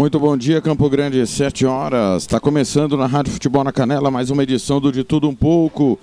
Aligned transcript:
Muito 0.00 0.18
bom 0.18 0.34
dia, 0.34 0.62
Campo 0.62 0.88
Grande, 0.88 1.26
7 1.26 1.66
horas. 1.66 2.22
Está 2.22 2.40
começando 2.40 2.96
na 2.96 3.04
Rádio 3.04 3.34
Futebol 3.34 3.62
na 3.62 3.70
Canela 3.70 4.10
mais 4.10 4.30
uma 4.30 4.42
edição 4.42 4.80
do 4.80 4.90
De 4.90 5.04
Tudo 5.04 5.28
Um 5.28 5.34
Pouco. 5.34 5.98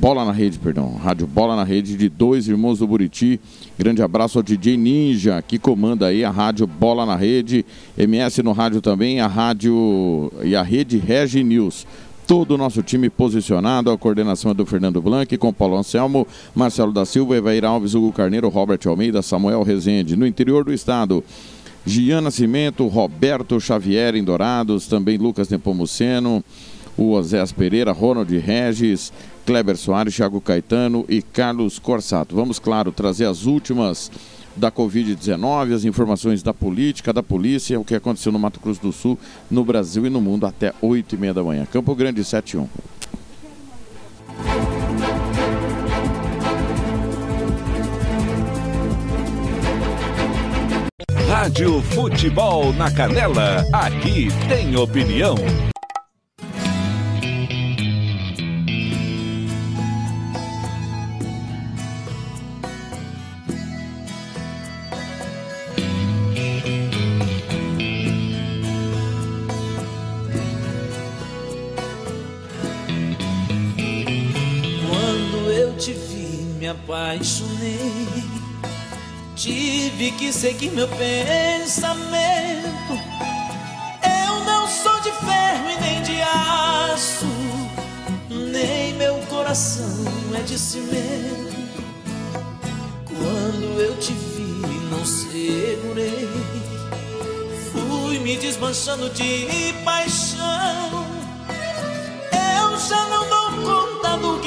Bola 0.00 0.24
na 0.24 0.32
Rede, 0.32 0.58
perdão. 0.58 0.94
Rádio 0.94 1.26
Bola 1.26 1.54
na 1.54 1.62
Rede 1.62 1.94
de 1.94 2.08
dois 2.08 2.48
irmãos 2.48 2.78
do 2.78 2.86
Buriti. 2.86 3.38
Grande 3.78 4.02
abraço 4.02 4.38
ao 4.38 4.42
DJ 4.42 4.74
Ninja, 4.74 5.44
que 5.46 5.58
comanda 5.58 6.06
aí 6.06 6.24
a 6.24 6.30
rádio 6.30 6.66
Bola 6.66 7.04
na 7.04 7.14
Rede. 7.14 7.66
MS 7.98 8.42
no 8.42 8.52
rádio 8.52 8.80
também, 8.80 9.20
a 9.20 9.26
rádio 9.26 10.32
e 10.42 10.56
a 10.56 10.62
rede 10.62 10.96
Regi 10.96 11.44
News 11.44 11.86
todo 12.26 12.52
o 12.52 12.56
nosso 12.56 12.82
time 12.82 13.10
posicionado. 13.10 13.90
A 13.90 13.98
coordenação 13.98 14.52
é 14.52 14.54
do 14.54 14.64
Fernando 14.64 15.02
Blanc, 15.02 15.36
com 15.36 15.52
Paulo 15.52 15.76
Anselmo, 15.76 16.26
Marcelo 16.54 16.92
da 16.92 17.04
Silva, 17.04 17.36
Evair 17.36 17.64
Alves, 17.66 17.92
Hugo 17.92 18.10
Carneiro, 18.10 18.48
Robert 18.48 18.80
Almeida, 18.86 19.20
Samuel 19.20 19.62
Rezende. 19.64 20.16
No 20.16 20.26
interior 20.26 20.64
do 20.64 20.72
estado, 20.72 21.22
Gian 21.84 22.20
Nascimento, 22.20 22.86
Roberto 22.86 23.60
Xavier 23.60 24.14
em 24.14 24.24
Dourados, 24.24 24.86
também 24.86 25.18
Lucas 25.18 25.48
Nepomuceno, 25.48 26.42
o 26.96 27.12
Osés 27.12 27.52
Pereira, 27.52 27.92
Ronald 27.92 28.36
Regis, 28.38 29.12
Kleber 29.46 29.76
Soares, 29.76 30.14
Thiago 30.14 30.40
Caetano 30.40 31.04
e 31.08 31.22
Carlos 31.22 31.78
Corsato. 31.78 32.34
Vamos, 32.34 32.58
claro, 32.58 32.92
trazer 32.92 33.26
as 33.26 33.46
últimas 33.46 34.10
da 34.56 34.70
Covid-19, 34.70 35.74
as 35.74 35.84
informações 35.84 36.42
da 36.42 36.52
política, 36.52 37.12
da 37.12 37.22
polícia, 37.22 37.78
o 37.78 37.84
que 37.84 37.94
aconteceu 37.94 38.32
no 38.32 38.38
Mato 38.38 38.60
Grosso 38.60 38.80
do 38.80 38.92
Sul, 38.92 39.18
no 39.50 39.64
Brasil 39.64 40.06
e 40.06 40.10
no 40.10 40.20
mundo 40.20 40.46
até 40.46 40.72
8 40.80 41.14
e 41.14 41.18
meia 41.18 41.34
da 41.34 41.42
manhã. 41.42 41.66
Campo 41.66 41.94
Grande 41.94 42.22
71. 42.24 42.68
Rádio 51.28 51.80
Futebol 51.80 52.72
na 52.74 52.90
Canela. 52.90 53.64
Aqui 53.72 54.28
tem 54.48 54.76
opinião. 54.76 55.34
Te 75.80 75.94
vi, 75.94 76.44
me 76.58 76.68
apaixonei. 76.68 78.22
Tive 79.34 80.10
que 80.12 80.30
seguir 80.30 80.70
meu 80.72 80.86
pensamento. 80.86 82.68
Eu 84.04 84.44
não 84.44 84.68
sou 84.68 85.00
de 85.00 85.10
ferro 85.10 85.70
e 85.70 85.80
nem 85.80 86.02
de 86.02 86.20
aço, 86.20 87.26
nem 88.28 88.92
meu 88.94 89.16
coração 89.30 90.04
é 90.38 90.42
de 90.42 90.58
cimento. 90.58 91.50
Quando 93.06 93.80
eu 93.80 93.96
te 93.96 94.12
vi, 94.12 94.60
não 94.90 95.02
segurei. 95.06 96.28
Fui 97.72 98.18
me 98.18 98.36
desmanchando 98.36 99.08
de 99.08 99.72
paixão. 99.82 101.06
Eu 102.60 102.78
já 102.78 103.08
não 103.08 103.26
dou 103.30 103.50
conta 103.64 104.18
do 104.18 104.39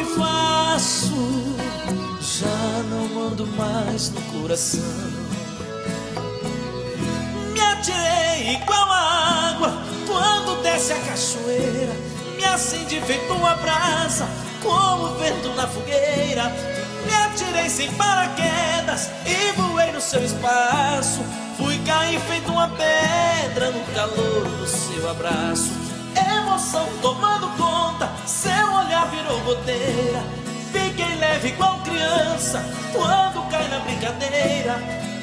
Já 0.75 2.47
não 2.89 3.27
ando 3.27 3.45
mais 3.45 4.09
no 4.09 4.19
coração. 4.23 4.81
Me 7.53 7.61
atirei 7.61 8.55
igual 8.55 8.91
a 8.91 9.51
água 9.51 9.71
quando 10.07 10.63
desce 10.63 10.93
a 10.93 10.95
cachoeira. 10.95 11.93
Me 12.37 12.43
acendi 12.45 12.99
feito 13.01 13.33
uma 13.33 13.53
brasa, 13.57 14.27
como 14.63 15.13
vento 15.19 15.49
na 15.49 15.67
fogueira. 15.67 16.51
Me 17.05 17.13
atirei 17.13 17.69
sem 17.69 17.93
paraquedas 17.93 19.11
e 19.27 19.51
voei 19.51 19.91
no 19.91 20.01
seu 20.01 20.25
espaço. 20.25 21.21
Fui 21.55 21.77
cair 21.85 22.19
feito 22.21 22.51
uma 22.51 22.69
pedra 22.69 23.69
no 23.69 23.83
calor 23.93 24.47
do 24.47 24.65
seu 24.65 25.07
abraço. 25.07 25.69
Emoção 26.35 26.89
tomando 26.99 27.47
conta, 27.57 28.09
seu 28.25 28.73
olhar 28.73 29.07
virou 29.11 29.39
goteira. 29.41 30.42
Fiquei 30.95 31.15
leve 31.15 31.47
igual 31.47 31.79
criança 31.79 32.63
quando 32.91 33.49
cai 33.49 33.67
na 33.67 33.79
brincadeira. 33.79 34.75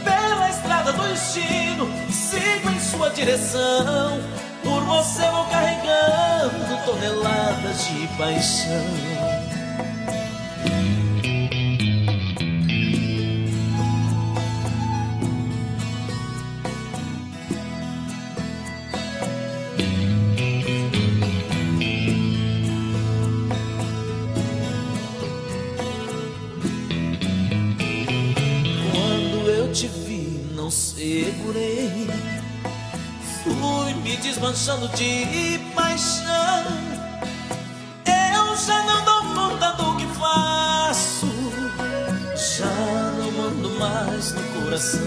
Pela 0.02 0.50
estrada 0.50 0.92
do 0.92 1.02
destino, 1.04 1.88
sigo 2.10 2.70
em 2.70 2.80
sua 2.80 3.08
direção. 3.10 4.20
Por 4.64 4.82
você 4.82 5.22
vou 5.30 5.44
carregando 5.44 6.84
toneladas 6.84 7.86
de 7.86 8.08
paixão. 8.18 9.29
Desmanchando 34.50 34.88
de 34.96 35.58
paixão. 35.74 36.64
Eu 38.04 38.56
já 38.56 38.82
não 38.82 39.04
dou 39.04 39.34
conta 39.34 39.72
do 39.72 39.96
que 39.96 40.06
faço. 40.18 41.26
Já 42.36 42.66
não 42.66 43.46
ando 43.46 43.70
mais 43.78 44.32
no 44.32 44.42
coração. 44.62 45.00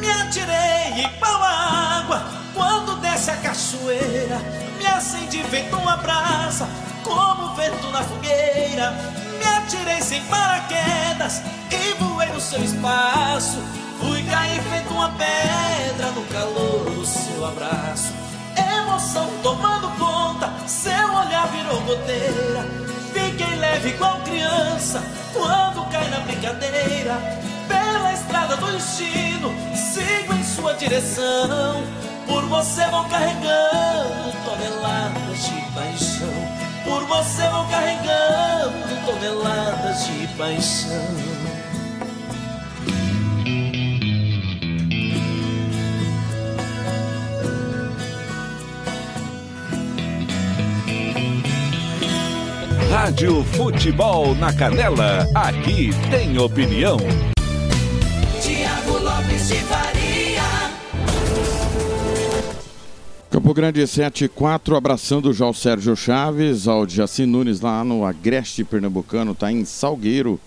Me 0.00 0.10
atirei 0.10 1.04
igual 1.04 1.42
a 1.42 1.98
água 1.98 2.22
quando 2.54 3.00
desce 3.00 3.30
a 3.30 3.36
cachoeira. 3.36 4.38
Me 4.78 4.86
acendi 4.86 5.42
feito 5.44 5.76
uma 5.76 5.96
brasa, 5.98 6.66
como 7.04 7.54
vento 7.54 7.90
na 7.90 8.02
fogueira. 8.02 8.92
Me 9.38 9.44
atirei 9.44 10.00
sem 10.00 10.22
paraquedas 10.24 11.42
e 11.70 12.02
voei 12.02 12.28
no 12.28 12.40
seu 12.40 12.62
espaço. 12.64 13.81
Cair 14.32 14.62
feito 14.62 14.94
uma 14.94 15.10
pedra 15.10 16.10
no 16.12 16.22
calor 16.28 16.90
do 16.90 17.04
seu 17.04 17.44
abraço. 17.44 18.14
Emoção 18.56 19.28
tomando 19.42 19.90
conta, 19.98 20.50
seu 20.66 20.90
olhar 20.90 21.46
virou 21.48 21.78
goteira. 21.82 22.66
Fiquei 23.12 23.56
leve 23.56 23.90
igual 23.90 24.18
criança 24.20 25.02
quando 25.34 25.86
cai 25.90 26.08
na 26.08 26.20
brincadeira. 26.20 27.20
Pela 27.68 28.10
estrada 28.14 28.56
do 28.56 28.72
destino, 28.72 29.54
sigo 29.76 30.32
em 30.32 30.44
sua 30.44 30.72
direção. 30.76 31.82
Por 32.26 32.46
você 32.46 32.86
vou 32.86 33.04
carregando 33.10 34.32
toneladas 34.46 35.44
de 35.44 35.60
paixão. 35.74 36.48
Por 36.84 37.04
você 37.04 37.46
vou 37.50 37.66
carregando 37.66 39.04
toneladas 39.04 40.06
de 40.06 40.26
paixão. 40.38 41.41
Rádio 52.92 53.42
Futebol 53.42 54.34
na 54.34 54.52
Canela, 54.52 55.26
aqui 55.34 55.88
tem 56.10 56.36
opinião. 56.36 56.98
Tiago 58.38 58.98
Lopes 59.02 59.48
de 59.48 59.54
Faria. 59.54 60.42
Campo 63.30 63.54
Grande 63.54 63.86
74, 63.86 64.76
abraçando 64.76 65.32
já 65.32 65.46
o 65.46 65.54
Sérgio 65.54 65.96
Chaves, 65.96 66.68
ao 66.68 66.86
Jaci 66.86 67.24
Nunes 67.24 67.62
lá 67.62 67.82
no 67.82 68.04
Agreste 68.04 68.62
Pernambucano, 68.62 69.34
tá 69.34 69.50
em 69.50 69.64
Salgueiro. 69.64 70.38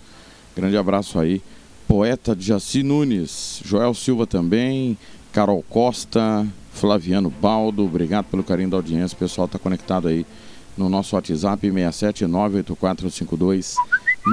Grande 0.54 0.76
abraço 0.76 1.18
aí. 1.18 1.42
Poeta 1.88 2.36
Jaci 2.38 2.84
Nunes, 2.84 3.60
Joel 3.64 3.92
Silva 3.92 4.24
também, 4.24 4.96
Carol 5.32 5.64
Costa, 5.68 6.46
Flaviano 6.72 7.28
Baldo, 7.28 7.84
obrigado 7.84 8.26
pelo 8.26 8.44
carinho 8.44 8.70
da 8.70 8.76
audiência. 8.76 9.16
O 9.16 9.18
pessoal 9.18 9.48
tá 9.48 9.58
conectado 9.58 10.06
aí 10.06 10.24
no 10.76 10.88
nosso 10.88 11.16
WhatsApp 11.16 11.68
6798452 11.68 13.74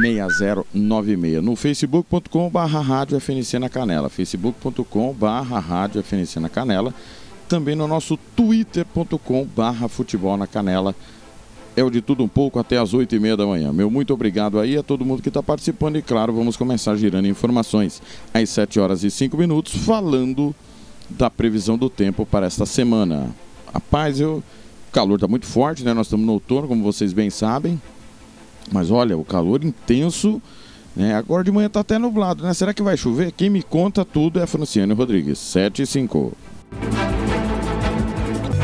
6096. 0.02 1.44
No 1.44 1.56
facebook.com 1.56 2.50
barra 2.50 2.82
rádio 2.82 3.20
FNC 3.20 3.60
na 3.60 3.70
Canela. 3.70 4.10
facebook.com 4.10 5.14
barra 5.14 5.60
rádio 5.60 6.04
FNC 6.04 6.40
na 6.40 6.50
Canela. 6.50 6.92
Também 7.48 7.76
no 7.76 7.88
nosso 7.88 8.18
twitter.com 8.36 9.48
barra 9.56 9.88
futebol 9.88 10.36
na 10.36 10.48
Canela. 10.48 10.96
É 11.76 11.84
o 11.84 11.90
de 11.90 12.02
tudo 12.02 12.24
um 12.24 12.28
pouco 12.28 12.60
até 12.60 12.78
as 12.78 12.94
8 12.94 13.16
e 13.16 13.20
meia 13.20 13.36
da 13.36 13.48
manhã. 13.48 13.74
Meu 13.74 13.90
muito 13.90 14.14
obrigado 14.14 14.60
aí 14.60 14.78
a 14.78 14.84
todo 14.84 15.04
mundo 15.04 15.24
que 15.24 15.30
está 15.30 15.42
participando 15.42 15.98
e 15.98 16.04
claro, 16.04 16.32
vamos 16.32 16.56
começar 16.56 16.96
girando 16.96 17.28
informações 17.28 18.00
às 18.32 18.50
7 18.52 18.80
horas 18.80 19.04
e 19.04 19.10
5 19.10 19.36
minutos 19.36 19.74
falando 19.74 20.54
da 21.10 21.32
previsão 21.32 21.78
do 21.78 21.90
tempo 21.90 22.26
para 22.26 22.46
esta 22.46 22.66
semana. 22.66 23.30
Rapaz, 23.74 24.20
eu... 24.20 24.44
o 24.94 25.02
calor 25.04 25.16
está 25.16 25.28
muito 25.28 25.48
forte, 25.48 25.84
né? 25.84 25.92
Nós 25.92 26.06
estamos 26.06 26.24
no 26.24 26.34
outono, 26.34 26.68
como 26.68 26.84
vocês 26.84 27.12
bem 27.14 27.32
sabem. 27.32 27.82
Mas 28.72 28.92
olha, 28.92 29.18
o 29.18 29.26
calor 29.26 29.64
intenso, 29.66 30.40
né? 30.96 31.16
Agora 31.16 31.44
de 31.44 31.52
manhã 31.52 31.66
está 31.66 31.80
até 31.80 31.98
nublado, 31.98 32.44
né? 32.44 32.54
Será 32.54 32.76
que 32.76 32.84
vai 32.84 32.96
chover? 32.96 33.32
Quem 33.32 33.50
me 33.50 33.64
conta 33.64 34.06
tudo 34.06 34.40
é 34.40 34.46
Franciane 34.46 34.94
Rodrigues, 34.94 35.40
7 35.40 35.82
e 35.82 35.88
5. 35.88 36.38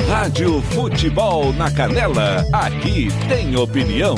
Rádio 0.08 0.62
Futebol 0.62 1.52
na 1.54 1.72
Canela, 1.72 2.46
aqui 2.54 3.08
tem 3.28 3.56
opinião. 3.56 4.16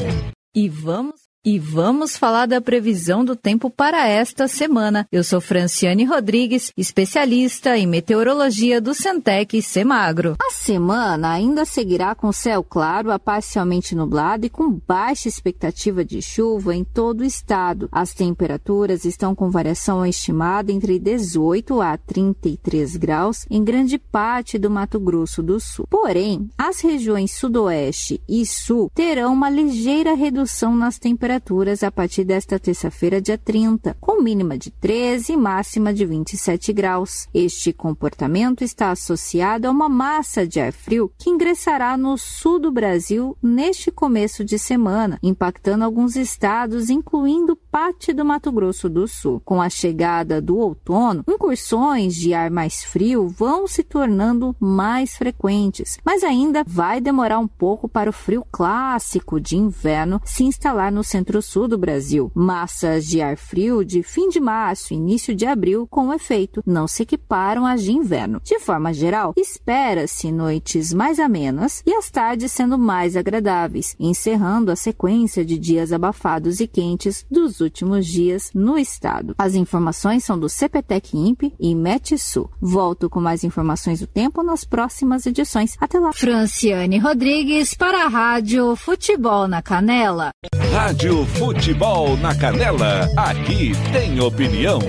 E 0.54 0.68
vamos 0.68 1.21
e 1.44 1.58
vamos 1.58 2.16
falar 2.16 2.46
da 2.46 2.62
previsão 2.62 3.26
do 3.26 3.36
tempo 3.36 3.70
para 3.70 4.08
esta 4.08 4.48
semana. 4.48 5.08
Eu 5.12 5.24
sou 5.24 5.42
Franciane 5.42 6.06
Rodrigues, 6.06 6.72
especialista 6.78 7.76
em 7.76 7.88
meteorologia 7.88 8.80
do 8.80 8.94
Centec 8.94 9.60
Semagro. 9.62 10.36
A 10.40 10.52
semana 10.52 11.32
ainda 11.32 11.66
seguirá 11.66 12.14
com 12.14 12.32
céu 12.32 12.64
claro 12.64 13.12
a 13.12 13.18
parcialmente 13.18 13.96
nublado 13.96 14.46
e 14.46 14.50
com 14.50 14.80
baixa 14.88 15.28
expectativa 15.28 16.06
de 16.06 16.22
chuva 16.22 16.76
em 16.76 16.84
todo 16.84 17.22
o 17.22 17.26
estado. 17.26 17.90
As 17.92 18.14
temperaturas 18.14 19.04
estão 19.04 19.34
com 19.34 19.50
variação 19.50 20.06
estimada 20.06 20.72
entre 20.72 21.00
18 21.00 21.82
a 21.82 21.98
33 21.98 22.98
graus 22.98 23.48
em 23.50 23.64
grande 23.64 23.98
parte 23.98 24.60
do 24.60 24.70
Mato 24.70 25.00
Grosso 25.00 25.42
do 25.42 25.60
Sul. 25.60 25.88
Porém, 25.90 26.50
as 26.56 26.82
regiões 26.82 27.32
sudoeste 27.32 28.22
e 28.30 28.46
sul 28.46 28.92
terão 28.94 29.34
uma 29.34 29.50
ligeira 29.50 30.14
redução 30.14 30.76
nas 30.76 31.00
temperaturas 31.00 31.31
temperaturas 31.31 31.81
a 31.81 31.89
partir 31.92 32.25
desta 32.25 32.60
terça-feira, 32.60 33.22
dia 33.22 33.38
30, 33.38 33.95
com 34.01 34.22
mínima 34.22 34.57
de 34.57 34.69
13 34.69 35.31
e 35.31 35.38
máxima 35.38 35.94
de 35.94 36.06
27 36.06 36.74
graus. 36.74 37.30
Este 37.33 37.72
comportamento 37.72 38.63
está 38.66 38.92
associado 38.92 39.68
a 39.68 39.72
uma 39.72 39.88
massa 39.88 40.45
de 40.45 40.60
ar 40.60 40.74
frio 40.74 41.12
que 41.18 41.30
ingressará 41.30 41.95
no 41.95 42.18
sul 42.18 42.60
do 42.60 42.72
Brasil 42.72 43.38
neste 43.42 43.92
começo 43.92 44.44
de 44.44 44.60
semana, 44.60 45.18
impactando 45.24 45.86
alguns 45.86 46.18
estados, 46.18 46.89
incluindo 46.89 47.57
parte 47.72 48.12
do 48.12 48.26
Mato 48.26 48.52
Grosso 48.52 48.90
do 48.90 49.08
Sul. 49.08 49.42
Com 49.46 49.62
a 49.62 49.70
chegada 49.70 50.42
do 50.42 50.58
outono, 50.58 51.24
incursões 51.28 52.16
de 52.16 52.34
ar 52.34 52.52
mais 52.52 52.84
frio 52.84 53.30
vão 53.30 53.66
se 53.66 53.82
tornando 53.82 54.54
mais 54.60 55.16
frequentes, 55.16 55.98
mas 56.04 56.24
ainda 56.24 56.66
vai 56.68 57.00
demorar 57.00 57.40
um 57.40 57.48
pouco 57.48 57.88
para 57.88 58.10
o 58.10 58.14
frio 58.14 58.46
clássico 58.52 59.40
de 59.40 59.56
inverno 59.56 60.22
se 60.26 60.44
instalar 60.44 60.92
no 60.92 61.04
centro-sul 61.04 61.68
do 61.68 61.78
Brasil. 61.78 62.30
Massas 62.36 63.08
de 63.08 63.22
ar 63.22 63.38
frio 63.38 63.86
de 63.86 64.04
fim 64.04 64.28
de 64.28 64.42
março 64.42 64.94
início 64.94 65.34
de 65.34 65.46
abril, 65.46 65.88
com 65.88 66.14
efeito, 66.14 66.62
não 66.66 66.88
se 66.88 67.04
equiparam 67.04 67.66
às 67.66 67.82
de 67.82 67.94
inverno. 67.94 68.42
De 68.44 68.60
forma 68.60 68.94
geral, 68.94 69.34
espera-se 69.38 70.32
noites 70.32 70.92
mais 70.92 71.20
amenas 71.20 71.82
e 71.86 71.94
as 71.94 72.12
tardes 72.12 72.52
sendo 72.52 72.78
mais 72.78 73.16
agradáveis, 73.16 73.96
encerrando 73.98 74.72
a 74.72 74.76
sequência 74.76 75.46
de 75.46 75.58
dias 75.58 75.94
abafados 75.94 76.60
e 76.60 76.68
quentes 76.68 77.26
dos 77.32 77.61
últimos 77.62 78.06
dias 78.06 78.52
no 78.54 78.78
estado. 78.78 79.36
As 79.38 79.56
informações 79.56 80.24
são 80.24 80.38
do 80.38 80.50
CPTEC 80.50 81.16
INPE 81.18 81.54
e 81.60 81.74
Metsu. 81.74 82.50
Volto 82.60 83.10
com 83.10 83.22
mais 83.22 83.44
informações 83.44 84.00
do 84.00 84.08
tempo 84.08 84.44
nas 84.44 84.66
próximas 84.66 85.25
edições. 85.25 85.78
Até 85.80 86.00
lá. 86.00 86.12
Franciane 86.13 86.98
Rodrigues 86.98 87.74
para 87.74 88.06
a 88.06 88.08
Rádio 88.08 88.75
Futebol 88.75 89.48
na 89.48 89.62
Canela. 89.62 90.31
Rádio 90.72 91.25
Futebol 91.28 92.18
na 92.18 92.36
Canela, 92.36 93.08
aqui 93.16 93.72
tem 93.92 94.19
opinião. 94.19 94.80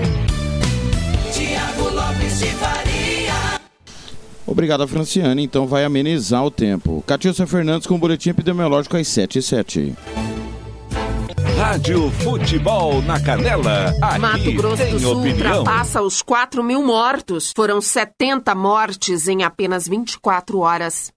Tiago 1.31 1.89
Lopes 1.95 2.39
de 2.39 2.47
Faria. 2.47 3.59
Obrigado, 4.45 4.87
Franciane. 4.87 5.43
Então 5.43 5.65
vai 5.65 5.83
amenizar 5.83 6.45
o 6.45 6.51
tempo. 6.51 7.03
Catilcia 7.07 7.47
Fernandes 7.47 7.87
com 7.87 7.95
o 7.95 7.97
boletim 7.97 8.29
epidemiológico 8.29 8.97
às 8.97 9.07
7 9.07 9.39
e 9.39 9.41
7. 9.41 9.95
Rádio 11.57 12.09
Futebol 12.11 13.01
na 13.03 13.19
Canela, 13.19 13.93
aqui 14.01 14.19
Mato 14.19 14.51
Grosso 14.53 14.85
do 14.85 14.99
Sul 14.99 15.19
opinião. 15.19 15.61
ultrapassa 15.61 16.01
os 16.01 16.21
4 16.21 16.63
mil 16.63 16.83
mortos. 16.83 17.51
Foram 17.55 17.79
70 17.79 18.53
mortes 18.55 19.27
em 19.27 19.43
apenas 19.43 19.87
24 19.87 20.59
horas. 20.59 21.11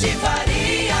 De 0.00 0.08
Faria. 0.08 0.94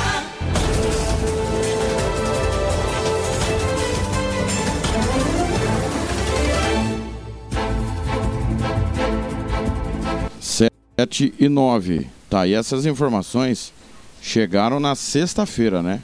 Sete 10.40 11.34
e 11.38 11.48
nove. 11.48 12.06
Tá, 12.28 12.46
e 12.46 12.54
essas 12.54 12.86
informações 12.86 13.72
chegaram 14.20 14.80
na 14.80 14.94
sexta-feira, 14.94 15.82
né? 15.82 16.02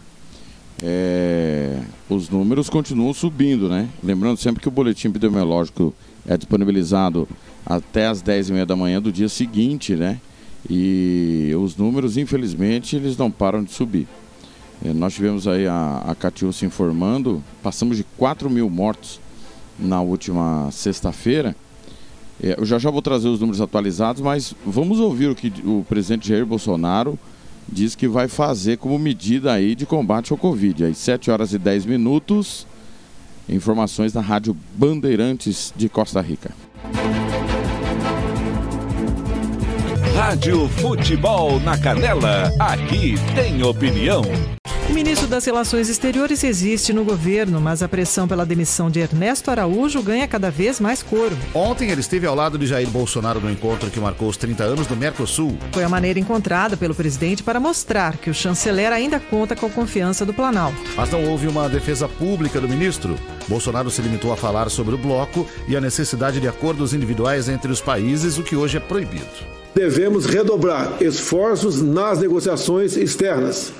é, 0.82 1.78
os 2.10 2.28
números 2.28 2.68
continuam 2.68 3.14
subindo, 3.14 3.68
né? 3.68 3.88
Lembrando 4.02 4.36
sempre 4.38 4.60
que 4.60 4.68
o 4.68 4.70
boletim 4.70 5.08
epidemiológico 5.08 5.94
é 6.26 6.36
disponibilizado 6.36 7.28
até 7.64 8.08
as 8.08 8.22
10h30 8.22 8.64
da 8.64 8.74
manhã 8.74 9.00
do 9.00 9.12
dia 9.12 9.28
seguinte, 9.28 9.94
né? 9.94 10.20
E 10.68 11.52
os 11.58 11.76
números, 11.76 12.16
infelizmente, 12.16 12.96
eles 12.96 13.16
não 13.16 13.30
param 13.30 13.62
de 13.62 13.72
subir. 13.72 14.06
É, 14.84 14.92
nós 14.92 15.14
tivemos 15.14 15.46
aí 15.46 15.66
a, 15.66 16.02
a 16.06 16.14
Catiúcia 16.14 16.66
informando, 16.66 17.42
passamos 17.62 17.96
de 17.96 18.04
4 18.16 18.50
mil 18.50 18.68
mortos 18.68 19.20
na 19.78 20.00
última 20.00 20.70
sexta-feira. 20.70 21.54
É, 22.42 22.56
eu 22.58 22.64
já 22.64 22.78
já 22.78 22.90
vou 22.90 23.02
trazer 23.02 23.28
os 23.28 23.40
números 23.40 23.60
atualizados, 23.60 24.20
mas 24.20 24.54
vamos 24.66 24.98
ouvir 24.98 25.28
o 25.28 25.34
que 25.34 25.52
o 25.64 25.84
presidente 25.88 26.28
Jair 26.28 26.44
Bolsonaro 26.44 27.18
diz 27.68 27.94
que 27.94 28.08
vai 28.08 28.26
fazer 28.26 28.78
como 28.78 28.98
medida 28.98 29.52
aí 29.52 29.74
de 29.74 29.86
combate 29.86 30.32
ao 30.32 30.38
Covid. 30.38 30.84
Às 30.84 30.98
7 30.98 31.30
horas 31.30 31.52
e 31.52 31.58
10 31.58 31.86
minutos, 31.86 32.66
informações 33.48 34.12
da 34.12 34.20
Rádio 34.20 34.56
Bandeirantes 34.74 35.72
de 35.76 35.88
Costa 35.88 36.20
Rica. 36.20 36.50
Rádio 40.14 40.68
Futebol 40.68 41.58
na 41.60 41.76
Canela, 41.78 42.52
aqui 42.58 43.14
tem 43.34 43.62
opinião. 43.62 44.22
O 44.88 44.92
ministro 44.92 45.26
das 45.26 45.46
Relações 45.46 45.88
Exteriores 45.88 46.44
existe 46.44 46.92
no 46.92 47.02
governo, 47.02 47.58
mas 47.58 47.82
a 47.82 47.88
pressão 47.88 48.28
pela 48.28 48.44
demissão 48.44 48.90
de 48.90 49.00
Ernesto 49.00 49.50
Araújo 49.50 50.02
ganha 50.02 50.28
cada 50.28 50.50
vez 50.50 50.78
mais 50.80 51.02
coro. 51.02 51.34
Ontem 51.54 51.88
ele 51.88 52.02
esteve 52.02 52.26
ao 52.26 52.34
lado 52.34 52.58
de 52.58 52.66
Jair 52.66 52.88
Bolsonaro 52.90 53.40
no 53.40 53.50
encontro 53.50 53.90
que 53.90 53.98
marcou 53.98 54.28
os 54.28 54.36
30 54.36 54.64
anos 54.64 54.86
do 54.86 54.94
Mercosul. 54.94 55.56
Foi 55.72 55.82
a 55.82 55.88
maneira 55.88 56.20
encontrada 56.20 56.76
pelo 56.76 56.94
presidente 56.94 57.42
para 57.42 57.58
mostrar 57.58 58.18
que 58.18 58.28
o 58.28 58.34
chanceler 58.34 58.92
ainda 58.92 59.18
conta 59.18 59.56
com 59.56 59.64
a 59.64 59.70
confiança 59.70 60.26
do 60.26 60.34
Planalto. 60.34 60.76
Mas 60.94 61.10
não 61.10 61.24
houve 61.24 61.48
uma 61.48 61.70
defesa 61.70 62.06
pública 62.06 62.60
do 62.60 62.68
ministro. 62.68 63.16
Bolsonaro 63.48 63.90
se 63.90 64.02
limitou 64.02 64.30
a 64.30 64.36
falar 64.36 64.68
sobre 64.68 64.94
o 64.94 64.98
bloco 64.98 65.46
e 65.66 65.74
a 65.74 65.80
necessidade 65.80 66.38
de 66.38 66.48
acordos 66.48 66.92
individuais 66.92 67.48
entre 67.48 67.72
os 67.72 67.80
países, 67.80 68.36
o 68.36 68.42
que 68.42 68.54
hoje 68.54 68.76
é 68.76 68.80
proibido. 68.80 69.61
Devemos 69.74 70.26
redobrar 70.26 70.96
esforços 71.00 71.80
nas 71.80 72.20
negociações 72.20 72.96
externas 72.96 73.72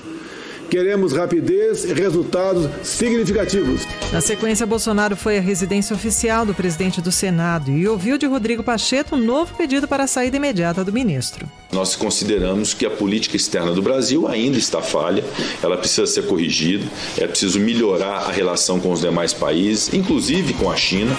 Queremos 0.69 1.13
rapidez 1.13 1.83
e 1.83 1.93
resultados 1.93 2.69
significativos. 2.83 3.81
Na 4.11 4.21
sequência, 4.21 4.65
Bolsonaro 4.65 5.15
foi 5.15 5.37
à 5.37 5.41
residência 5.41 5.95
oficial 5.95 6.45
do 6.45 6.53
presidente 6.53 7.01
do 7.01 7.11
Senado 7.11 7.71
e 7.71 7.87
ouviu 7.87 8.17
de 8.17 8.25
Rodrigo 8.25 8.63
Pacheco 8.63 9.15
um 9.15 9.19
novo 9.19 9.55
pedido 9.55 9.87
para 9.87 10.03
a 10.03 10.07
saída 10.07 10.37
imediata 10.37 10.83
do 10.83 10.91
ministro. 10.91 11.49
Nós 11.71 11.95
consideramos 11.95 12.73
que 12.73 12.85
a 12.85 12.89
política 12.89 13.35
externa 13.35 13.71
do 13.71 13.81
Brasil 13.81 14.27
ainda 14.27 14.57
está 14.57 14.81
falha, 14.81 15.23
ela 15.61 15.77
precisa 15.77 16.05
ser 16.05 16.27
corrigida, 16.27 16.85
é 17.17 17.25
preciso 17.25 17.59
melhorar 17.59 18.27
a 18.27 18.31
relação 18.31 18.79
com 18.79 18.91
os 18.91 19.01
demais 19.01 19.33
países, 19.33 19.93
inclusive 19.93 20.53
com 20.53 20.71
a 20.71 20.75
China. 20.75 21.15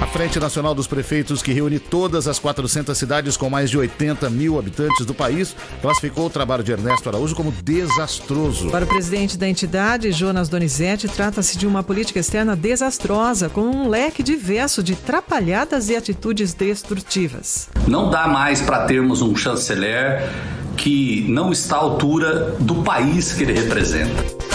A 0.00 0.06
Frente 0.06 0.38
Nacional 0.38 0.74
dos 0.74 0.86
Prefeitos, 0.86 1.42
que 1.42 1.52
reúne 1.52 1.80
todas 1.80 2.28
as 2.28 2.38
400 2.38 2.96
cidades 2.96 3.36
com 3.36 3.50
mais 3.50 3.68
de 3.68 3.76
80 3.76 4.30
mil 4.30 4.58
habitantes 4.58 5.04
do 5.04 5.12
país, 5.12 5.56
classificou 5.82 6.26
o 6.26 6.30
trabalho 6.30 6.62
de 6.62 6.70
Ernesto 6.70 7.08
Araújo 7.08 7.34
como 7.34 7.50
desastroso. 7.50 8.70
Para 8.78 8.84
o 8.84 8.88
presidente 8.88 9.36
da 9.36 9.48
entidade, 9.48 10.12
Jonas 10.12 10.48
Donizete, 10.48 11.08
trata-se 11.08 11.58
de 11.58 11.66
uma 11.66 11.82
política 11.82 12.20
externa 12.20 12.54
desastrosa, 12.54 13.48
com 13.48 13.62
um 13.62 13.88
leque 13.88 14.22
diverso 14.22 14.84
de 14.84 14.94
trapalhadas 14.94 15.88
e 15.88 15.96
atitudes 15.96 16.54
destrutivas. 16.54 17.68
Não 17.88 18.08
dá 18.08 18.28
mais 18.28 18.60
para 18.60 18.86
termos 18.86 19.20
um 19.20 19.34
chanceler 19.34 20.30
que 20.76 21.26
não 21.28 21.50
está 21.50 21.74
à 21.74 21.80
altura 21.80 22.54
do 22.60 22.76
país 22.76 23.32
que 23.32 23.42
ele 23.42 23.52
representa. 23.52 24.47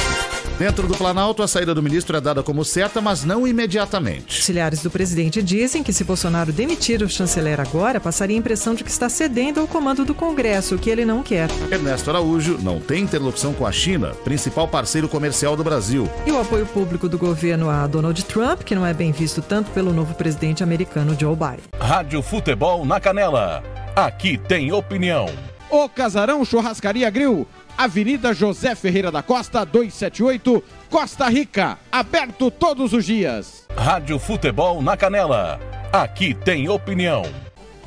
Dentro 0.63 0.87
do 0.87 0.95
Planalto, 0.95 1.43
a 1.43 1.47
saída 1.47 1.75
do 1.75 1.83
ministro 1.83 2.15
é 2.15 2.21
dada 2.21 2.41
como 2.41 2.63
certa, 2.63 3.01
mas 3.01 3.25
não 3.25 3.45
imediatamente. 3.45 4.37
Auxiliares 4.37 4.81
do 4.81 4.89
presidente 4.89 5.43
dizem 5.43 5.83
que 5.83 5.91
se 5.91 6.05
Bolsonaro 6.05 6.53
demitir 6.53 7.03
o 7.03 7.09
chanceler 7.09 7.59
agora, 7.59 7.99
passaria 7.99 8.37
a 8.37 8.39
impressão 8.39 8.73
de 8.73 8.81
que 8.81 8.89
está 8.89 9.09
cedendo 9.09 9.59
ao 9.59 9.67
comando 9.67 10.05
do 10.05 10.15
Congresso, 10.15 10.75
o 10.75 10.79
que 10.79 10.89
ele 10.89 11.03
não 11.03 11.21
quer. 11.21 11.49
Ernesto 11.69 12.09
Araújo 12.09 12.57
não 12.61 12.79
tem 12.79 13.03
interlocução 13.03 13.53
com 13.53 13.67
a 13.67 13.73
China, 13.73 14.11
principal 14.23 14.65
parceiro 14.65 15.09
comercial 15.09 15.57
do 15.57 15.65
Brasil. 15.65 16.09
E 16.25 16.31
o 16.31 16.39
apoio 16.39 16.65
público 16.65 17.09
do 17.09 17.17
governo 17.17 17.69
a 17.69 17.85
Donald 17.85 18.23
Trump, 18.23 18.61
que 18.61 18.73
não 18.73 18.85
é 18.85 18.93
bem 18.93 19.11
visto 19.11 19.41
tanto 19.41 19.69
pelo 19.71 19.91
novo 19.91 20.13
presidente 20.13 20.63
americano 20.63 21.13
Joe 21.19 21.35
Biden. 21.35 21.65
Rádio 21.77 22.21
Futebol 22.21 22.85
na 22.85 23.01
Canela. 23.01 23.61
Aqui 23.93 24.37
tem 24.37 24.71
opinião. 24.71 25.25
O 25.69 25.89
Casarão 25.89 26.45
Churrascaria 26.45 27.09
Grill 27.09 27.47
Avenida 27.77 28.33
José 28.33 28.73
Ferreira 28.75 29.11
da 29.11 29.21
Costa, 29.21 29.65
278, 29.65 30.63
Costa 30.89 31.27
Rica. 31.27 31.77
Aberto 31.91 32.49
todos 32.51 32.93
os 32.93 33.03
dias. 33.05 33.67
Rádio 33.75 34.17
Futebol 34.19 34.81
na 34.81 34.95
Canela. 34.95 35.59
Aqui 35.91 36.33
tem 36.33 36.69
opinião. 36.69 37.23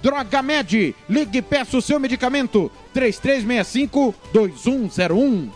Droga 0.02 0.42
Med, 0.42 0.94
ligue 1.08 1.38
e 1.38 1.42
peça 1.42 1.78
o 1.78 1.82
seu 1.82 1.98
medicamento. 1.98 2.70
3365-2101. 2.94 5.48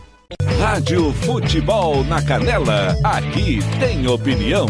Rádio 0.59 1.13
Futebol 1.13 2.03
na 2.05 2.23
Canela. 2.23 2.97
Aqui 3.05 3.59
tem 3.79 4.07
opinião. 4.07 4.67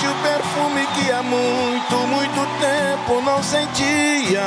Senti 0.00 0.06
o 0.06 0.14
perfume 0.22 0.86
que 0.94 1.10
há 1.10 1.22
muito, 1.22 1.96
muito 2.08 2.40
tempo 2.60 3.20
não 3.22 3.42
sentia. 3.42 4.40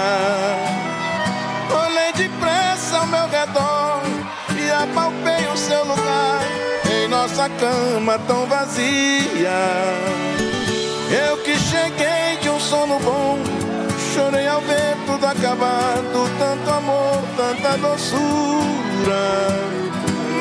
Olhei 1.85 2.11
depressa 2.13 2.97
ao 2.97 3.07
meu 3.07 3.27
redor 3.27 4.01
e 4.57 4.71
apalpei 4.71 5.45
o 5.53 5.57
seu 5.57 5.85
lugar 5.85 6.41
em 6.91 7.07
nossa 7.07 7.49
cama 7.49 8.17
tão 8.27 8.47
vazia. 8.47 9.51
Eu 11.27 11.37
que 11.37 11.55
cheguei 11.57 12.37
de 12.41 12.49
um 12.49 12.59
sono 12.59 12.99
bom, 12.99 13.37
chorei 14.13 14.47
ao 14.47 14.61
ver 14.61 14.97
tudo 15.05 15.25
acabado, 15.25 16.29
tanto 16.39 16.69
amor, 16.71 17.21
tanta 17.37 17.77
doçura 17.77 18.23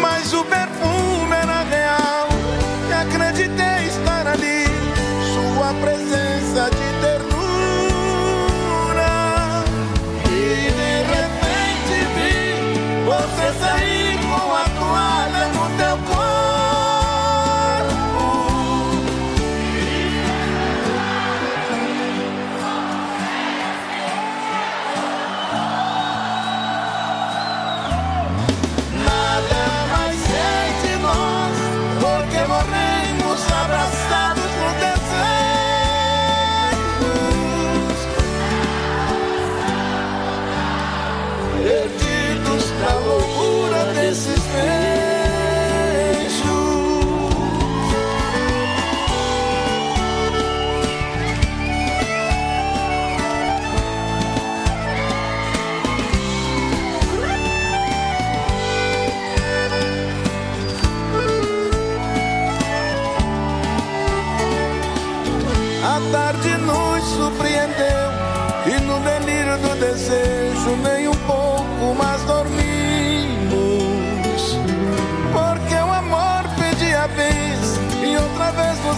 mas 0.00 0.32
o 0.32 0.44
perfume 0.44 1.36
era 1.40 1.62
real 1.62 2.28
e 2.88 2.92
acreditei 2.92 3.86
estar. 3.86 4.11
Sua 5.62 5.74
presença 5.74 6.70
de 6.70 6.88
ternura. 7.00 7.62
E 10.26 10.72
de 10.72 10.92
repente 11.14 11.94
vi 12.16 12.34
você 13.06 13.46
sair 13.60 14.01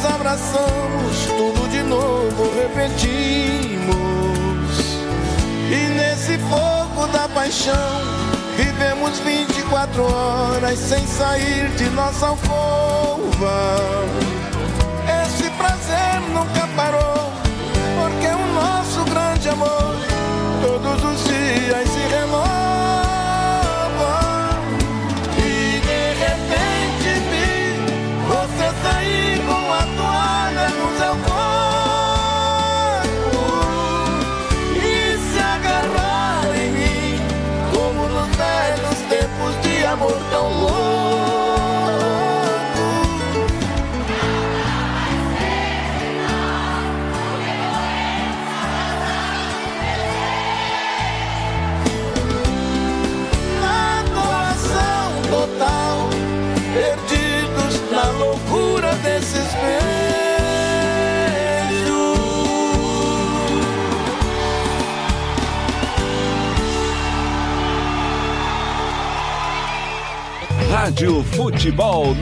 abraçamos, 0.04 1.26
tudo 1.26 1.68
de 1.70 1.82
novo 1.82 2.52
repetimos. 2.54 3.84
E 5.70 5.88
nesse 5.96 6.38
fogo 6.38 7.06
da 7.08 7.28
paixão 7.28 8.25
Vivemos 8.56 9.18
24 9.18 10.02
horas 10.04 10.78
sem 10.78 11.04
sair 11.06 11.68
de 11.76 11.90
nossa 11.90 12.28
alcova. 12.28 13.76
Esse 15.25 15.50
prazer 15.50 16.20
nunca 16.32 16.66
parou, 16.76 17.32
porque 18.00 18.28
o 18.28 18.54
nosso 18.54 19.04
grande 19.11 19.49
amor 19.49 19.96
todos 20.62 21.04
os 21.04 21.25
dias 21.25 21.88
se 21.88 22.14
renova. 22.14 22.63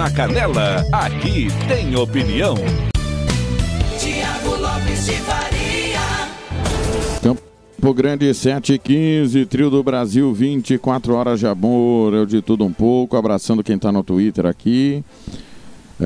Na 0.02 0.10
Canela, 0.10 0.84
aqui 0.90 1.46
tem 1.68 1.94
opinião. 1.94 2.56
Tiago 4.00 4.60
Lopes 4.60 5.06
de 5.06 5.12
Faria. 5.12 6.00
Campo 7.22 7.94
Grande 7.94 8.34
7 8.34 8.72
e 8.72 8.78
15, 8.80 9.46
Trio 9.46 9.70
do 9.70 9.80
Brasil, 9.80 10.34
24 10.34 11.14
horas 11.14 11.38
de 11.38 11.46
amor, 11.46 12.14
eu 12.14 12.26
de 12.26 12.42
tudo 12.42 12.64
um 12.64 12.72
pouco, 12.72 13.16
abraçando 13.16 13.62
quem 13.62 13.78
tá 13.78 13.92
no 13.92 14.02
Twitter 14.02 14.44
aqui. 14.44 15.04
É, 16.00 16.04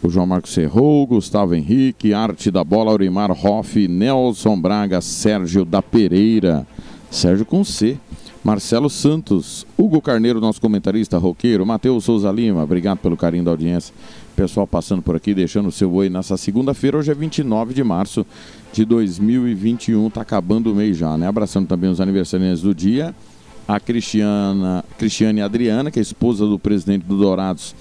O 0.00 0.08
João 0.08 0.26
Marcos 0.26 0.52
Serrou, 0.52 1.04
Gustavo 1.04 1.52
Henrique, 1.52 2.14
Arte 2.14 2.48
da 2.52 2.62
Bola, 2.62 2.92
Aurimar 2.92 3.32
Hoff, 3.32 3.88
Nelson 3.88 4.56
Braga, 4.56 5.00
Sérgio 5.00 5.64
da 5.64 5.82
Pereira, 5.82 6.64
Sérgio 7.10 7.44
com 7.44 7.64
C. 7.64 7.98
Marcelo 8.46 8.88
Santos, 8.88 9.66
Hugo 9.76 10.00
Carneiro, 10.00 10.40
nosso 10.40 10.60
comentarista 10.60 11.18
roqueiro, 11.18 11.66
Matheus 11.66 12.04
Souza 12.04 12.30
Lima, 12.30 12.62
obrigado 12.62 12.98
pelo 12.98 13.16
carinho 13.16 13.42
da 13.42 13.50
audiência. 13.50 13.92
Pessoal 14.36 14.68
passando 14.68 15.02
por 15.02 15.16
aqui, 15.16 15.34
deixando 15.34 15.66
o 15.66 15.72
seu 15.72 15.92
oi 15.92 16.08
nessa 16.08 16.36
segunda-feira, 16.36 16.96
hoje 16.96 17.10
é 17.10 17.14
29 17.16 17.74
de 17.74 17.82
março 17.82 18.24
de 18.72 18.84
2021, 18.84 20.08
tá 20.10 20.20
acabando 20.20 20.70
o 20.70 20.76
mês 20.76 20.96
já, 20.96 21.18
né? 21.18 21.26
Abraçando 21.26 21.66
também 21.66 21.90
os 21.90 22.00
aniversariantes 22.00 22.62
do 22.62 22.72
dia, 22.72 23.12
a 23.66 23.80
Cristiana, 23.80 24.84
Cristiane 24.96 25.42
Adriana, 25.42 25.90
que 25.90 25.98
é 25.98 26.02
esposa 26.02 26.46
do 26.46 26.56
presidente 26.56 27.02
do 27.02 27.18
Dourados, 27.18 27.74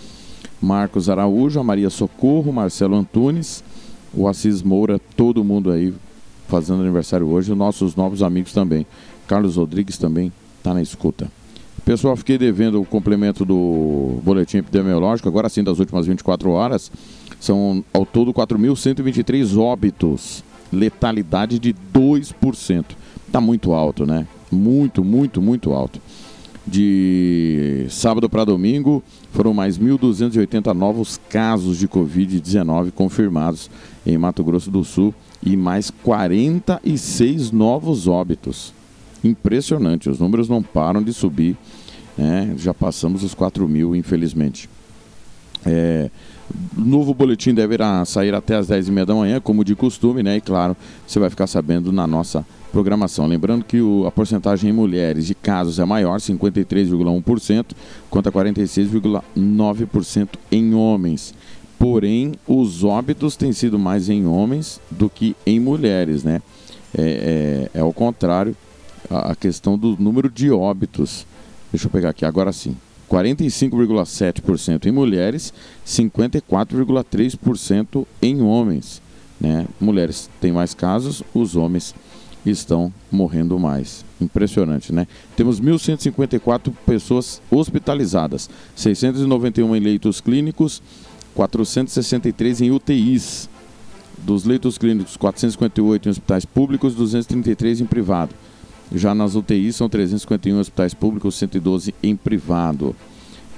Marcos 0.59 1.11
Araújo, 1.11 1.59
a 1.59 1.63
Maria 1.63 1.91
Socorro, 1.91 2.51
Marcelo 2.51 2.95
Antunes, 2.95 3.63
o 4.11 4.27
Assis 4.27 4.63
Moura, 4.63 4.99
todo 5.15 5.43
mundo 5.43 5.69
aí 5.69 5.93
fazendo 6.47 6.81
aniversário 6.81 7.27
hoje, 7.27 7.51
os 7.51 7.57
nossos 7.57 7.95
novos 7.95 8.23
amigos 8.23 8.51
também. 8.51 8.83
Carlos 9.27 9.57
Rodrigues 9.57 9.99
também 9.99 10.33
está 10.65 10.73
na 10.73 10.81
escuta. 10.81 11.31
Pessoal, 11.85 12.15
fiquei 12.15 12.39
devendo 12.39 12.81
o 12.81 12.85
complemento 12.85 13.45
do 13.45 14.19
boletim 14.23 14.57
epidemiológico, 14.57 15.29
agora 15.29 15.47
sim, 15.47 15.63
das 15.63 15.77
últimas 15.77 16.07
24 16.07 16.49
horas. 16.49 16.91
São 17.39 17.85
ao 17.93 18.03
todo 18.03 18.33
4.123 18.33 19.55
óbitos, 19.59 20.43
letalidade 20.73 21.59
de 21.59 21.75
2%. 21.93 22.85
Está 23.27 23.39
muito 23.39 23.73
alto, 23.73 24.07
né? 24.07 24.25
Muito, 24.51 25.03
muito, 25.03 25.39
muito 25.39 25.73
alto. 25.73 26.01
De 26.65 27.85
sábado 27.91 28.27
para 28.27 28.43
domingo, 28.43 29.03
foram 29.31 29.53
mais 29.53 29.77
1.280 29.77 30.73
novos 30.73 31.19
casos 31.29 31.77
de 31.77 31.87
Covid-19 31.87 32.91
confirmados 32.91 33.69
em 34.03 34.17
Mato 34.17 34.43
Grosso 34.43 34.71
do 34.71 34.83
Sul 34.83 35.13
e 35.43 35.55
mais 35.55 35.91
46 35.91 37.51
novos 37.51 38.07
óbitos. 38.07 38.74
Impressionante, 39.25 40.07
os 40.09 40.19
números 40.19 40.47
não 40.47 40.61
param 40.61 41.01
de 41.01 41.11
subir. 41.11 41.57
né? 42.17 42.53
Já 42.57 42.73
passamos 42.73 43.23
os 43.23 43.33
4 43.33 43.67
mil, 43.67 43.93
infelizmente. 43.95 44.69
É, 45.65 46.09
novo 46.77 47.13
boletim 47.13 47.53
deverá 47.53 48.05
sair 48.05 48.33
até 48.35 48.55
as 48.55 48.67
10h30 48.67 49.05
da 49.05 49.15
manhã, 49.15 49.41
como 49.41 49.65
de 49.65 49.75
costume, 49.75 50.21
né? 50.23 50.37
E 50.37 50.41
claro, 50.41 50.77
você 51.07 51.19
vai 51.19 51.29
ficar 51.29 51.47
sabendo 51.47 51.91
na 51.91 52.05
nossa 52.05 52.45
programação. 52.71 53.25
Lembrando 53.25 53.65
que 53.65 53.81
o- 53.81 54.05
a 54.05 54.11
porcentagem 54.11 54.69
em 54.69 54.73
mulheres 54.73 55.25
de 55.25 55.33
casos 55.33 55.79
é 55.79 55.85
maior, 55.85 56.19
53,1%, 56.21 57.75
quanto 58.11 58.29
a 58.29 58.31
46,9% 58.31 60.37
em 60.51 60.75
homens. 60.75 61.33
Porém, 61.79 62.33
os 62.47 62.83
óbitos 62.83 63.35
têm 63.35 63.51
sido 63.51 63.79
mais 63.79 64.07
em 64.07 64.25
homens 64.27 64.79
do 64.89 65.09
que 65.09 65.35
em 65.45 65.59
mulheres, 65.59 66.23
né? 66.23 66.41
É, 66.97 67.69
é, 67.73 67.79
é 67.81 67.93
contrário, 67.93 68.55
a, 69.09 69.33
questão 69.35 69.77
do 69.77 69.95
número 69.97 70.29
de 70.29 70.51
óbitos. 70.51 71.25
Deixa 71.71 71.87
eu 71.87 71.91
pegar 71.91 72.09
aqui, 72.09 72.25
agora 72.25 72.51
sim. 72.51 72.75
45,7% 73.09 74.85
em 74.85 74.91
mulheres, 74.91 75.53
54,3% 75.85 78.05
em 78.21 78.41
homens. 78.41 79.01
Né? 79.39 79.65
Mulheres 79.79 80.29
têm 80.41 80.51
mais 80.51 80.73
casos, 80.73 81.23
os 81.33 81.55
homens 81.55 81.95
estão 82.45 82.93
morrendo 83.11 83.57
mais. 83.59 84.03
Impressionante, 84.19 84.93
né? 84.93 85.07
Temos 85.35 85.59
1.154 85.59 86.73
pessoas 86.85 87.41
hospitalizadas, 87.51 88.49
691 88.75 89.75
em 89.75 89.79
leitos 89.79 90.21
clínicos, 90.21 90.81
463 91.33 92.61
em 92.61 92.71
UTIs. 92.71 93.49
Dos 94.17 94.45
leitos 94.45 94.77
clínicos, 94.77 95.17
458 95.17 96.07
em 96.07 96.11
hospitais 96.11 96.45
públicos, 96.45 96.95
233 96.95 97.81
em 97.81 97.85
privado. 97.85 98.33
Já 98.93 99.15
nas 99.15 99.35
UTIs 99.35 99.75
são 99.75 99.89
351 99.89 100.55
em 100.55 100.59
hospitais 100.59 100.93
públicos, 100.93 101.35
112 101.35 101.93
em 102.03 102.15
privado. 102.15 102.95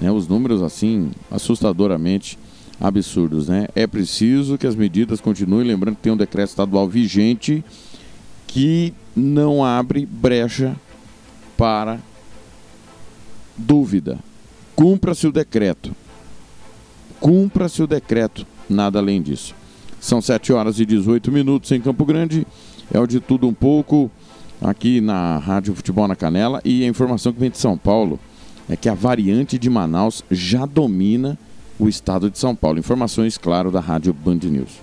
Né, 0.00 0.10
os 0.10 0.28
números, 0.28 0.62
assim, 0.62 1.10
assustadoramente 1.30 2.38
absurdos. 2.80 3.48
Né? 3.48 3.68
É 3.74 3.86
preciso 3.86 4.56
que 4.56 4.66
as 4.66 4.76
medidas 4.76 5.20
continuem. 5.20 5.66
Lembrando 5.66 5.96
que 5.96 6.02
tem 6.02 6.12
um 6.12 6.16
decreto 6.16 6.50
estadual 6.50 6.88
vigente 6.88 7.64
que 8.46 8.94
não 9.14 9.64
abre 9.64 10.06
brecha 10.06 10.76
para 11.56 12.00
dúvida. 13.56 14.18
Cumpra-se 14.74 15.26
o 15.26 15.32
decreto. 15.32 15.94
Cumpra-se 17.20 17.82
o 17.82 17.86
decreto, 17.86 18.46
nada 18.70 19.00
além 19.00 19.20
disso. 19.20 19.54
São 20.00 20.22
7 20.22 20.52
horas 20.52 20.78
e 20.78 20.86
18 20.86 21.32
minutos 21.32 21.72
em 21.72 21.80
Campo 21.80 22.04
Grande. 22.04 22.46
É 22.92 23.00
o 23.00 23.06
de 23.06 23.18
tudo 23.18 23.48
um 23.48 23.52
pouco 23.52 24.10
aqui 24.60 25.00
na 25.00 25.38
Rádio 25.38 25.74
Futebol 25.74 26.08
na 26.08 26.16
Canela. 26.16 26.60
E 26.64 26.84
a 26.84 26.88
informação 26.88 27.32
que 27.32 27.40
vem 27.40 27.50
de 27.50 27.58
São 27.58 27.76
Paulo 27.76 28.18
é 28.68 28.76
que 28.76 28.88
a 28.88 28.94
variante 28.94 29.58
de 29.58 29.70
Manaus 29.70 30.24
já 30.30 30.66
domina 30.66 31.38
o 31.78 31.88
estado 31.88 32.30
de 32.30 32.38
São 32.38 32.54
Paulo. 32.54 32.78
Informações, 32.78 33.38
claro, 33.38 33.70
da 33.70 33.80
Rádio 33.80 34.12
Band 34.12 34.40
News. 34.42 34.80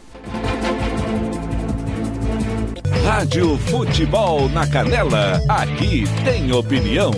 Rádio 3.03 3.57
Futebol 3.57 4.49
na 4.49 4.67
Canela, 4.67 5.39
aqui 5.47 6.05
tem 6.23 6.51
opinião. 6.51 7.11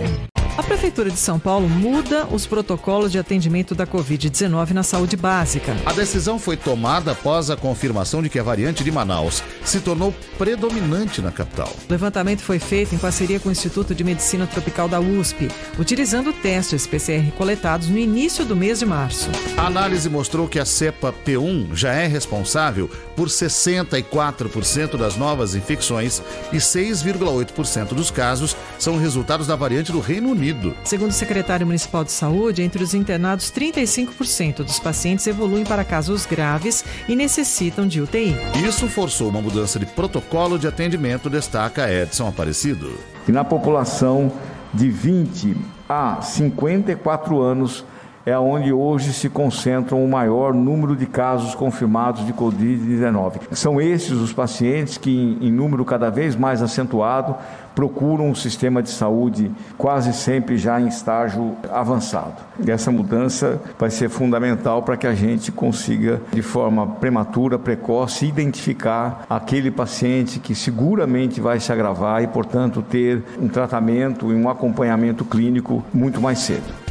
A 0.57 0.63
Prefeitura 0.63 1.11
de 1.11 1.19
São 1.19 1.37
Paulo 1.37 1.69
muda 1.69 2.25
os 2.31 2.47
protocolos 2.47 3.11
de 3.11 3.19
atendimento 3.19 3.75
da 3.75 3.85
Covid-19 3.85 4.71
na 4.71 4.81
saúde 4.81 5.15
básica. 5.15 5.77
A 5.85 5.93
decisão 5.93 6.39
foi 6.39 6.57
tomada 6.57 7.11
após 7.11 7.51
a 7.51 7.55
confirmação 7.55 8.23
de 8.23 8.29
que 8.29 8.39
a 8.39 8.43
variante 8.43 8.83
de 8.83 8.91
Manaus 8.91 9.43
se 9.63 9.79
tornou 9.79 10.11
predominante 10.35 11.21
na 11.21 11.31
capital. 11.31 11.71
O 11.87 11.91
levantamento 11.91 12.41
foi 12.41 12.57
feito 12.57 12.95
em 12.95 12.97
parceria 12.97 13.39
com 13.39 13.49
o 13.49 13.51
Instituto 13.51 13.93
de 13.93 14.03
Medicina 14.03 14.47
Tropical 14.47 14.89
da 14.89 14.99
USP, 14.99 15.47
utilizando 15.77 16.33
testes 16.33 16.87
PCR 16.87 17.31
coletados 17.37 17.87
no 17.87 17.97
início 17.99 18.43
do 18.43 18.55
mês 18.55 18.79
de 18.79 18.85
março. 18.87 19.29
A 19.55 19.67
análise 19.67 20.09
mostrou 20.09 20.47
que 20.47 20.57
a 20.57 20.65
cepa 20.65 21.13
P1 21.23 21.75
já 21.75 21.93
é 21.93 22.07
responsável 22.07 22.89
por 23.15 23.27
64% 23.27 24.97
das 24.97 25.15
novas 25.15 25.53
infecções 25.53 26.19
e 26.51 26.57
6,8% 26.57 27.93
dos 27.93 28.09
casos 28.09 28.57
são 28.79 28.97
resultados 28.97 29.45
da 29.45 29.55
variante 29.55 29.91
do 29.91 29.99
Reino 29.99 30.31
Unido. 30.31 30.46
Segundo 30.83 31.09
o 31.09 31.13
secretário 31.13 31.65
municipal 31.65 32.03
de 32.03 32.11
saúde, 32.11 32.61
entre 32.61 32.83
os 32.83 32.93
internados, 32.93 33.51
35% 33.51 34.63
dos 34.63 34.79
pacientes 34.79 35.27
evoluem 35.27 35.63
para 35.63 35.83
casos 35.83 36.25
graves 36.25 36.85
e 37.07 37.15
necessitam 37.15 37.87
de 37.87 38.01
UTI. 38.01 38.35
Isso 38.67 38.87
forçou 38.87 39.29
uma 39.29 39.41
mudança 39.41 39.79
de 39.79 39.85
protocolo 39.85 40.57
de 40.57 40.67
atendimento, 40.67 41.29
destaca 41.29 41.91
Edson 41.91 42.27
Aparecido. 42.27 42.97
E 43.27 43.31
na 43.31 43.43
população 43.43 44.31
de 44.73 44.89
20 44.89 45.55
a 45.89 46.21
54 46.21 47.41
anos 47.41 47.83
é 48.27 48.37
onde 48.37 48.73
hoje 48.73 49.13
se 49.13 49.29
concentram 49.29 50.03
o 50.03 50.07
maior 50.09 50.53
número 50.53 50.97
de 50.97 51.05
casos 51.05 51.55
confirmados 51.55 52.25
de 52.25 52.33
Covid-19. 52.33 53.39
São 53.53 53.79
esses 53.79 54.11
os 54.11 54.33
pacientes 54.33 54.97
que, 54.97 55.37
em 55.39 55.49
número 55.49 55.85
cada 55.85 56.09
vez 56.09 56.35
mais 56.35 56.61
acentuado, 56.61 57.37
procuram 57.73 58.27
um 58.27 58.35
sistema 58.35 58.83
de 58.83 58.89
saúde 58.89 59.49
quase 59.77 60.11
sempre 60.11 60.57
já 60.57 60.77
em 60.77 60.89
estágio 60.89 61.55
avançado. 61.71 62.33
E 62.59 62.69
essa 62.69 62.91
mudança 62.91 63.61
vai 63.79 63.89
ser 63.89 64.09
fundamental 64.09 64.83
para 64.83 64.97
que 64.97 65.07
a 65.07 65.15
gente 65.15 65.49
consiga, 65.49 66.21
de 66.33 66.41
forma 66.41 66.85
prematura, 66.85 67.57
precoce, 67.57 68.25
identificar 68.25 69.25
aquele 69.29 69.71
paciente 69.71 70.37
que 70.37 70.53
seguramente 70.53 71.39
vai 71.39 71.61
se 71.61 71.71
agravar 71.71 72.21
e, 72.21 72.27
portanto, 72.27 72.81
ter 72.81 73.23
um 73.39 73.47
tratamento 73.47 74.33
e 74.33 74.35
um 74.35 74.49
acompanhamento 74.49 75.23
clínico 75.23 75.81
muito 75.93 76.19
mais 76.19 76.39
cedo. 76.39 76.86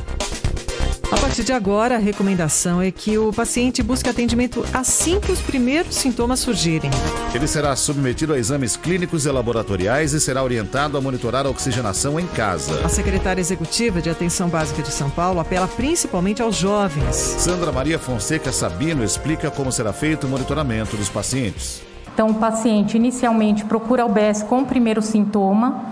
A 1.13 1.17
partir 1.19 1.45
de 1.45 1.53
agora, 1.53 1.95
a 1.95 1.99
recomendação 1.99 2.83
é 2.83 2.91
que 2.91 3.17
o 3.17 3.33
paciente 3.33 3.81
busque 3.81 4.09
atendimento 4.09 4.65
assim 4.75 5.21
que 5.21 5.31
os 5.31 5.41
primeiros 5.41 5.95
sintomas 5.95 6.41
surgirem. 6.41 6.91
Ele 7.33 7.47
será 7.47 7.77
submetido 7.77 8.33
a 8.33 8.39
exames 8.39 8.77
clínicos 8.77 9.25
e 9.25 9.31
laboratoriais 9.31 10.13
e 10.13 10.21
será 10.21 10.43
orientado 10.43 10.99
a 10.99 11.01
monitorar 11.01 11.47
a 11.47 11.49
oxigenação 11.49 12.19
em 12.19 12.27
casa. 12.27 12.85
A 12.85 12.89
secretária 12.89 13.41
executiva 13.41 14.03
de 14.03 14.11
Atenção 14.11 14.49
Básica 14.49 14.83
de 14.83 14.91
São 14.91 15.09
Paulo 15.09 15.39
apela 15.39 15.69
principalmente 15.69 16.43
aos 16.43 16.57
jovens. 16.57 17.15
Sandra 17.15 17.71
Maria 17.71 18.01
Fonseca 18.01 18.51
Sabino 18.51 19.05
explica 19.05 19.49
como 19.49 19.71
será 19.71 19.93
feito 19.93 20.27
o 20.27 20.31
monitoramento 20.31 20.97
dos 20.97 21.09
pacientes. 21.09 21.83
Então, 22.13 22.31
o 22.31 22.35
paciente 22.35 22.97
inicialmente 22.97 23.65
procura 23.65 24.05
o 24.05 24.09
BS 24.09 24.43
com 24.43 24.63
o 24.63 24.67
primeiro 24.67 25.01
sintoma, 25.01 25.85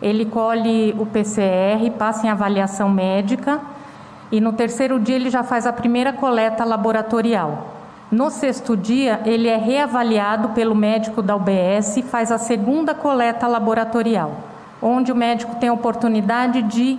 ele 0.00 0.24
colhe 0.24 0.94
o 0.98 1.06
PCR, 1.06 1.90
passa 1.98 2.26
em 2.26 2.30
avaliação 2.30 2.88
médica 2.88 3.60
e 4.32 4.40
no 4.40 4.54
terceiro 4.54 4.98
dia 4.98 5.14
ele 5.14 5.28
já 5.28 5.44
faz 5.44 5.66
a 5.66 5.72
primeira 5.72 6.12
coleta 6.12 6.64
laboratorial. 6.64 7.68
No 8.10 8.30
sexto 8.30 8.76
dia, 8.76 9.20
ele 9.24 9.48
é 9.48 9.56
reavaliado 9.56 10.50
pelo 10.50 10.74
médico 10.74 11.22
da 11.22 11.36
UBS 11.36 11.98
e 11.98 12.02
faz 12.02 12.32
a 12.32 12.38
segunda 12.38 12.94
coleta 12.94 13.46
laboratorial, 13.46 14.32
onde 14.82 15.12
o 15.12 15.14
médico 15.14 15.56
tem 15.56 15.68
a 15.68 15.72
oportunidade 15.72 16.62
de 16.62 16.98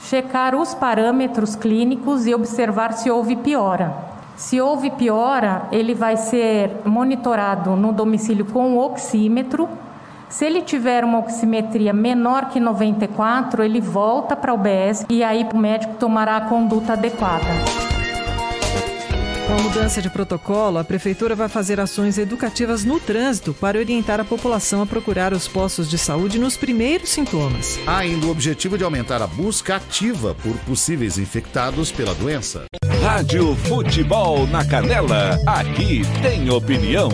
checar 0.00 0.54
os 0.54 0.74
parâmetros 0.74 1.56
clínicos 1.56 2.26
e 2.26 2.34
observar 2.34 2.92
se 2.92 3.10
houve 3.10 3.36
piora. 3.36 3.92
Se 4.36 4.60
houve 4.60 4.90
piora, 4.90 5.62
ele 5.72 5.94
vai 5.94 6.16
ser 6.16 6.70
monitorado 6.84 7.74
no 7.74 7.92
domicílio 7.92 8.44
com 8.44 8.76
o 8.76 8.84
oxímetro 8.84 9.68
se 10.28 10.44
ele 10.44 10.62
tiver 10.62 11.04
uma 11.04 11.18
oximetria 11.18 11.92
menor 11.92 12.50
que 12.50 12.60
94, 12.60 13.62
ele 13.62 13.80
volta 13.80 14.36
para 14.36 14.52
o 14.52 14.56
UBS 14.56 15.06
e 15.08 15.22
aí 15.22 15.46
o 15.52 15.56
médico 15.56 15.94
tomará 15.94 16.36
a 16.36 16.40
conduta 16.42 16.92
adequada. 16.92 17.46
Com 19.46 19.54
a 19.54 19.62
mudança 19.62 20.02
de 20.02 20.10
protocolo, 20.10 20.76
a 20.76 20.84
Prefeitura 20.84 21.34
vai 21.34 21.48
fazer 21.48 21.80
ações 21.80 22.18
educativas 22.18 22.84
no 22.84 23.00
trânsito 23.00 23.54
para 23.54 23.78
orientar 23.78 24.20
a 24.20 24.24
população 24.24 24.82
a 24.82 24.86
procurar 24.86 25.32
os 25.32 25.48
postos 25.48 25.88
de 25.88 25.96
saúde 25.96 26.38
nos 26.38 26.54
primeiros 26.54 27.08
sintomas. 27.08 27.78
Há 27.86 27.96
ainda 27.96 28.26
o 28.26 28.30
objetivo 28.30 28.76
de 28.76 28.84
aumentar 28.84 29.22
a 29.22 29.26
busca 29.26 29.76
ativa 29.76 30.36
por 30.42 30.54
possíveis 30.66 31.16
infectados 31.16 31.90
pela 31.90 32.14
doença. 32.14 32.64
Rádio 33.02 33.56
Futebol 33.56 34.46
na 34.46 34.62
Canela, 34.66 35.38
aqui 35.46 36.02
tem 36.20 36.50
opinião. 36.50 37.08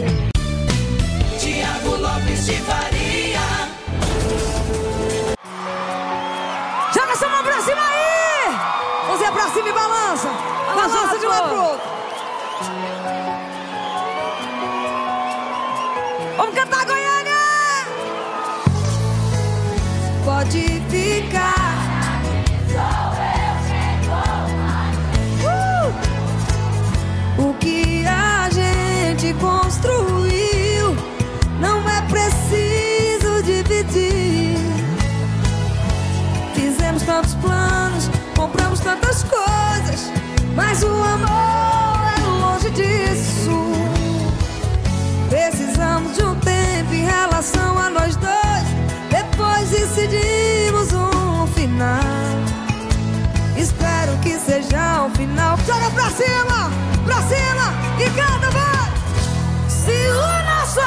Cima, 56.15 56.71
pra 57.05 57.17
cima 57.23 57.75
e 57.99 58.09
canta, 58.11 58.51
vai! 58.51 58.93
Se 59.69 59.91
o 59.91 60.45
nosso 60.45 60.81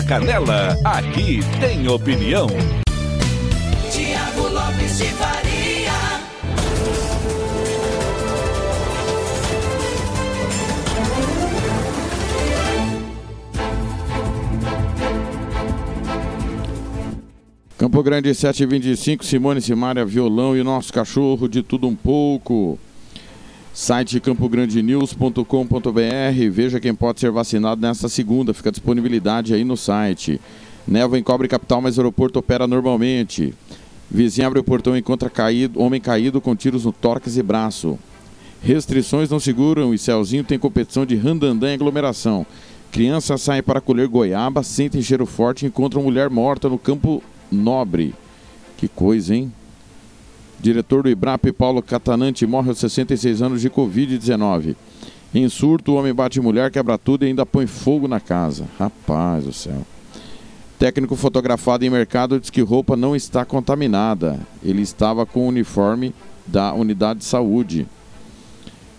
na 0.00 0.02
Canela, 0.02 0.78
aqui 0.84 1.40
tem 1.60 1.86
opinião. 1.88 2.46
Tiago 3.90 4.48
Lopes 4.48 4.98
de 4.98 5.04
Faria. 5.04 5.90
Campo 17.76 18.02
Grande 18.02 18.34
725, 18.34 19.24
Simone 19.24 19.60
Simária, 19.60 20.04
violão 20.04 20.56
e 20.56 20.62
nosso 20.62 20.92
cachorro 20.92 21.48
de 21.48 21.62
tudo 21.62 21.86
um 21.86 21.96
pouco. 21.96 22.78
Site 23.80 24.20
campograndenews.com.br. 24.20 26.50
Veja 26.50 26.78
quem 26.78 26.94
pode 26.94 27.18
ser 27.18 27.30
vacinado 27.30 27.80
nesta 27.80 28.10
segunda. 28.10 28.52
Fica 28.52 28.70
disponibilidade 28.70 29.54
aí 29.54 29.64
no 29.64 29.74
site. 29.74 30.38
Névoa 30.86 31.18
encobre 31.18 31.48
capital, 31.48 31.80
mas 31.80 31.96
o 31.96 32.02
aeroporto 32.02 32.38
opera 32.38 32.66
normalmente. 32.66 33.54
Vizinho 34.10 34.48
abre 34.48 34.58
o 34.58 34.64
portão 34.64 34.94
e 34.94 35.00
encontra 35.00 35.30
caído, 35.30 35.80
homem 35.80 35.98
caído 35.98 36.42
com 36.42 36.54
tiros 36.54 36.84
no 36.84 36.92
tórax 36.92 37.38
e 37.38 37.42
braço. 37.42 37.98
Restrições 38.62 39.30
não 39.30 39.40
seguram 39.40 39.94
e 39.94 39.98
Celzinho 39.98 40.44
tem 40.44 40.58
competição 40.58 41.06
de 41.06 41.16
randandã 41.16 41.70
em 41.70 41.74
aglomeração. 41.74 42.44
Criança 42.92 43.38
sai 43.38 43.62
para 43.62 43.80
colher 43.80 44.08
goiaba, 44.08 44.62
sentem 44.62 45.00
cheiro 45.00 45.24
forte 45.24 45.64
e 45.64 45.68
encontram 45.68 46.02
mulher 46.02 46.28
morta 46.28 46.68
no 46.68 46.76
campo 46.76 47.22
nobre. 47.50 48.14
Que 48.76 48.88
coisa, 48.88 49.34
hein? 49.34 49.50
Diretor 50.60 51.02
do 51.02 51.08
IBRAP, 51.08 51.52
Paulo 51.52 51.82
Catanante, 51.82 52.46
morre 52.46 52.68
aos 52.68 52.78
66 52.78 53.40
anos 53.40 53.62
de 53.62 53.70
Covid-19. 53.70 54.76
Em 55.34 55.48
surto, 55.48 55.92
o 55.92 55.94
homem 55.94 56.12
bate 56.12 56.40
mulher, 56.40 56.70
quebra 56.70 56.98
tudo 56.98 57.24
e 57.24 57.28
ainda 57.28 57.46
põe 57.46 57.66
fogo 57.66 58.06
na 58.06 58.20
casa. 58.20 58.66
Rapaz 58.78 59.44
do 59.44 59.52
céu. 59.52 59.86
Técnico 60.78 61.16
fotografado 61.16 61.84
em 61.84 61.90
mercado 61.90 62.38
diz 62.38 62.50
que 62.50 62.60
roupa 62.60 62.96
não 62.96 63.16
está 63.16 63.44
contaminada. 63.44 64.38
Ele 64.62 64.82
estava 64.82 65.24
com 65.24 65.40
o 65.40 65.48
uniforme 65.48 66.14
da 66.46 66.74
unidade 66.74 67.20
de 67.20 67.26
saúde. 67.26 67.86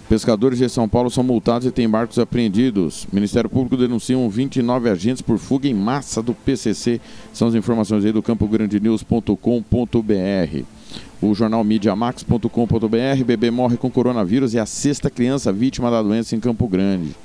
Pescadores 0.07 0.57
de 0.57 0.67
São 0.67 0.89
Paulo 0.89 1.09
são 1.09 1.23
multados 1.23 1.67
e 1.67 1.71
têm 1.71 1.89
barcos 1.89 2.19
apreendidos. 2.19 3.07
Ministério 3.11 3.49
Público 3.49 3.77
denuncia 3.77 4.17
29 4.29 4.89
agentes 4.89 5.21
por 5.21 5.37
fuga 5.37 5.67
em 5.67 5.73
massa 5.73 6.21
do 6.21 6.33
PCC. 6.33 6.99
São 7.31 7.47
as 7.47 7.55
informações 7.55 8.03
aí 8.03 8.11
do 8.11 8.21
campograndenews.com.br. 8.21 10.80
O 11.21 11.35
jornal 11.35 11.63
mediamax.com.br, 11.63 13.23
bebê 13.23 13.51
morre 13.51 13.77
com 13.77 13.91
coronavírus 13.91 14.55
e 14.55 14.59
a 14.59 14.65
sexta 14.65 15.07
criança 15.07 15.53
vítima 15.53 15.91
da 15.91 16.01
doença 16.01 16.35
em 16.35 16.39
Campo 16.39 16.67
Grande. 16.67 17.15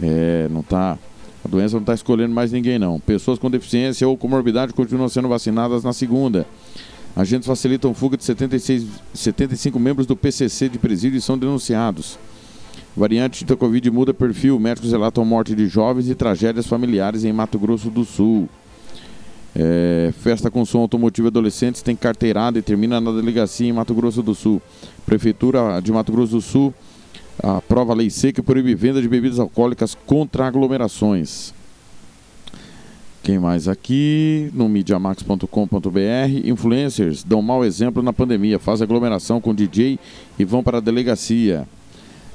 É, 0.00 0.48
não 0.48 0.62
tá. 0.62 0.96
A 1.44 1.48
doença 1.48 1.74
não 1.74 1.80
está 1.80 1.94
escolhendo 1.94 2.32
mais 2.32 2.52
ninguém, 2.52 2.78
não. 2.78 3.00
Pessoas 3.00 3.40
com 3.40 3.50
deficiência 3.50 4.06
ou 4.06 4.16
comorbidade 4.16 4.72
continuam 4.72 5.08
sendo 5.08 5.28
vacinadas 5.28 5.82
na 5.82 5.92
segunda. 5.92 6.46
Agentes 7.16 7.46
facilitam 7.46 7.92
fuga 7.92 8.16
de 8.16 8.22
76, 8.22 8.86
75 9.12 9.80
membros 9.80 10.06
do 10.06 10.14
PCC 10.14 10.68
de 10.68 10.78
presídio 10.78 11.18
e 11.18 11.20
são 11.20 11.36
denunciados. 11.36 12.18
Variante 12.96 13.44
da 13.44 13.56
Covid 13.56 13.90
muda 13.90 14.14
perfil. 14.14 14.60
Médicos 14.60 14.92
relatam 14.92 15.24
morte 15.24 15.56
de 15.56 15.66
jovens 15.66 16.08
e 16.08 16.14
tragédias 16.14 16.66
familiares 16.66 17.24
em 17.24 17.32
Mato 17.32 17.58
Grosso 17.58 17.90
do 17.90 18.04
Sul. 18.04 18.48
É, 19.54 20.12
festa 20.18 20.50
com 20.50 20.64
som 20.64 20.78
automotivo 20.78 21.28
adolescentes 21.28 21.82
tem 21.82 21.96
carteirada 21.96 22.58
e 22.58 22.62
termina 22.62 23.00
na 23.00 23.10
delegacia 23.10 23.68
em 23.68 23.72
Mato 23.72 23.94
Grosso 23.94 24.22
do 24.22 24.34
Sul. 24.34 24.62
Prefeitura 25.04 25.80
de 25.80 25.90
Mato 25.92 26.12
Grosso 26.12 26.32
do 26.32 26.40
Sul 26.40 26.74
aprova 27.42 27.94
lei 27.94 28.10
seca 28.10 28.40
e 28.40 28.44
proíbe 28.44 28.74
venda 28.74 29.00
de 29.00 29.08
bebidas 29.08 29.38
alcoólicas 29.38 29.96
contra 30.06 30.46
aglomerações. 30.46 31.52
Quem 33.22 33.38
mais 33.38 33.68
aqui? 33.68 34.50
No 34.54 34.68
mediamax.com.br. 34.68 35.48
Influencers 36.44 37.22
dão 37.22 37.42
mau 37.42 37.64
exemplo 37.64 38.02
na 38.02 38.12
pandemia, 38.12 38.58
fazem 38.58 38.84
aglomeração 38.84 39.40
com 39.40 39.54
DJ 39.54 39.98
e 40.38 40.44
vão 40.44 40.62
para 40.62 40.78
a 40.78 40.80
delegacia. 40.80 41.68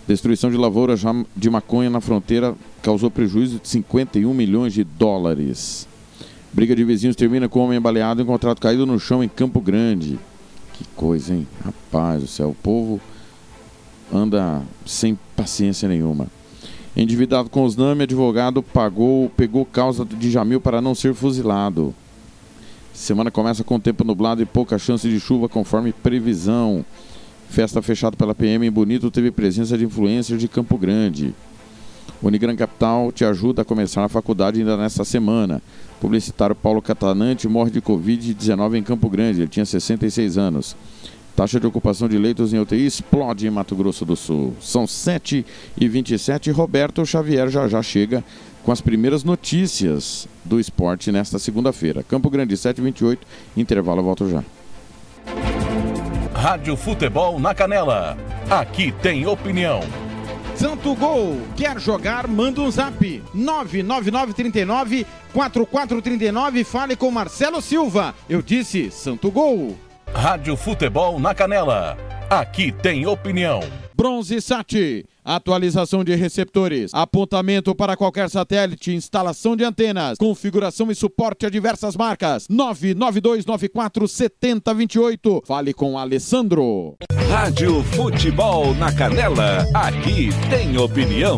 Destruição 0.08 0.51
de 0.51 0.58
lavouras 0.58 1.01
de 1.36 1.49
maconha 1.49 1.89
na 1.89 1.99
fronteira 1.99 2.54
causou 2.84 3.10
prejuízo 3.10 3.60
de 3.60 3.67
51 3.67 4.32
milhões 4.32 4.73
de 4.73 4.84
dólares. 4.84 5.88
Briga 6.56 6.74
de 6.74 6.86
vizinhos 6.86 7.18
termina 7.18 7.50
com 7.50 7.60
homem 7.60 7.82
baleado 7.82 8.22
encontrado 8.22 8.62
caído 8.62 8.86
no 8.86 8.98
chão 8.98 9.22
em 9.22 9.28
Campo 9.28 9.60
Grande. 9.60 10.18
Que 10.72 10.86
coisa, 10.96 11.34
hein? 11.34 11.46
Rapaz 11.62 12.22
do 12.22 12.28
céu, 12.28 12.52
o 12.52 12.56
povo 12.56 13.02
anda 14.10 14.62
sem 14.86 15.20
paciência 15.36 15.89
nenhuma. 15.89 16.28
Endividado 16.96 17.50
com 17.50 17.65
os 17.65 17.76
NAMI, 17.76 18.04
advogado 18.04 18.63
pagou, 18.63 19.30
pegou 19.36 19.65
causa 19.65 20.06
de 20.06 20.32
Jamil 20.32 20.62
para 20.62 20.82
não 20.82 20.96
ser 20.96 21.13
fuzilado. 21.13 21.94
Semana 22.94 23.30
começa 23.30 23.62
com 23.62 23.78
tempo 23.78 24.06
nublado 24.06 24.41
e 24.41 24.46
pouca 24.46 24.80
chance 24.80 25.10
de 25.10 25.20
chuva, 25.20 25.50
conforme 25.50 25.91
previsão. 25.91 26.86
Festa 27.50 27.82
fechada 27.82 28.15
pela 28.15 28.34
PM 28.34 28.65
em 28.65 28.72
Bonito 28.72 29.12
teve 29.12 29.30
presença 29.30 29.78
de 29.78 29.84
influencers 29.84 30.39
de 30.39 30.48
Campo 30.48 30.78
Grande. 30.78 31.36
Unigran 32.24 32.56
Capital 32.56 33.12
te 33.12 33.26
ajuda 33.26 33.63
a 33.63 33.65
começar 33.65 34.06
a 34.06 34.10
faculdade 34.10 34.60
ainda 34.60 34.78
nesta 34.78 35.04
semana. 35.04 35.62
Publicitário 36.06 36.56
Paulo 36.56 36.84
Catalante 36.84 37.48
morre 37.48 37.72
de 37.72 37.82
Covid-19 37.82 38.76
em 38.76 38.84
Campo 38.84 39.10
Grande. 39.10 39.41
Ele 39.41 39.48
tinha 39.48 39.65
66 39.65 40.38
anos. 40.38 40.76
Taxa 41.36 41.60
de 41.60 41.65
ocupação 41.65 42.08
de 42.08 42.15
leitos 42.15 42.54
em 42.54 42.60
UTI 42.60 42.86
explode 42.86 43.48
em 43.48 43.50
Mato 43.50 43.76
Grosso 43.76 44.06
do 44.06 44.15
Sul. 44.15 44.54
São 44.62 44.86
7 44.86 45.44
e 45.76 45.88
27 45.88 46.52
e 46.52 46.54
Roberto 46.54 47.04
Xavier 47.08 47.50
já 47.50 47.68
já 47.68 47.82
chega 47.82 48.24
com 48.63 48.72
as 48.72 48.82
primeiras 48.82 49.24
notícias 49.24 50.28
do 50.44 50.60
esporte 50.60 51.12
nesta 51.12 51.39
segunda-feira. 51.39 52.04
Campo 52.04 52.30
Grande 52.30 52.56
728, 52.56 53.26
intervalo, 53.58 54.04
volto 54.04 54.30
já. 54.30 54.44
Rádio 56.36 56.76
Futebol 56.78 57.39
na 57.39 57.56
Canela. 57.56 58.15
Aqui 58.48 58.91
tem 59.02 59.26
opinião. 59.26 59.80
Santo 60.56 60.96
Gol, 60.96 61.38
quer 61.58 61.80
jogar? 61.80 62.28
Manda 62.28 62.62
um 62.62 62.72
zap. 62.72 63.22
99939 63.34 65.06
4439 65.34 66.63
fale 66.63 66.96
com 66.96 67.12
Marcelo 67.12 67.62
Silva. 67.62 68.15
Eu 68.30 68.41
disse 68.41 68.89
Santo 68.89 69.30
Gol. 69.30 69.78
Rádio 70.13 70.56
Futebol 70.56 71.20
na 71.20 71.36
Canela. 71.36 71.98
Aqui 72.30 72.72
tem 72.72 73.06
opinião. 73.06 73.60
Bronze 73.94 74.41
Sat, 74.41 75.06
atualização 75.26 76.04
de 76.04 76.14
receptores, 76.14 76.92
apontamento 76.94 77.74
para 77.74 77.98
qualquer 77.98 78.30
satélite, 78.30 78.94
instalação 78.94 79.56
de 79.56 79.64
antenas, 79.64 80.20
configuração 80.20 80.92
e 80.92 80.96
suporte 80.96 81.46
a 81.46 81.50
diversas 81.50 81.96
marcas. 81.96 82.46
99294 82.48 84.08
7028. 84.08 85.44
Fale 85.46 85.74
com 85.74 85.98
Alessandro. 85.98 86.96
Rádio 87.30 87.84
Futebol 87.84 88.76
na 88.76 88.92
Canela, 88.94 89.66
aqui 89.74 90.30
tem 90.50 90.78
opinião. 90.78 91.38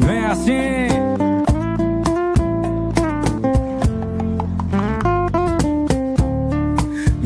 Vem 0.00 0.24
assim. 0.24 0.87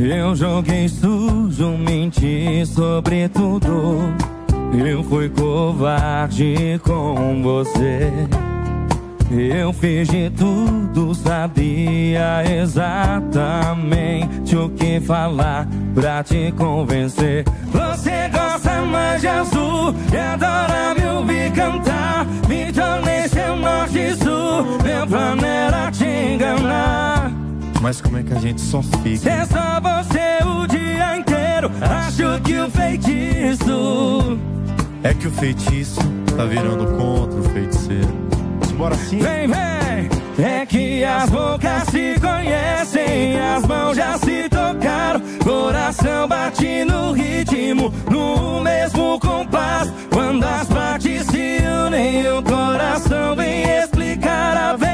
Eu 0.05 0.35
joguei 0.35 0.89
sujo, 0.89 1.79
menti 1.79 2.67
sobre 2.67 3.29
tudo. 3.29 4.13
Eu 4.77 5.05
fui 5.05 5.29
covarde 5.29 6.81
com 6.83 7.41
você. 7.41 8.11
Eu 9.31 9.73
fiz 9.73 10.09
de 10.09 10.29
tudo, 10.31 11.15
sabia 11.15 12.43
exatamente 12.61 13.87
o 14.57 14.71
que 14.71 14.99
falar 15.01 15.69
pra 15.95 16.25
te 16.25 16.53
convencer. 16.59 17.45
Você 17.71 18.29
gosta 18.29 18.83
mais 18.83 19.21
de 19.21 19.29
azul 19.29 19.95
e 20.13 20.17
adora 20.17 20.97
me 20.99 21.07
ouvir 21.07 21.53
cantar. 21.53 22.27
Me 22.49 22.73
tornei 22.73 23.29
seu 23.29 23.55
norte 23.55 23.99
e 23.99 24.17
sul, 24.17 24.65
meu 24.83 25.07
plano 25.07 25.47
era 25.47 25.93
te 25.93 26.05
enganar. 26.05 26.92
Mas 27.83 28.01
como 28.01 28.17
é 28.17 28.23
que 28.23 28.33
a 28.33 28.39
gente 28.39 28.61
só 28.61 28.81
fica? 28.81 29.29
É 29.29 29.45
só 29.45 29.81
você 29.81 30.45
o 30.47 30.69
dia 30.69 31.17
inteiro. 31.17 31.69
Acho 31.81 32.41
que 32.45 32.57
o 32.61 32.71
feitiço. 32.71 34.39
É 35.03 35.13
que 35.13 35.27
o 35.27 35.31
feitiço 35.33 35.99
tá 36.37 36.45
virando 36.45 36.87
contra 36.97 37.41
o 37.41 37.43
feiticeiro. 37.43 38.09
Bora 38.77 38.95
sim. 38.95 39.19
Vem, 39.19 39.49
vem. 39.49 40.47
É 40.47 40.65
que 40.65 41.03
as 41.03 41.29
bocas 41.29 41.83
se 41.91 42.21
conhecem, 42.21 43.41
as 43.41 43.67
mãos 43.67 43.97
já 43.97 44.17
se 44.17 44.49
tocaram. 44.49 45.21
Coração 45.43 46.29
bate 46.29 46.85
no 46.85 47.11
ritmo, 47.11 47.93
no 48.09 48.61
mesmo 48.63 49.19
compasso. 49.19 49.93
Quando 50.09 50.45
as 50.45 50.69
partes 50.69 51.27
se 51.27 51.59
unem, 51.87 52.29
o 52.29 52.43
coração 52.45 53.35
vem 53.35 53.65
explicar 53.65 54.57
a 54.57 54.77
verdade. 54.77 54.92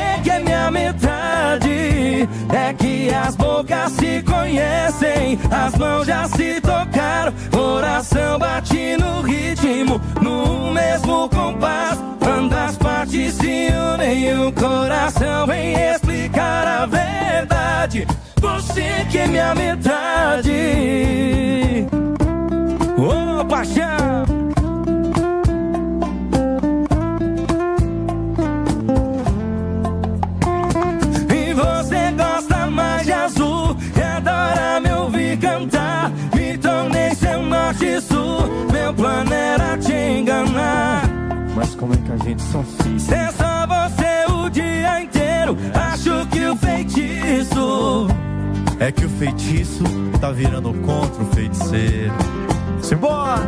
Você 0.00 0.22
que 0.22 0.30
é 0.30 0.38
minha 0.40 0.70
metade. 0.70 2.28
É 2.52 2.72
que 2.72 3.10
as 3.12 3.36
bocas 3.36 3.92
se 3.92 4.22
conhecem, 4.22 5.38
as 5.50 5.74
mãos 5.76 6.06
já 6.06 6.26
se 6.28 6.60
tocaram. 6.60 7.32
Coração 7.50 8.38
bate 8.38 8.96
no 10.20 10.72
mesmo 10.72 11.28
compasso. 11.28 12.02
Quando 12.18 12.54
as 12.54 12.76
partes 12.76 13.34
se 13.34 13.68
unem, 13.94 14.46
o 14.46 14.52
coração 14.52 15.46
vem 15.46 15.74
explicar 15.74 16.66
a 16.66 16.86
verdade. 16.86 18.06
Você 18.40 19.06
que 19.10 19.18
é 19.18 19.26
minha 19.26 19.54
metade. 19.54 20.52
Ô, 22.96 23.44
paixão. 23.44 24.29
É 42.52 43.30
só 43.30 43.64
você 43.64 44.32
o 44.32 44.50
dia 44.50 45.00
inteiro, 45.00 45.56
acho 45.72 46.26
que 46.30 46.44
o 46.46 46.56
feitiço. 46.56 48.08
É 48.80 48.90
que 48.90 49.04
o 49.04 49.08
feitiço 49.08 49.84
tá 50.20 50.32
virando 50.32 50.74
contra 50.84 51.22
o 51.22 51.26
feiticeiro. 51.26 52.12
Simbora! 52.82 53.42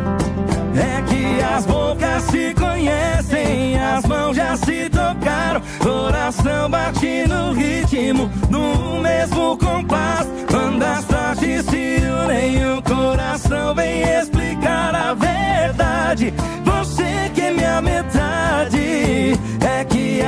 É 0.75 1.01
que 1.01 1.43
as 1.43 1.65
bocas 1.65 2.23
se 2.23 2.53
conhecem, 2.53 3.77
as 3.77 4.05
mãos 4.05 4.37
já 4.37 4.55
se 4.55 4.89
tocaram, 4.89 5.61
coração 5.79 6.69
bate 6.69 7.27
no 7.27 7.51
ritmo, 7.51 8.29
no 8.49 9.01
mesmo 9.01 9.57
compasso. 9.57 10.29
Quando 10.49 10.81
as 10.81 11.03
partes 11.03 11.65
se 11.65 11.99
unem, 12.23 12.77
o 12.77 12.81
coração 12.81 13.75
vem 13.75 14.01
explicar 14.01 14.95
a 14.95 15.13
verdade. 15.13 16.33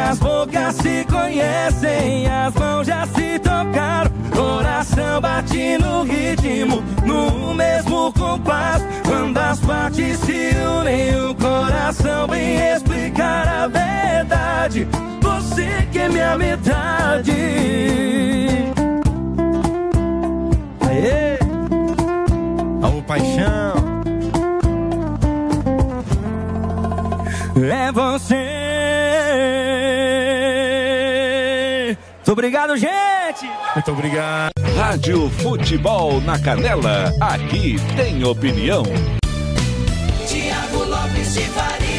As 0.06 0.20
bocas 0.20 0.76
se 0.76 1.04
conhecem, 1.06 2.28
as 2.28 2.54
mãos 2.54 2.86
já 2.86 3.08
se 3.08 3.40
tocaram, 3.40 4.12
coração 4.32 5.20
bate 5.20 5.78
no 5.80 6.04
ritmo, 6.04 6.84
no 7.04 7.54
mesmo 7.56 8.14
compasso. 8.14 8.86
Quando 9.04 9.38
as 9.38 9.60
partes 9.60 10.20
se 10.20 10.52
unem, 10.80 11.16
o 11.26 11.34
coração 11.34 12.28
vem 12.28 12.56
explicar 12.72 13.48
a 13.48 13.68
verdade. 13.68 14.88
Você 15.22 15.88
que 15.92 15.98
é 15.98 16.10
minha 16.10 16.38
metade. 16.38 17.32
Aê! 20.82 21.40
Alô, 22.84 23.02
paixão! 23.02 23.74
É 27.58 27.92
você. 27.92 29.75
Obrigado, 32.36 32.76
gente. 32.76 33.50
Muito 33.74 33.92
obrigado. 33.94 34.52
Rádio 34.76 35.30
Futebol 35.30 36.20
na 36.20 36.38
Canela. 36.38 37.14
Aqui 37.22 37.78
tem 37.96 38.26
opinião. 38.26 38.84
Tiago 40.28 40.84
Lopes 40.84 41.34
de 41.34 41.44
Faria. 41.44 41.96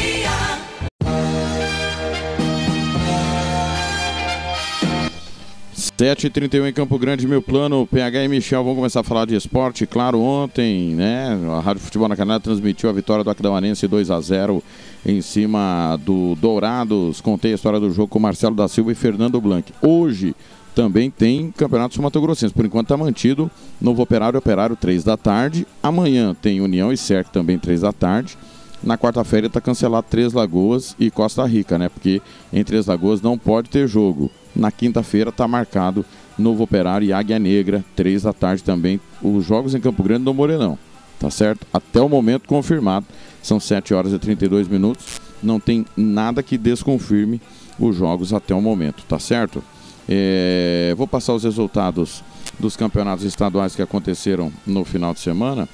Sete 5.73 6.29
31 6.29 6.67
em 6.67 6.73
Campo 6.73 6.99
Grande, 6.99 7.27
meu 7.27 7.41
plano, 7.41 7.87
PH 7.87 8.23
e 8.23 8.27
Michel, 8.27 8.63
vamos 8.63 8.77
começar 8.77 8.99
a 8.99 9.03
falar 9.03 9.25
de 9.25 9.33
esporte. 9.33 9.87
Claro, 9.87 10.21
ontem, 10.21 10.93
né, 10.93 11.35
a 11.57 11.59
Rádio 11.59 11.81
Futebol 11.81 12.07
na 12.07 12.15
Canela 12.15 12.39
transmitiu 12.39 12.87
a 12.91 12.93
vitória 12.93 13.23
do 13.23 13.31
Aquidauanense 13.31 13.87
2 13.87 14.11
a 14.11 14.21
0 14.21 14.63
em 15.07 15.21
cima 15.21 15.97
do 16.05 16.35
Dourados. 16.35 17.21
Contei 17.21 17.53
a 17.53 17.55
história 17.55 17.79
do 17.79 17.89
jogo 17.89 18.09
com 18.09 18.19
Marcelo 18.19 18.53
da 18.53 18.67
Silva 18.67 18.91
e 18.91 18.95
Fernando 18.95 19.39
Blanc. 19.39 19.73
Hoje 19.81 20.35
também 20.75 21.09
tem 21.09 21.49
Campeonato 21.51 21.99
Mato 22.01 22.19
Grossense. 22.19 22.53
Por 22.53 22.65
enquanto 22.65 22.87
está 22.87 22.97
mantido 22.97 23.49
Novo 23.79 24.01
Operário 24.03 24.37
Operário 24.37 24.75
3 24.75 25.05
da 25.05 25.15
tarde. 25.15 25.65
Amanhã 25.81 26.35
tem 26.39 26.59
União 26.59 26.91
e 26.91 26.97
Cerc 26.97 27.31
também 27.31 27.57
3 27.57 27.81
da 27.81 27.93
tarde. 27.93 28.37
Na 28.83 28.97
quarta-feira 28.97 29.47
está 29.47 29.59
cancelado 29.59 30.05
Três 30.07 30.33
Lagoas 30.33 30.95
e 30.99 31.09
Costa 31.09 31.43
Rica, 31.45 31.77
né? 31.77 31.89
Porque 31.89 32.21
em 32.51 32.63
Três 32.63 32.85
Lagoas 32.85 33.21
não 33.21 33.37
pode 33.37 33.69
ter 33.69 33.87
jogo. 33.87 34.29
Na 34.55 34.71
quinta-feira 34.71 35.29
está 35.29 35.47
marcado 35.47 36.05
Novo 36.37 36.63
Operário 36.63 37.07
e 37.07 37.13
Águia 37.13 37.39
Negra, 37.39 37.83
3 37.95 38.23
da 38.23 38.33
tarde 38.33 38.63
também. 38.63 38.99
Os 39.21 39.45
jogos 39.45 39.73
em 39.73 39.79
Campo 39.79 40.03
Grande 40.03 40.25
do 40.25 40.33
Morenão, 40.33 40.77
tá 41.19 41.29
certo? 41.29 41.65
Até 41.73 42.01
o 42.01 42.09
momento 42.09 42.47
confirmado. 42.47 43.05
São 43.41 43.59
7 43.59 43.93
horas 43.93 44.13
e 44.13 44.19
32 44.19 44.67
minutos. 44.67 45.05
Não 45.41 45.59
tem 45.59 45.85
nada 45.95 46.41
que 46.41 46.57
desconfirme 46.57 47.41
os 47.79 47.95
jogos 47.95 48.33
até 48.33 48.53
o 48.53 48.61
momento, 48.61 49.03
tá 49.07 49.19
certo? 49.19 49.63
É, 50.09 50.93
vou 50.97 51.07
passar 51.07 51.33
os 51.33 51.43
resultados 51.43 52.23
dos 52.59 52.75
campeonatos 52.75 53.23
estaduais 53.25 53.75
que 53.75 53.81
aconteceram 53.81 54.51
no 54.65 54.83
final 54.83 55.13
de 55.13 55.19
semana. 55.19 55.67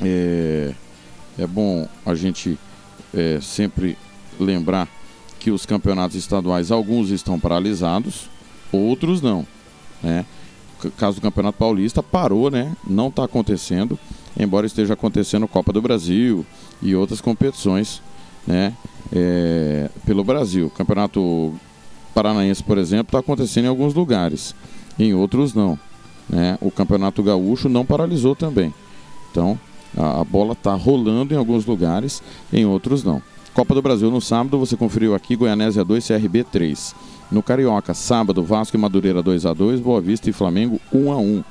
É, 0.00 0.74
é 1.38 1.46
bom 1.46 1.88
a 2.04 2.14
gente 2.14 2.58
é, 3.14 3.38
sempre 3.40 3.96
lembrar 4.38 4.88
que 5.38 5.50
os 5.50 5.66
campeonatos 5.66 6.16
estaduais, 6.16 6.70
alguns 6.70 7.10
estão 7.10 7.38
paralisados, 7.38 8.28
outros 8.70 9.20
não. 9.20 9.46
Né? 10.02 10.24
O 10.84 10.90
caso 10.90 11.18
do 11.18 11.22
Campeonato 11.22 11.58
Paulista 11.58 12.02
parou, 12.02 12.50
né? 12.50 12.76
Não 12.86 13.08
está 13.08 13.24
acontecendo, 13.24 13.98
embora 14.38 14.66
esteja 14.66 14.94
acontecendo 14.94 15.46
Copa 15.48 15.72
do 15.72 15.82
Brasil 15.82 16.44
e 16.82 16.94
outras 16.94 17.20
competições 17.20 18.02
né? 18.46 18.72
É, 19.12 19.90
pelo 20.04 20.24
Brasil. 20.24 20.66
O 20.66 20.70
Campeonato 20.70 21.54
Paranaense, 22.14 22.62
por 22.62 22.78
exemplo, 22.78 23.08
está 23.08 23.18
acontecendo 23.18 23.66
em 23.66 23.68
alguns 23.68 23.94
lugares, 23.94 24.54
em 24.98 25.14
outros 25.14 25.54
não. 25.54 25.78
Né? 26.28 26.56
O 26.60 26.70
Campeonato 26.70 27.22
Gaúcho 27.22 27.68
não 27.68 27.84
paralisou 27.84 28.34
também. 28.34 28.72
Então, 29.30 29.58
a, 29.96 30.20
a 30.20 30.24
bola 30.24 30.52
está 30.52 30.74
rolando 30.74 31.34
em 31.34 31.36
alguns 31.36 31.66
lugares, 31.66 32.22
em 32.52 32.64
outros 32.64 33.04
não. 33.04 33.22
Copa 33.54 33.74
do 33.74 33.82
Brasil 33.82 34.10
no 34.10 34.20
sábado, 34.20 34.58
você 34.58 34.76
conferiu 34.76 35.14
aqui 35.14 35.36
Goianésia 35.36 35.84
2, 35.84 36.06
CRB 36.06 36.44
3. 36.44 36.94
No 37.30 37.42
Carioca, 37.42 37.92
sábado, 37.92 38.42
Vasco 38.42 38.76
e 38.76 38.80
Madureira 38.80 39.22
2 39.22 39.46
a 39.46 39.52
2 39.52 39.80
Boa 39.80 40.00
Vista 40.00 40.28
e 40.28 40.32
Flamengo 40.32 40.80
1 40.92 41.12
a 41.12 41.16
1 41.16 41.44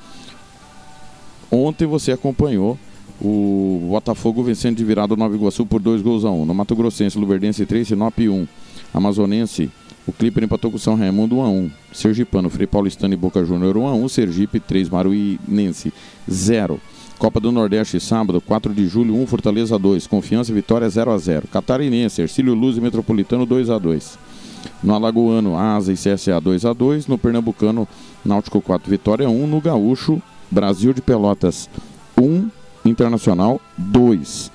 Ontem 1.51 1.85
você 1.85 2.13
acompanhou 2.13 2.79
o 3.21 3.87
Botafogo 3.89 4.41
vencendo 4.41 4.77
de 4.77 4.85
virada 4.85 5.13
o 5.13 5.17
Nova 5.17 5.35
Iguaçu 5.35 5.65
por 5.65 5.81
2 5.81 6.01
gols 6.01 6.23
a 6.25 6.31
1 6.31 6.45
No 6.45 6.53
Mato 6.55 6.75
Grossense, 6.75 7.19
Luverdense 7.19 7.65
3, 7.65 7.89
Sinop 7.89 8.17
1. 8.17 8.47
Amazonense, 8.93 9.69
o 10.07 10.11
Clipper 10.11 10.43
empatou 10.43 10.71
com 10.71 10.77
o 10.77 10.79
São 10.79 10.95
Raimundo 10.95 11.37
1 11.37 11.41
a 11.41 11.49
1 11.49 11.71
Sergipano, 11.93 12.49
Frei 12.49 12.65
Paulistano 12.65 13.13
e 13.13 13.17
Boca 13.17 13.43
Júnior 13.43 13.77
1 13.77 13.87
a 13.87 13.93
1 13.93 14.07
Sergipe 14.09 14.59
3, 14.59 14.89
Maruinense 14.89 15.93
0. 16.29 16.79
Copa 17.19 17.39
do 17.39 17.51
Nordeste, 17.51 17.99
sábado, 17.99 18.41
4 18.41 18.73
de 18.73 18.87
julho, 18.87 19.15
1 19.15 19.27
Fortaleza 19.27 19.77
2. 19.77 20.07
Confiança 20.07 20.51
e 20.51 20.55
Vitória 20.55 20.89
0 20.89 21.11
a 21.11 21.17
0 21.17 21.47
Catarinense, 21.47 22.21
Ercílio 22.21 22.55
Luz 22.55 22.77
e 22.77 22.81
Metropolitano 22.81 23.45
2 23.45 23.69
a 23.69 23.77
2 23.77 24.17
No 24.81 24.95
Alagoano, 24.95 25.55
Asa 25.55 25.93
e 25.93 25.95
CSA 25.95 26.39
2 26.41 26.65
a 26.65 26.73
2 26.73 27.05
No 27.05 27.17
Pernambucano, 27.17 27.87
Náutico 28.25 28.59
4, 28.59 28.89
Vitória 28.89 29.29
1. 29.29 29.47
No 29.47 29.61
Gaúcho, 29.61 30.21
Brasil 30.51 30.93
de 30.93 31.01
Pelotas 31.01 31.69
1, 32.19 32.49
Internacional 32.85 33.61
2. 33.77 34.51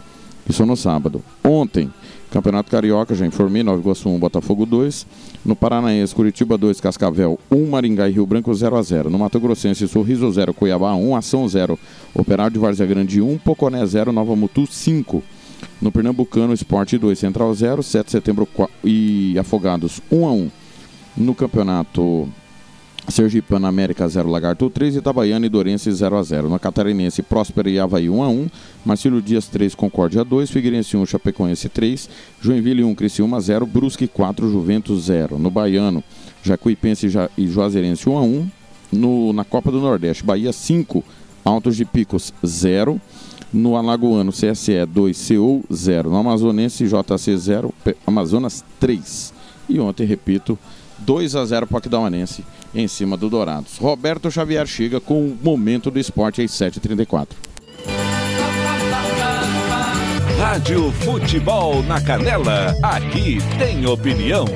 Isso 0.48 0.66
no 0.66 0.76
sábado. 0.76 1.22
Ontem, 1.42 1.90
Campeonato 2.30 2.70
Carioca, 2.70 3.14
já 3.14 3.24
informei, 3.24 3.62
Nova 3.62 3.80
Iguaçu 3.80 4.08
1, 4.08 4.18
Botafogo 4.18 4.66
2. 4.66 5.06
No 5.44 5.56
Paranaense, 5.56 6.14
Curitiba 6.14 6.58
2, 6.58 6.80
Cascavel 6.80 7.38
1, 7.50 7.66
Maringá 7.66 8.08
e 8.08 8.12
Rio 8.12 8.26
Branco 8.26 8.52
0 8.52 8.76
a 8.76 8.82
0 8.82 9.10
No 9.10 9.18
Mato 9.18 9.40
Grossense, 9.40 9.88
Sorriso 9.88 10.30
0, 10.30 10.52
Cuiabá 10.52 10.94
1, 10.94 11.16
Ação 11.16 11.48
0, 11.48 11.78
Operário 12.14 12.52
de 12.52 12.58
Várzea 12.58 12.86
Grande 12.86 13.22
1, 13.22 13.38
Poconé 13.38 13.84
0, 13.84 14.12
Nova 14.12 14.36
Mutu 14.36 14.66
5. 14.66 15.22
No 15.80 15.90
Pernambucano, 15.90 16.52
Esporte 16.52 16.98
2, 16.98 17.18
Central 17.18 17.54
0, 17.54 17.82
7 17.82 18.04
de 18.04 18.12
setembro 18.12 18.46
e 18.84 19.38
Afogados 19.38 20.00
1 20.12 20.26
a 20.26 20.32
1 20.32 20.50
No 21.16 21.34
Campeonato 21.34 22.28
Sergipano 23.08 23.66
América 23.66 24.08
0, 24.08 24.28
Lagarto 24.28 24.68
3, 24.68 24.96
Itabaiana 24.96 25.46
e 25.46 25.48
Dorense 25.48 25.90
0 25.92 26.18
a 26.18 26.22
0 26.22 26.48
Na 26.48 26.58
Catarinense, 26.58 27.22
Próspera 27.22 27.70
e 27.70 27.78
Havaí 27.78 28.08
1 28.08 28.22
a 28.22 28.28
1 28.28 28.46
Marcílio 28.84 29.22
Dias 29.22 29.46
3, 29.46 29.74
Concórdia 29.74 30.24
2, 30.24 30.50
Figueirense 30.50 30.96
1, 30.96 31.06
Chapecoense 31.06 31.68
3, 31.68 32.08
Joinville 32.40 32.82
1, 32.82 32.94
Criciúma 32.94 33.40
0, 33.40 33.64
Brusque 33.66 34.08
4, 34.08 34.50
Juventus 34.50 35.04
0. 35.04 35.38
No 35.38 35.50
Baiano, 35.50 36.02
Jacuipense 36.42 37.06
e 37.36 37.46
Juazeirense 37.46 38.08
1 38.08 38.16
a 38.16 38.22
1 38.22 38.50
no, 38.92 39.32
Na 39.32 39.44
Copa 39.44 39.70
do 39.70 39.80
Nordeste, 39.80 40.24
Bahia 40.24 40.52
5, 40.52 41.02
Altos 41.44 41.76
de 41.76 41.84
Picos 41.84 42.32
0. 42.44 43.00
No 43.52 43.76
Alagoano, 43.76 44.32
CSE 44.32 44.84
2, 44.84 45.28
CO 45.28 45.62
0. 45.72 46.10
No 46.10 46.18
Amazonense, 46.18 46.84
JC 46.84 47.36
0, 47.38 47.72
Amazonas 48.04 48.64
3. 48.80 49.32
E 49.68 49.78
ontem, 49.78 50.04
repito, 50.04 50.58
2 50.98 51.36
a 51.36 51.44
0 51.44 51.66
para 51.66 51.74
o 51.74 51.78
Aquidauanense 51.78 52.44
em 52.74 52.86
cima 52.88 53.16
do 53.16 53.30
Dourados. 53.30 53.78
Roberto 53.78 54.30
Xavier 54.30 54.66
chega 54.66 55.00
com 55.00 55.20
o 55.20 55.38
momento 55.42 55.90
do 55.90 55.98
esporte 55.98 56.42
às 56.42 56.50
7h34. 56.50 57.28
Rádio 60.38 60.92
Futebol 60.92 61.82
na 61.82 62.00
Canela, 62.00 62.74
aqui 62.82 63.38
tem 63.58 63.86
opinião. 63.86 64.46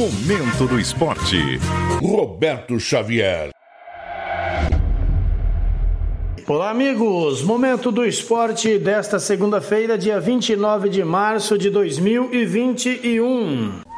Momento 0.00 0.66
do 0.66 0.80
Esporte. 0.80 1.36
Roberto 2.00 2.80
Xavier. 2.80 3.50
Olá, 6.48 6.70
amigos! 6.70 7.42
Momento 7.42 7.92
do 7.92 8.06
esporte 8.06 8.78
desta 8.78 9.18
segunda-feira, 9.18 9.98
dia 9.98 10.18
29 10.18 10.88
de 10.88 11.04
março 11.04 11.58
de 11.58 11.68
2021. 11.68 13.89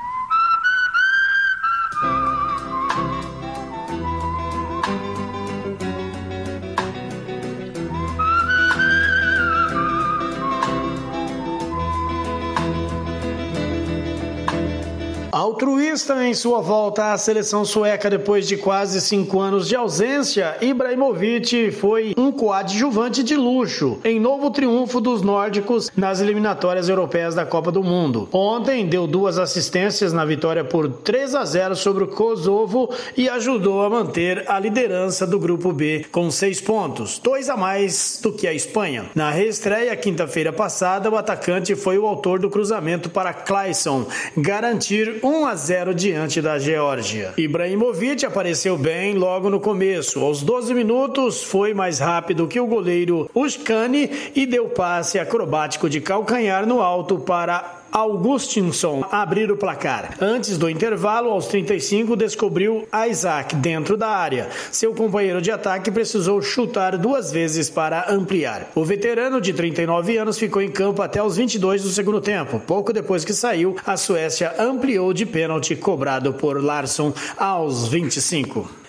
Altruísta 15.52 16.26
em 16.26 16.32
sua 16.32 16.62
volta 16.62 17.12
à 17.12 17.18
seleção 17.18 17.62
sueca 17.62 18.08
depois 18.08 18.48
de 18.48 18.56
quase 18.56 19.02
cinco 19.02 19.38
anos 19.38 19.68
de 19.68 19.76
ausência, 19.76 20.56
Ibrahimovic 20.62 21.70
foi 21.72 22.14
um 22.16 22.32
coadjuvante 22.32 23.22
de 23.22 23.36
luxo 23.36 23.98
em 24.02 24.18
novo 24.18 24.50
triunfo 24.50 24.98
dos 24.98 25.20
nórdicos 25.20 25.92
nas 25.94 26.22
eliminatórias 26.22 26.88
europeias 26.88 27.34
da 27.34 27.44
Copa 27.44 27.70
do 27.70 27.84
Mundo. 27.84 28.30
Ontem 28.32 28.86
deu 28.86 29.06
duas 29.06 29.36
assistências 29.36 30.10
na 30.10 30.24
vitória 30.24 30.64
por 30.64 30.88
3 30.88 31.34
a 31.34 31.44
0 31.44 31.76
sobre 31.76 32.04
o 32.04 32.08
Kosovo 32.08 32.88
e 33.14 33.28
ajudou 33.28 33.82
a 33.82 33.90
manter 33.90 34.50
a 34.50 34.58
liderança 34.58 35.26
do 35.26 35.38
grupo 35.38 35.70
B 35.70 36.06
com 36.10 36.30
seis 36.30 36.62
pontos, 36.62 37.18
dois 37.18 37.50
a 37.50 37.58
mais 37.58 38.18
do 38.22 38.32
que 38.32 38.48
a 38.48 38.54
Espanha. 38.54 39.10
Na 39.14 39.30
reestreia, 39.30 39.94
quinta-feira 39.96 40.50
passada, 40.50 41.10
o 41.10 41.16
atacante 41.16 41.76
foi 41.76 41.98
o 41.98 42.06
autor 42.06 42.38
do 42.38 42.48
cruzamento 42.48 43.10
para 43.10 43.34
Clayson 43.34 44.06
garantir 44.34 45.20
1 45.42 45.46
a 45.46 45.56
0 45.56 45.92
diante 45.92 46.40
da 46.40 46.56
Geórgia. 46.56 47.34
Ibrahimovic 47.36 48.24
apareceu 48.24 48.78
bem 48.78 49.14
logo 49.14 49.50
no 49.50 49.58
começo. 49.58 50.20
Aos 50.20 50.40
12 50.40 50.72
minutos, 50.72 51.42
foi 51.42 51.74
mais 51.74 51.98
rápido 51.98 52.46
que 52.46 52.60
o 52.60 52.66
goleiro 52.66 53.28
Uskani 53.34 54.08
e 54.36 54.46
deu 54.46 54.68
passe 54.68 55.18
acrobático 55.18 55.90
de 55.90 56.00
calcanhar 56.00 56.64
no 56.64 56.80
alto 56.80 57.18
para 57.18 57.81
Augustinson 57.92 59.04
abrir 59.10 59.52
o 59.52 59.56
placar. 59.56 60.16
Antes 60.18 60.56
do 60.56 60.68
intervalo, 60.68 61.30
aos 61.30 61.46
35, 61.46 62.16
descobriu 62.16 62.88
Isaac 63.08 63.54
dentro 63.56 63.96
da 63.96 64.08
área. 64.08 64.48
Seu 64.70 64.94
companheiro 64.94 65.42
de 65.42 65.50
ataque 65.50 65.90
precisou 65.90 66.40
chutar 66.40 66.96
duas 66.96 67.30
vezes 67.30 67.68
para 67.68 68.10
ampliar. 68.10 68.70
O 68.74 68.84
veterano 68.84 69.40
de 69.40 69.52
39 69.52 70.16
anos 70.16 70.38
ficou 70.38 70.62
em 70.62 70.70
campo 70.70 71.02
até 71.02 71.22
os 71.22 71.36
22 71.36 71.82
do 71.82 71.90
segundo 71.90 72.20
tempo. 72.20 72.58
Pouco 72.60 72.92
depois 72.92 73.24
que 73.24 73.34
saiu, 73.34 73.76
a 73.84 73.96
Suécia 73.96 74.54
ampliou 74.58 75.12
de 75.12 75.26
pênalti 75.26 75.76
cobrado 75.76 76.32
por 76.32 76.62
Larsson 76.62 77.12
aos 77.36 77.88
25. 77.88 78.81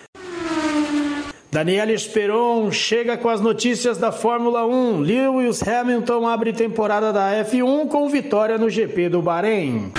Daniel 1.54 1.88
Esperon 1.90 2.72
chega 2.72 3.16
com 3.16 3.28
as 3.28 3.40
notícias 3.40 3.96
da 3.96 4.10
Fórmula 4.10 4.66
1. 4.66 4.98
Lewis 4.98 5.62
Hamilton 5.62 6.26
abre 6.26 6.52
temporada 6.52 7.12
da 7.12 7.30
F1 7.44 7.86
com 7.86 8.08
vitória 8.08 8.58
no 8.58 8.68
GP 8.68 9.08
do 9.08 9.22
Bahrein. 9.22 9.92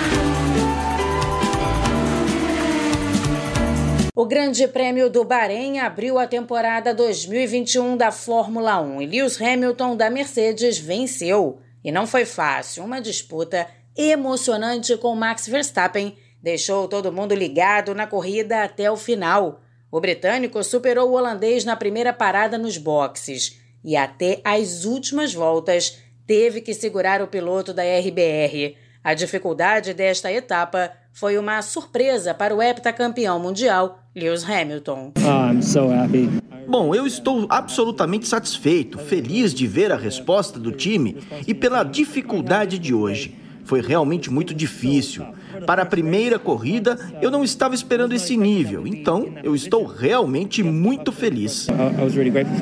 O 4.14 4.26
Grande 4.26 4.68
Prêmio 4.68 5.10
do 5.10 5.24
Bahrein 5.24 5.80
abriu 5.80 6.20
a 6.20 6.28
temporada 6.28 6.94
2021 6.94 7.96
da 7.96 8.12
Fórmula 8.12 8.82
1 8.82 9.04
e 9.04 9.06
Lewis 9.06 9.42
Hamilton 9.42 9.96
da 9.96 10.10
Mercedes 10.10 10.78
venceu. 10.78 11.60
E 11.82 11.90
não 11.90 12.06
foi 12.06 12.26
fácil, 12.26 12.84
uma 12.84 13.00
disputa 13.00 13.66
emocionante 13.98 14.98
com 14.98 15.16
Max 15.16 15.48
Verstappen 15.48 16.18
deixou 16.44 16.90
todo 16.90 17.14
mundo 17.14 17.34
ligado 17.34 17.96
na 17.96 18.06
corrida 18.06 18.62
até 18.62 18.92
o 18.92 18.98
final. 18.98 19.62
O 19.96 20.02
britânico 20.02 20.62
superou 20.62 21.10
o 21.10 21.14
holandês 21.14 21.64
na 21.64 21.74
primeira 21.74 22.12
parada 22.12 22.58
nos 22.58 22.78
boxes 22.78 23.58
e 23.82 23.96
até 23.96 24.42
as 24.44 24.84
últimas 24.84 25.34
voltas 25.34 26.00
teve 26.28 26.60
que 26.60 26.74
segurar 26.74 27.22
o 27.22 27.28
piloto 27.28 27.74
da 27.74 27.82
RBR. 27.82 28.76
A 29.02 29.14
dificuldade 29.14 29.94
desta 29.94 30.30
etapa 30.30 30.92
foi 31.14 31.38
uma 31.38 31.62
surpresa 31.62 32.34
para 32.34 32.54
o 32.54 32.62
heptacampeão 32.62 33.40
mundial 33.40 34.00
Lewis 34.14 34.44
Hamilton. 34.44 35.14
Oh, 35.16 35.62
so 35.62 35.90
happy. 35.90 36.30
Bom, 36.68 36.94
eu 36.94 37.08
estou 37.08 37.48
absolutamente 37.50 38.28
satisfeito, 38.28 38.98
feliz 38.98 39.54
de 39.54 39.66
ver 39.66 39.94
a 39.94 39.96
resposta 39.96 40.60
do 40.60 40.74
time 40.74 41.24
e 41.48 41.54
pela 41.54 41.86
dificuldade 41.86 42.78
de 42.78 42.94
hoje. 42.94 43.34
Foi 43.64 43.80
realmente 43.80 44.30
muito 44.30 44.54
difícil. 44.54 45.26
Para 45.66 45.84
a 45.84 45.86
primeira 45.86 46.40
corrida, 46.40 46.98
eu 47.22 47.30
não 47.32 47.44
estava 47.44 47.76
esperando 47.76 48.14
esse 48.14 48.36
nível, 48.36 48.86
então 48.88 49.34
eu 49.44 49.56
estou 49.56 49.86
realmente 49.86 50.64
muito 50.64 51.12
feliz. 51.12 51.68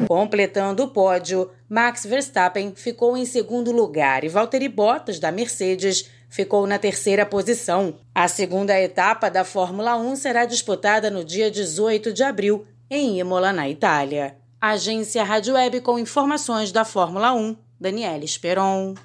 Completando 0.07 0.83
o 0.83 0.87
pódio, 0.87 1.49
Max 1.69 2.05
Verstappen 2.05 2.73
ficou 2.75 3.15
em 3.17 3.25
segundo 3.25 3.71
lugar 3.71 4.23
e 4.23 4.29
Valtteri 4.29 4.67
Bottas, 4.67 5.19
da 5.19 5.31
Mercedes, 5.31 6.09
ficou 6.29 6.65
na 6.65 6.79
terceira 6.79 7.25
posição. 7.25 7.95
A 8.13 8.27
segunda 8.27 8.79
etapa 8.79 9.29
da 9.29 9.43
Fórmula 9.43 9.95
1 9.95 10.15
será 10.15 10.45
disputada 10.45 11.09
no 11.11 11.23
dia 11.23 11.51
18 11.51 12.11
de 12.11 12.23
abril, 12.23 12.65
em 12.89 13.19
Imola, 13.19 13.53
na 13.53 13.69
Itália. 13.69 14.35
Agência 14.59 15.23
Rádio 15.23 15.55
Web 15.55 15.81
com 15.81 15.99
informações 15.99 16.71
da 16.71 16.85
Fórmula 16.85 17.33
1, 17.33 17.55
Daniela 17.79 18.23
Esperon. 18.23 18.95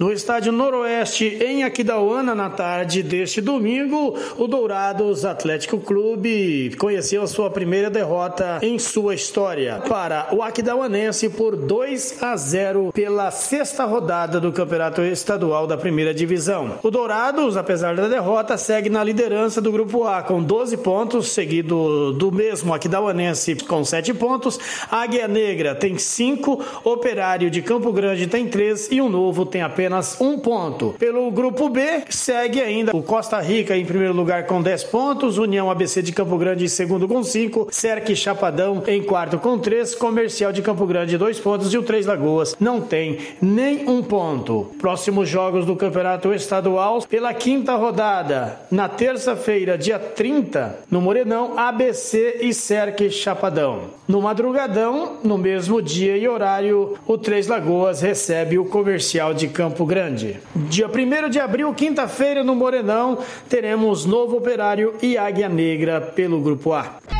No 0.00 0.10
estádio 0.10 0.50
Noroeste, 0.50 1.26
em 1.44 1.62
Aquidauana, 1.62 2.34
na 2.34 2.48
tarde 2.48 3.02
deste 3.02 3.42
domingo, 3.42 4.16
o 4.38 4.46
Dourados 4.46 5.26
Atlético 5.26 5.78
Clube 5.78 6.74
conheceu 6.78 7.20
a 7.22 7.26
sua 7.26 7.50
primeira 7.50 7.90
derrota 7.90 8.60
em 8.62 8.78
sua 8.78 9.14
história 9.14 9.82
para 9.86 10.28
o 10.32 10.42
Aquidauanense 10.42 11.28
por 11.28 11.54
2 11.54 12.22
a 12.22 12.34
0 12.34 12.92
pela 12.94 13.30
sexta 13.30 13.84
rodada 13.84 14.40
do 14.40 14.50
Campeonato 14.50 15.02
Estadual 15.02 15.66
da 15.66 15.76
Primeira 15.76 16.14
Divisão. 16.14 16.78
O 16.82 16.90
Dourados, 16.90 17.58
apesar 17.58 17.94
da 17.94 18.08
derrota, 18.08 18.56
segue 18.56 18.88
na 18.88 19.04
liderança 19.04 19.60
do 19.60 19.70
Grupo 19.70 20.04
A 20.06 20.22
com 20.22 20.42
12 20.42 20.78
pontos, 20.78 21.28
seguido 21.28 22.14
do 22.14 22.32
mesmo 22.32 22.72
Aquidauanense 22.72 23.54
com 23.54 23.84
7 23.84 24.14
pontos. 24.14 24.58
Águia 24.90 25.28
Negra 25.28 25.74
tem 25.74 25.98
5, 25.98 26.80
Operário 26.84 27.50
de 27.50 27.60
Campo 27.60 27.92
Grande 27.92 28.26
tem 28.26 28.48
3 28.48 28.90
e 28.92 29.02
o 29.02 29.10
Novo 29.10 29.44
tem 29.44 29.60
apenas 29.60 29.89
apenas 29.90 30.20
um 30.20 30.38
ponto. 30.38 30.94
Pelo 30.98 31.30
grupo 31.32 31.68
B, 31.68 32.04
segue 32.08 32.60
ainda 32.60 32.96
o 32.96 33.02
Costa 33.02 33.40
Rica 33.40 33.76
em 33.76 33.84
primeiro 33.84 34.14
lugar 34.14 34.46
com 34.46 34.62
10 34.62 34.84
pontos, 34.84 35.36
União 35.36 35.68
ABC 35.68 36.00
de 36.00 36.12
Campo 36.12 36.38
Grande 36.38 36.64
em 36.64 36.68
segundo 36.68 37.08
com 37.08 37.22
5, 37.24 37.68
Cerque 37.72 38.14
Chapadão 38.14 38.84
em 38.86 39.02
quarto 39.02 39.38
com 39.38 39.58
3, 39.58 39.96
Comercial 39.96 40.52
de 40.52 40.62
Campo 40.62 40.86
Grande 40.86 41.18
2 41.18 41.40
pontos 41.40 41.74
e 41.74 41.78
o 41.78 41.82
Três 41.82 42.06
Lagoas 42.06 42.56
não 42.60 42.80
tem 42.80 43.18
nem 43.42 43.88
um 43.88 44.02
ponto. 44.02 44.70
Próximos 44.78 45.28
jogos 45.28 45.66
do 45.66 45.74
Campeonato 45.74 46.32
Estadual 46.32 47.02
pela 47.02 47.34
quinta 47.34 47.74
rodada, 47.74 48.60
na 48.70 48.88
terça-feira, 48.88 49.76
dia 49.76 49.98
30, 49.98 50.78
no 50.90 51.00
Morenão, 51.00 51.58
ABC 51.58 52.38
e 52.42 52.54
Cerque 52.54 53.10
Chapadão. 53.10 54.00
No 54.06 54.22
madrugadão, 54.22 55.18
no 55.22 55.38
mesmo 55.38 55.80
dia 55.80 56.16
e 56.16 56.28
horário, 56.28 56.98
o 57.06 57.16
Três 57.16 57.46
Lagoas 57.46 58.00
recebe 58.00 58.58
o 58.58 58.64
Comercial 58.64 59.32
de 59.32 59.48
Campo 59.48 59.79
Campo 59.80 59.86
Grande. 59.86 60.38
Dia 60.54 60.88
1 60.88 61.30
de 61.30 61.40
abril, 61.40 61.72
quinta-feira, 61.72 62.44
no 62.44 62.54
Morenão, 62.54 63.18
teremos 63.48 64.04
Novo 64.04 64.36
Operário 64.36 64.94
e 65.00 65.16
Águia 65.16 65.48
Negra 65.48 66.00
pelo 66.00 66.40
Grupo 66.40 66.74
A. 66.74 67.19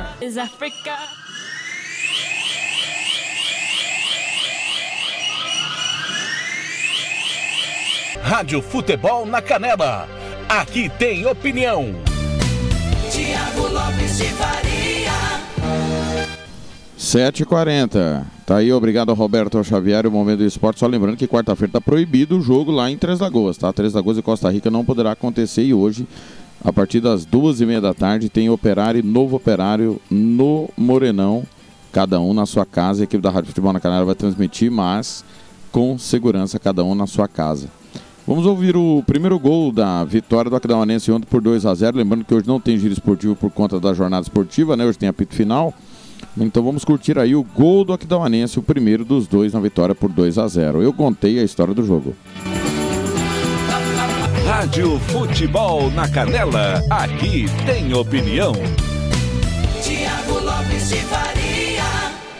Is 0.21 0.37
Africa. 0.37 0.97
Rádio 8.21 8.61
Futebol 8.61 9.25
na 9.25 9.41
Canela. 9.41 10.07
Aqui 10.47 10.89
tem 10.89 11.25
opinião. 11.25 11.95
Tiago 13.11 13.67
Lopes 13.67 14.17
de 14.17 14.25
Faria. 14.25 15.41
7h40. 16.97 18.23
Tá 18.45 18.57
aí, 18.57 18.71
obrigado 18.71 19.13
Roberto 19.13 19.61
Xavier, 19.63 20.07
o 20.07 20.11
Momento 20.11 20.39
do 20.39 20.45
Esporte. 20.45 20.79
Só 20.79 20.87
lembrando 20.87 21.17
que 21.17 21.27
quarta-feira 21.27 21.73
tá 21.73 21.81
proibido 21.81 22.37
o 22.37 22.41
jogo 22.41 22.71
lá 22.71 22.89
em 22.89 22.97
Três 22.97 23.19
Lagoas, 23.19 23.57
tá? 23.57 23.73
Três 23.73 23.93
Lagoas 23.93 24.17
e 24.17 24.21
Costa 24.21 24.49
Rica 24.49 24.69
não 24.71 24.85
poderá 24.85 25.11
acontecer 25.11 25.63
e 25.63 25.73
hoje, 25.73 26.07
a 26.63 26.71
partir 26.71 26.99
das 26.99 27.25
duas 27.25 27.59
e 27.59 27.65
meia 27.65 27.81
da 27.81 27.93
tarde, 27.93 28.29
tem 28.29 28.49
Operário 28.49 28.99
e 28.99 29.03
Novo 29.03 29.35
Operário 29.35 29.99
no 30.09 30.69
Morenão, 30.77 31.43
cada 31.91 32.19
um 32.19 32.33
na 32.33 32.45
sua 32.45 32.65
casa. 32.65 33.01
A 33.01 33.05
equipe 33.05 33.21
da 33.21 33.31
Rádio 33.31 33.47
Futebol 33.47 33.73
na 33.73 33.79
Canela 33.79 34.05
vai 34.05 34.15
transmitir, 34.15 34.71
mas 34.71 35.25
com 35.71 35.97
segurança, 35.97 36.59
cada 36.59 36.83
um 36.83 36.93
na 36.93 37.07
sua 37.07 37.27
casa. 37.27 37.67
Vamos 38.27 38.45
ouvir 38.45 38.77
o 38.77 39.03
primeiro 39.07 39.39
gol 39.39 39.71
da 39.71 40.03
vitória 40.03 40.49
do 40.49 40.55
Aquidauanense 40.55 41.11
ontem 41.11 41.25
por 41.25 41.41
2 41.41 41.65
a 41.65 41.73
0 41.73 41.97
Lembrando 41.97 42.23
que 42.23 42.33
hoje 42.33 42.47
não 42.47 42.59
tem 42.59 42.77
giro 42.77 42.93
esportivo 42.93 43.35
por 43.35 43.49
conta 43.49 43.79
da 43.79 43.93
jornada 43.93 44.21
esportiva, 44.21 44.77
né? 44.77 44.85
Hoje 44.85 44.99
tem 44.99 45.09
apito 45.09 45.33
final. 45.33 45.73
Então 46.37 46.63
vamos 46.63 46.85
curtir 46.85 47.17
aí 47.17 47.35
o 47.35 47.43
gol 47.43 47.83
do 47.83 47.93
Aquidauanense, 47.93 48.59
o 48.59 48.63
primeiro 48.63 49.03
dos 49.03 49.27
dois 49.27 49.53
na 49.53 49.59
vitória 49.59 49.95
por 49.95 50.09
2 50.11 50.37
a 50.37 50.47
0 50.47 50.83
Eu 50.83 50.93
contei 50.93 51.39
a 51.39 51.43
história 51.43 51.73
do 51.73 51.83
jogo. 51.83 52.15
Rádio 54.51 54.99
Futebol 54.99 55.89
na 55.91 56.11
Canela. 56.11 56.83
Aqui 56.89 57.45
tem 57.65 57.93
opinião. 57.93 58.51
Tiago 59.81 60.39
Lopes 60.39 60.89
de 60.89 60.97
Faria. 60.97 61.83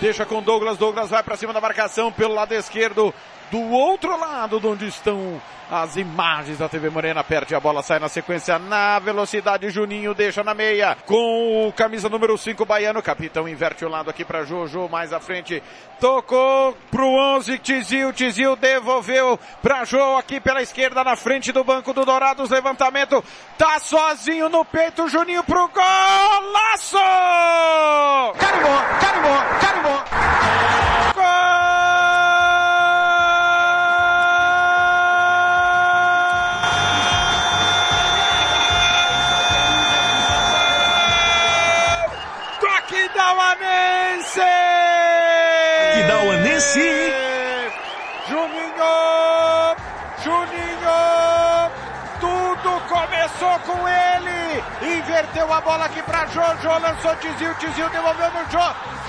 Deixa 0.01 0.25
com 0.25 0.43
Douglas. 0.43 0.77
Douglas 0.77 1.09
vai 1.09 1.23
para 1.23 1.37
cima 1.37 1.53
da 1.53 1.61
marcação 1.61 2.11
pelo 2.11 2.33
lado 2.33 2.53
esquerdo. 2.53 3.13
Do 3.51 3.59
outro 3.69 4.17
lado, 4.17 4.61
de 4.61 4.67
onde 4.67 4.87
estão 4.87 5.41
as 5.69 5.97
imagens 5.97 6.57
da 6.57 6.69
TV 6.69 6.89
Morena, 6.89 7.21
perde 7.21 7.53
a 7.53 7.59
bola, 7.59 7.83
sai 7.83 7.99
na 7.99 8.07
sequência 8.07 8.57
na 8.57 8.97
velocidade. 8.99 9.69
Juninho 9.69 10.13
deixa 10.13 10.41
na 10.41 10.53
meia 10.53 10.95
com 11.05 11.67
o 11.67 11.73
camisa 11.73 12.07
número 12.07 12.37
5 12.37 12.65
baiano. 12.65 13.01
Capitão 13.01 13.49
inverte 13.49 13.83
o 13.83 13.89
lado 13.89 14.09
aqui 14.09 14.23
para 14.23 14.45
Jojo, 14.45 14.87
mais 14.87 15.11
à 15.11 15.19
frente. 15.19 15.61
Tocou 15.99 16.77
pro 16.89 17.05
11, 17.05 17.57
Tizil, 17.59 18.13
Tizil 18.13 18.55
devolveu 18.55 19.37
para 19.61 19.83
Jô 19.83 20.15
aqui 20.17 20.39
pela 20.39 20.61
esquerda 20.61 21.03
na 21.03 21.17
frente 21.17 21.51
do 21.51 21.63
banco 21.63 21.93
do 21.93 22.05
Dourados. 22.05 22.49
Levantamento, 22.49 23.21
tá 23.57 23.79
sozinho 23.79 24.47
no 24.47 24.63
peito, 24.63 25.09
Juninho 25.09 25.43
pro 25.43 25.69
golaço! 25.69 26.97
Carimbou, 28.39 28.81
carimbou, 29.01 29.37
carimbou! 29.59 30.03
Toque 31.13 31.80
Aquidauanense! 46.61 47.71
Juninho! 48.29 49.75
Juninho! 50.23 51.71
Tudo 52.19 52.81
começou 52.87 53.59
com 53.65 53.87
ele! 53.87 54.63
Inverteu 54.97 55.51
a 55.51 55.61
bola 55.61 55.85
aqui 55.85 56.03
pra 56.03 56.25
Jô, 56.27 56.41
Jô 56.61 56.77
lançou 56.77 57.15
Tizil, 57.15 57.53
Tizil 57.55 57.89
devolveu 57.89 58.29
no 58.31 58.51
Jô. 58.51 58.59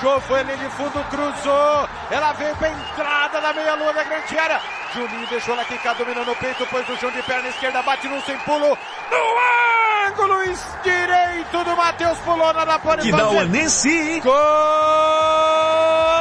Jô 0.01 0.21
foi 0.23 0.43
linha 0.43 0.57
de 0.57 0.69
fundo, 0.71 1.05
cruzou. 1.11 1.89
Ela 2.11 2.33
veio 2.33 2.57
pra 2.57 2.71
entrada 2.71 3.41
da 3.41 3.53
meia-lua 3.53 3.93
da 3.93 4.03
grande 4.03 4.39
área. 4.39 4.61
Juninho 4.95 5.27
deixou 5.29 5.55
ela 5.55 5.65
quicar, 5.65 5.95
dominando 5.95 6.31
o 6.31 6.37
peito, 6.37 6.67
pôs 6.67 6.89
no 6.89 6.97
chão 6.99 7.11
de 7.11 7.23
perna 7.23 7.49
esquerda, 7.49 7.83
bate 7.83 8.09
no 8.09 8.21
sem 8.23 8.39
pulo. 8.39 8.79
No 9.11 10.09
ângulo 10.09 10.43
direito 10.83 11.65
do 11.65 11.77
Matheus 11.77 12.19
Pulona 12.21 12.65
na 12.65 12.79
pode 12.79 13.01
Aquidauanense! 13.09 14.21
Golaço 14.21 16.03
do 16.09 16.12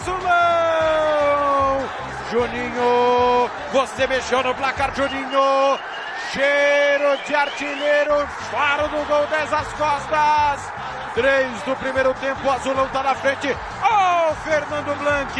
Azulão! 0.00 1.88
Juninho, 2.30 3.50
você 3.72 4.06
mexeu 4.06 4.42
no 4.44 4.54
placar, 4.54 4.94
Juninho! 4.94 5.78
Cheiro 6.30 7.16
de 7.26 7.34
artilheiro, 7.34 8.26
faro 8.50 8.86
do 8.88 9.04
gol 9.06 9.26
dessas 9.26 9.66
costas! 9.72 10.72
Três 11.14 11.62
do 11.62 11.74
primeiro 11.76 12.14
tempo, 12.14 12.48
Azulão 12.48 12.86
tá 12.88 13.02
na 13.02 13.14
frente. 13.16 13.48
Ô, 13.50 14.34
Fernando 14.44 14.96
Blanc! 14.98 15.32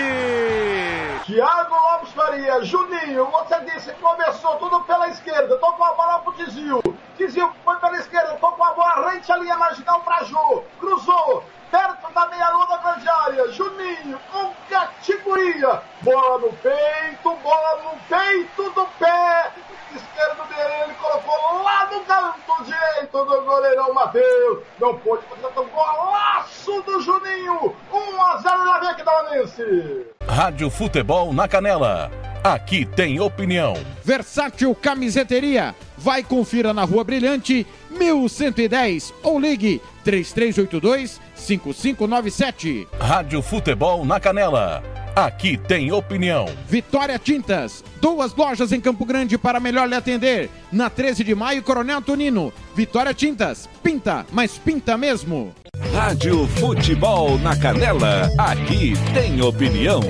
Thiago 1.25 1.75
Lopes 1.75 2.13
Faria, 2.15 2.65
Juninho, 2.65 3.27
você 3.27 3.61
disse 3.61 3.93
que 3.93 4.01
começou 4.01 4.57
tudo 4.57 4.81
pela 4.81 5.09
esquerda, 5.09 5.57
tocou 5.59 5.87
a 5.87 5.93
bola 5.93 6.19
pro 6.21 6.33
Tizil. 6.33 6.83
Tizil 7.17 7.53
foi 7.65 7.77
pela 7.77 7.97
esquerda, 7.99 8.35
tocou 8.41 8.65
a 8.65 8.73
bola 8.73 9.11
rente 9.11 9.31
a 9.31 9.37
linha 9.37 9.57
marginal 9.57 10.01
pra 10.01 10.25
Jô, 10.25 10.65
cruzou, 10.81 11.45
perto 11.71 12.13
da 12.13 12.27
meia-lua 12.29 12.67
da 12.67 12.77
grande 12.79 13.09
área. 13.09 13.53
Juninho, 13.53 14.19
com 14.33 14.53
categoria, 14.69 15.83
bola 16.03 16.39
no 16.39 16.53
peito, 16.55 17.37
bola 17.43 17.83
no 17.83 17.99
peito 18.09 18.71
do 18.71 18.87
pé 18.99 19.53
esquerdo 19.95 20.49
dele, 20.49 20.85
ele 20.85 20.95
colocou 20.95 21.63
lá 21.63 21.89
no 21.91 22.01
canto 22.01 22.65
direito 22.65 23.25
do 23.25 23.43
goleirão 23.43 23.95
Matheus. 23.95 24.63
Não 24.81 24.99
pôde 24.99 25.23
fazer 25.27 25.61
um 25.61 25.69
golaço 25.69 26.83
do 26.83 27.01
Juninho. 27.01 27.75
1 27.93 28.23
a 28.23 28.37
0 28.39 28.65
na 28.65 28.91
aqui 28.91 29.03
da 29.03 29.23
Lanense. 29.23 30.07
Rádio 30.29 30.71
Futebol 30.71 31.33
na 31.33 31.49
Canela. 31.49 32.11
Aqui 32.45 32.85
tem 32.85 33.21
opinião. 33.21 33.75
Versátil 34.05 34.75
Camiseteria. 34.75 35.75
Vai 35.97 36.23
confira 36.23 36.73
na 36.73 36.85
Rua 36.85 37.03
Brilhante, 37.03 37.67
1110 37.91 39.15
ou 39.23 39.39
ligue 39.39 39.81
3382 40.05 41.21
5597. 41.35 42.89
Rádio 42.99 43.43
Futebol 43.43 44.05
na 44.05 44.19
Canela. 44.19 44.83
Aqui 45.15 45.57
tem 45.57 45.91
opinião. 45.91 46.47
Vitória 46.69 47.19
Tintas, 47.19 47.83
duas 48.01 48.35
lojas 48.37 48.71
em 48.71 48.81
Campo 48.81 49.05
Grande 49.05 49.37
para 49.37 49.59
melhor 49.59 49.89
lhe 49.89 49.97
atender. 49.97 50.49
Na 50.71 50.89
13 50.89 51.25
de 51.25 51.35
maio, 51.35 51.63
Coronel 51.63 52.01
Tonino. 52.01 52.53
Vitória 52.75 53.13
Tintas, 53.13 53.69
pinta, 53.83 54.25
mas 54.31 54.59
pinta 54.59 54.97
mesmo. 54.97 55.53
Rádio 55.93 56.47
Futebol 56.47 57.37
na 57.39 57.57
Canela. 57.57 58.31
Aqui 58.39 58.93
tem 59.13 59.43
opinião. 59.43 60.01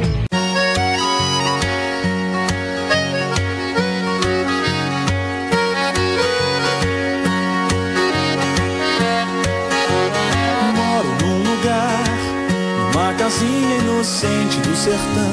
Numa 13.39 13.49
casinha 13.49 13.77
inocente 13.79 14.59
do 14.61 14.77
sertão, 14.77 15.33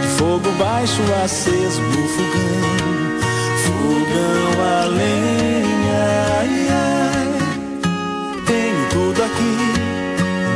de 0.00 0.08
fogo 0.18 0.50
baixo 0.58 1.02
aceso 1.24 1.80
no 1.80 2.08
fogão, 2.08 3.20
fogão 3.64 4.62
a 4.62 4.84
lenha. 4.84 5.68
Ai, 6.38 6.68
ai. 6.70 7.28
Tenho 8.46 8.88
tudo 8.90 9.22
aqui, 9.22 9.56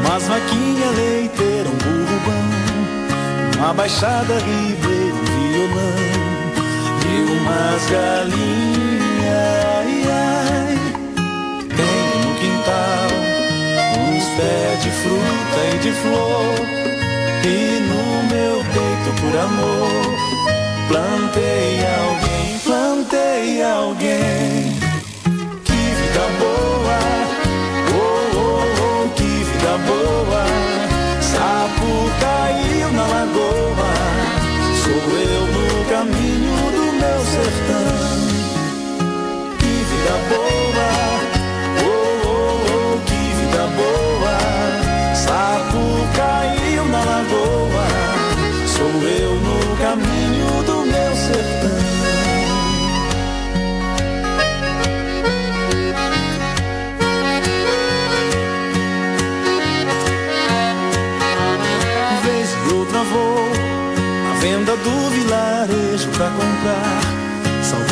umas 0.05 0.23
vaquinha 0.25 0.91
leiteira, 0.91 1.69
um 1.69 1.79
burro 1.79 2.21
bom, 2.25 3.59
uma 3.59 3.75
baixada 3.75 4.35
ribeira, 4.35 5.15
um 5.15 5.25
violão 5.25 5.99
e 7.07 7.13
umas 7.33 7.91
galinhas. 7.91 8.62
Pés 14.37 14.83
de 14.83 14.91
fruta 14.91 15.61
e 15.75 15.79
de 15.79 15.93
flor. 15.93 16.55
E 17.45 17.81
no 17.89 18.05
meu 18.33 18.57
peito, 18.75 19.11
por 19.21 19.35
amor, 19.39 20.05
plantei 20.89 21.73
alguém, 22.01 22.59
plantei 22.65 23.63
alguém. 23.63 24.79
Que 25.65 25.73
vida 25.73 26.25
boa, 26.39 26.99
oh, 27.95 28.37
oh, 28.39 28.63
oh, 28.85 29.09
que 29.17 29.23
vida 29.23 29.75
boa. 29.87 30.45
Sapo 31.21 31.91
caiu 32.21 32.89
na 32.93 33.07
lagoa, 33.07 33.93
sou 34.83 35.03
eu 35.19 35.43
no 35.57 35.67
caminho 35.91 36.57
do 36.77 36.85
meu 37.01 37.21
sertão. 37.35 37.93
Que 39.59 39.73
vida 39.91 40.15
boa, 40.31 40.72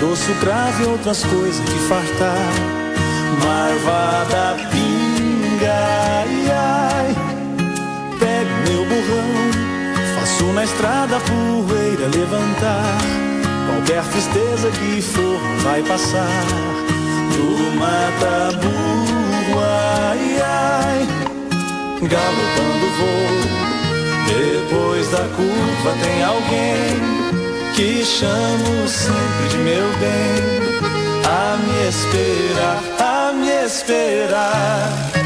grosso, 0.01 0.35
cravo 0.41 0.83
e 0.83 0.87
outras 0.87 1.23
coisas 1.25 1.61
que 1.61 1.79
fartar. 1.81 2.49
Marvada 3.45 4.57
pinga, 4.71 5.73
ai, 5.73 6.51
ai. 6.51 7.15
Pego 8.19 8.51
meu 8.67 8.85
burrão, 8.87 10.19
faço 10.19 10.45
na 10.55 10.65
estrada 10.65 11.17
a 11.17 11.21
poeira 11.21 12.07
levantar. 12.17 12.99
Qualquer 13.67 14.03
tristeza 14.11 14.71
que 14.71 15.03
for 15.03 15.39
vai 15.63 15.83
passar. 15.83 16.45
Do 17.37 17.79
mata 17.79 18.57
burro, 18.59 19.61
ai, 19.61 20.41
ai. 20.43 21.09
Galopando 22.09 22.87
vou. 22.99 23.51
Depois 24.27 25.11
da 25.11 25.29
curva 25.37 25.97
tem 26.03 26.23
alguém 26.23 27.40
que 27.81 28.05
chamo 28.05 28.87
sempre 28.87 29.49
de 29.49 29.57
meu 29.57 29.89
bem, 29.99 30.83
a 31.25 31.57
me 31.57 31.89
esperar, 31.89 32.83
a 32.99 33.33
me 33.33 33.49
esperar. 33.65 35.20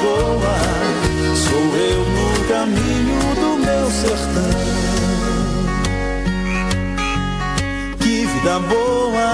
Lagoa, 0.00 0.56
sou 1.34 1.76
eu 1.76 2.00
no 2.04 2.48
caminho 2.48 3.34
do 3.34 3.58
meu 3.64 3.90
sertão. 3.90 4.50
Que 7.98 8.26
vida 8.26 8.58
boa, 8.60 9.30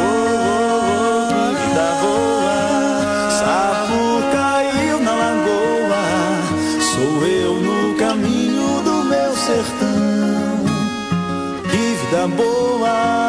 oh, 0.00 1.52
vida 1.62 1.88
boa. 2.00 3.30
Sapo 3.30 4.02
caiu 4.32 5.00
na 5.00 5.14
lagoa, 5.14 6.04
sou 6.80 7.26
eu 7.26 7.54
no 7.54 7.94
caminho 7.96 8.82
do 8.82 9.04
meu 9.04 9.34
sertão. 9.36 10.64
Que 11.70 11.76
vida 11.76 12.28
boa. 12.36 13.21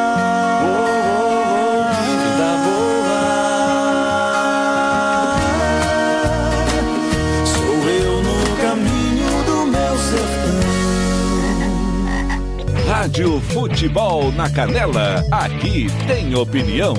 Futebol 13.63 14.29
na 14.33 14.49
Canela, 14.49 15.23
aqui 15.31 15.87
tem 16.05 16.35
opinião. 16.35 16.95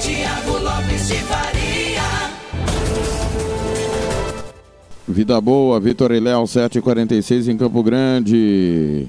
Tiago 0.00 0.52
Lopes 0.52 1.08
de 1.08 1.14
Faria. 1.14 2.30
Vida 5.08 5.40
boa, 5.40 5.80
Vitor 5.80 6.12
e 6.12 6.20
Léo, 6.20 6.44
7h46 6.44 7.48
em 7.48 7.56
Campo 7.56 7.82
Grande. 7.82 9.08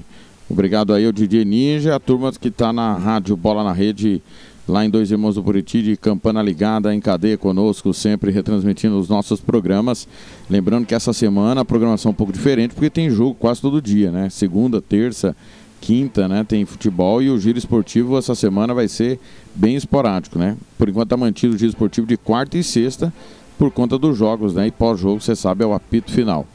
Obrigado 0.50 0.92
aí 0.92 1.06
ao 1.06 1.12
DJ 1.12 1.44
Ninja, 1.44 1.94
a 1.94 2.00
turma 2.00 2.32
que 2.32 2.48
está 2.48 2.72
na 2.72 2.94
rádio 2.96 3.36
Bola 3.36 3.62
na 3.62 3.72
Rede, 3.72 4.20
lá 4.66 4.84
em 4.84 4.90
Dois 4.90 5.12
Irmãos 5.12 5.36
do 5.36 5.42
Buriti, 5.42 5.82
de 5.82 5.96
campana 5.96 6.42
ligada, 6.42 6.92
em 6.92 6.98
cadeia 6.98 7.38
conosco, 7.38 7.94
sempre 7.94 8.32
retransmitindo 8.32 8.98
os 8.98 9.08
nossos 9.08 9.40
programas. 9.40 10.08
Lembrando 10.50 10.84
que 10.84 10.96
essa 10.96 11.12
semana 11.12 11.60
a 11.60 11.64
programação 11.64 12.10
é 12.10 12.12
um 12.12 12.16
pouco 12.16 12.32
diferente, 12.32 12.74
porque 12.74 12.90
tem 12.90 13.08
jogo 13.08 13.36
quase 13.38 13.60
todo 13.60 13.80
dia, 13.80 14.10
né? 14.10 14.28
Segunda, 14.28 14.82
terça, 14.82 15.36
quinta, 15.80 16.28
né? 16.28 16.44
Tem 16.44 16.64
futebol 16.64 17.22
e 17.22 17.30
o 17.30 17.38
giro 17.38 17.58
esportivo 17.58 18.18
essa 18.18 18.34
semana 18.34 18.74
vai 18.74 18.88
ser 18.88 19.18
bem 19.54 19.76
esporádico, 19.76 20.38
né? 20.38 20.56
Por 20.76 20.88
enquanto 20.88 21.06
está 21.06 21.16
mantido 21.16 21.54
o 21.54 21.58
giro 21.58 21.70
esportivo 21.70 22.06
de 22.06 22.16
quarta 22.16 22.56
e 22.58 22.62
sexta, 22.62 23.12
por 23.58 23.70
conta 23.70 23.98
dos 23.98 24.16
jogos, 24.16 24.54
né? 24.54 24.66
E 24.66 24.70
pós-jogo, 24.70 25.20
você 25.20 25.34
sabe, 25.34 25.64
é 25.64 25.66
o 25.66 25.72
apito 25.72 26.12
final. 26.12 26.46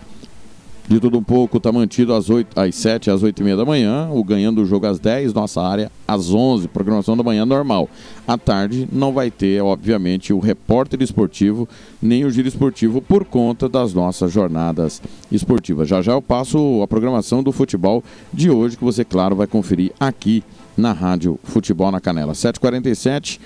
De 0.88 1.00
tudo 1.00 1.18
um 1.18 1.24
pouco, 1.24 1.58
está 1.58 1.72
mantido 1.72 2.14
às, 2.14 2.30
8, 2.30 2.60
às 2.60 2.76
7 2.76 3.10
às 3.10 3.24
8 3.24 3.40
e 3.40 3.44
meia 3.44 3.56
da 3.56 3.64
manhã, 3.64 4.10
o 4.12 4.22
ganhando 4.22 4.62
o 4.62 4.66
jogo 4.66 4.86
às 4.86 5.00
10, 5.00 5.34
nossa 5.34 5.62
área 5.62 5.90
às 6.06 6.32
11, 6.32 6.68
programação 6.68 7.16
da 7.16 7.24
manhã 7.24 7.46
normal. 7.46 7.90
À 8.28 8.38
tarde 8.38 8.88
não 8.92 9.14
vai 9.14 9.32
ter, 9.32 9.64
obviamente, 9.64 10.34
o 10.34 10.40
repórter 10.40 11.02
esportivo, 11.02 11.70
nem 12.02 12.26
o 12.26 12.30
giro 12.30 12.50
esportivo 12.50 13.02
por 13.02 13.24
conta 13.24 13.70
das 13.70 13.94
nossas 13.94 14.32
jornadas 14.32 15.02
esportivas. 15.32 15.88
Já 15.88 16.02
já 16.02 16.12
eu 16.12 16.22
passo 16.22 16.82
a 16.84 16.88
programação 16.88 17.42
do 17.42 17.54
futebol 17.54 18.04
de 18.34 18.50
hoje, 18.50 18.76
que 18.76 18.84
você, 18.84 19.06
claro, 19.06 19.38
vai 19.38 19.48
conferir 19.48 19.94
aqui 19.98 20.44
na 20.76 20.92
Rádio 20.92 21.40
Futebol 21.44 21.92
na 21.92 22.02
Canela. 22.02 22.34
7h47. 22.34 23.40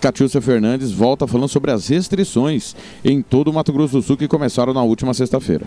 Catiúcia 0.00 0.40
Fernandes 0.40 0.92
volta 0.92 1.26
falando 1.26 1.48
sobre 1.48 1.70
as 1.70 1.88
restrições 1.88 2.76
em 3.04 3.22
todo 3.22 3.48
o 3.48 3.52
Mato 3.52 3.72
Grosso 3.72 3.96
do 3.96 4.02
Sul 4.02 4.16
que 4.16 4.28
começaram 4.28 4.74
na 4.74 4.82
última 4.82 5.14
sexta-feira. 5.14 5.66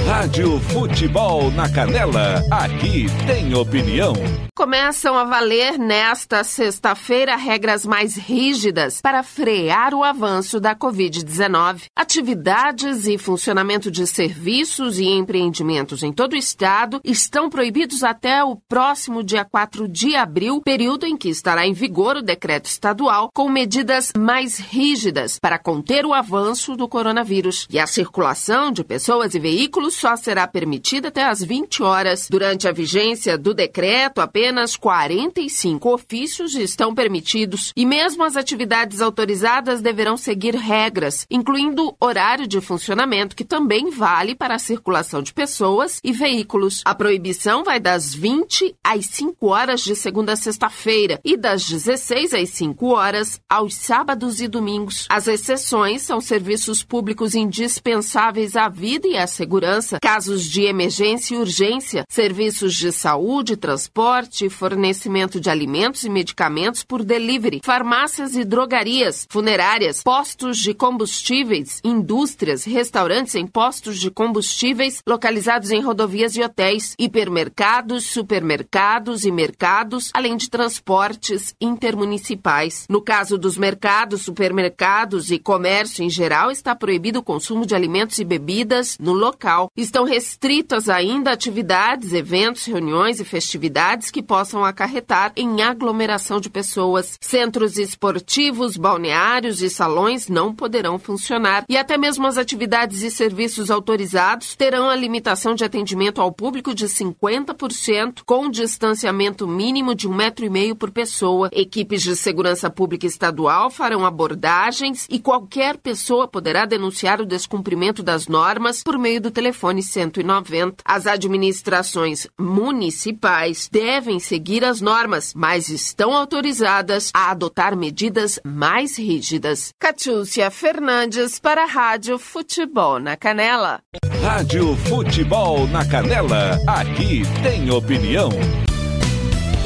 Rádio 0.11 0.59
Futebol 0.59 1.49
na 1.51 1.69
Canela, 1.69 2.43
aqui 2.51 3.05
tem 3.25 3.55
opinião. 3.55 4.13
Começam 4.53 5.17
a 5.17 5.23
valer 5.23 5.79
nesta 5.79 6.43
sexta-feira 6.43 7.37
regras 7.37 7.85
mais 7.85 8.17
rígidas 8.17 8.99
para 9.01 9.23
frear 9.23 9.93
o 9.93 10.03
avanço 10.03 10.59
da 10.59 10.75
Covid-19. 10.75 11.85
Atividades 11.95 13.07
e 13.07 13.17
funcionamento 13.17 13.89
de 13.89 14.05
serviços 14.05 14.99
e 14.99 15.05
empreendimentos 15.05 16.03
em 16.03 16.11
todo 16.11 16.33
o 16.33 16.37
estado 16.37 16.99
estão 17.05 17.49
proibidos 17.49 18.03
até 18.03 18.43
o 18.43 18.57
próximo 18.57 19.23
dia 19.23 19.45
4 19.45 19.87
de 19.87 20.15
abril, 20.15 20.61
período 20.61 21.05
em 21.05 21.15
que 21.15 21.29
estará 21.29 21.65
em 21.65 21.73
vigor 21.73 22.17
o 22.17 22.21
decreto 22.21 22.65
estadual 22.65 23.29
com 23.33 23.49
medidas 23.49 24.11
mais 24.15 24.59
rígidas 24.59 25.39
para 25.39 25.57
conter 25.57 26.05
o 26.05 26.13
avanço 26.13 26.75
do 26.75 26.87
coronavírus. 26.87 27.65
E 27.69 27.79
a 27.79 27.87
circulação 27.87 28.71
de 28.71 28.83
pessoas 28.83 29.33
e 29.33 29.39
veículos 29.39 30.00
só 30.01 30.15
será 30.15 30.47
permitida 30.47 31.09
até 31.09 31.23
às 31.23 31.43
20 31.43 31.83
horas. 31.83 32.27
Durante 32.27 32.67
a 32.67 32.71
vigência 32.71 33.37
do 33.37 33.53
decreto, 33.53 34.19
apenas 34.19 34.75
45 34.75 35.93
ofícios 35.93 36.55
estão 36.55 36.95
permitidos 36.95 37.71
e 37.75 37.85
mesmo 37.85 38.23
as 38.23 38.35
atividades 38.35 38.99
autorizadas 38.99 39.79
deverão 39.79 40.17
seguir 40.17 40.55
regras, 40.55 41.27
incluindo 41.29 41.95
horário 41.99 42.47
de 42.47 42.59
funcionamento, 42.59 43.35
que 43.35 43.45
também 43.45 43.91
vale 43.91 44.33
para 44.33 44.55
a 44.55 44.59
circulação 44.59 45.21
de 45.21 45.33
pessoas 45.33 45.99
e 46.03 46.11
veículos. 46.11 46.81
A 46.83 46.95
proibição 46.95 47.63
vai 47.63 47.79
das 47.79 48.11
20 48.11 48.75
às 48.83 49.05
5 49.05 49.45
horas 49.45 49.81
de 49.81 49.95
segunda 49.95 50.33
a 50.33 50.35
sexta-feira 50.35 51.19
e 51.23 51.37
das 51.37 51.63
16 51.63 52.33
às 52.33 52.49
5 52.49 52.87
horas 52.87 53.39
aos 53.47 53.75
sábados 53.75 54.41
e 54.41 54.47
domingos. 54.47 55.05
As 55.09 55.27
exceções 55.27 56.01
são 56.01 56.19
serviços 56.19 56.81
públicos 56.81 57.35
indispensáveis 57.35 58.55
à 58.55 58.67
vida 58.67 59.07
e 59.07 59.15
à 59.15 59.27
segurança, 59.27 59.90
casos 59.99 60.45
de 60.45 60.63
emergência 60.63 61.35
e 61.35 61.37
urgência, 61.37 62.05
serviços 62.09 62.75
de 62.75 62.91
saúde, 62.91 63.57
transporte, 63.57 64.49
fornecimento 64.49 65.39
de 65.39 65.49
alimentos 65.49 66.03
e 66.03 66.09
medicamentos 66.09 66.83
por 66.83 67.03
delivery, 67.03 67.61
farmácias 67.63 68.35
e 68.35 68.43
drogarias, 68.43 69.25
funerárias, 69.29 70.03
postos 70.03 70.57
de 70.57 70.73
combustíveis, 70.73 71.79
indústrias, 71.83 72.63
restaurantes 72.63 73.35
em 73.35 73.47
postos 73.47 73.99
de 73.99 74.11
combustíveis 74.11 75.01
localizados 75.07 75.71
em 75.71 75.81
rodovias 75.81 76.35
e 76.35 76.41
hotéis, 76.41 76.95
hipermercados, 76.97 78.05
supermercados 78.05 79.25
e 79.25 79.31
mercados, 79.31 80.11
além 80.13 80.37
de 80.37 80.49
transportes 80.49 81.55
intermunicipais. 81.59 82.85
No 82.89 83.01
caso 83.01 83.37
dos 83.37 83.57
mercados, 83.57 84.21
supermercados 84.21 85.31
e 85.31 85.39
comércio 85.39 86.03
em 86.03 86.09
geral, 86.09 86.51
está 86.51 86.75
proibido 86.75 87.19
o 87.19 87.23
consumo 87.23 87.65
de 87.65 87.75
alimentos 87.75 88.19
e 88.19 88.23
bebidas 88.23 88.97
no 88.99 89.13
local. 89.13 89.69
Estão 89.81 90.03
restritas 90.03 90.87
ainda 90.87 91.31
atividades, 91.31 92.13
eventos, 92.13 92.65
reuniões 92.65 93.19
e 93.19 93.25
festividades 93.25 94.11
que 94.11 94.21
possam 94.21 94.63
acarretar 94.63 95.33
em 95.35 95.63
aglomeração 95.63 96.39
de 96.39 96.51
pessoas. 96.51 97.17
Centros 97.19 97.79
esportivos, 97.79 98.77
balneários 98.77 99.59
e 99.63 99.71
salões 99.71 100.29
não 100.29 100.53
poderão 100.53 100.99
funcionar 100.99 101.65
e 101.67 101.75
até 101.75 101.97
mesmo 101.97 102.27
as 102.27 102.37
atividades 102.37 103.01
e 103.01 103.09
serviços 103.09 103.71
autorizados 103.71 104.55
terão 104.55 104.87
a 104.87 104.95
limitação 104.95 105.55
de 105.55 105.63
atendimento 105.63 106.21
ao 106.21 106.31
público 106.31 106.75
de 106.75 106.85
50% 106.85 108.21
com 108.23 108.51
distanciamento 108.51 109.47
mínimo 109.47 109.95
de 109.95 110.07
um 110.07 110.13
metro 110.13 110.45
e 110.45 110.49
meio 110.49 110.75
por 110.75 110.91
pessoa. 110.91 111.49
Equipes 111.51 112.03
de 112.03 112.15
segurança 112.15 112.69
pública 112.69 113.07
estadual 113.07 113.71
farão 113.71 114.05
abordagens 114.05 115.07
e 115.09 115.17
qualquer 115.17 115.75
pessoa 115.77 116.27
poderá 116.27 116.67
denunciar 116.67 117.19
o 117.19 117.25
descumprimento 117.25 118.03
das 118.03 118.27
normas 118.27 118.83
por 118.83 118.99
meio 118.99 119.19
do 119.19 119.31
telefone 119.31 119.70
telefone 119.71 119.81
190. 119.81 120.83
As 120.85 121.07
administrações 121.07 122.27
municipais 122.39 123.69
devem 123.71 124.19
seguir 124.19 124.63
as 124.63 124.81
normas, 124.81 125.33
mas 125.33 125.69
estão 125.69 126.13
autorizadas 126.13 127.09
a 127.13 127.31
adotar 127.31 127.75
medidas 127.75 128.39
mais 128.43 128.97
rígidas. 128.97 129.73
Catiúcia 129.79 130.51
Fernandes 130.51 131.39
para 131.39 131.63
a 131.63 131.67
Rádio 131.67 132.19
Futebol 132.19 132.99
na 132.99 133.15
Canela. 133.15 133.79
Rádio 134.21 134.75
Futebol 134.87 135.67
na 135.67 135.85
Canela. 135.85 136.59
Aqui 136.67 137.21
tem 137.41 137.71
opinião. 137.71 138.29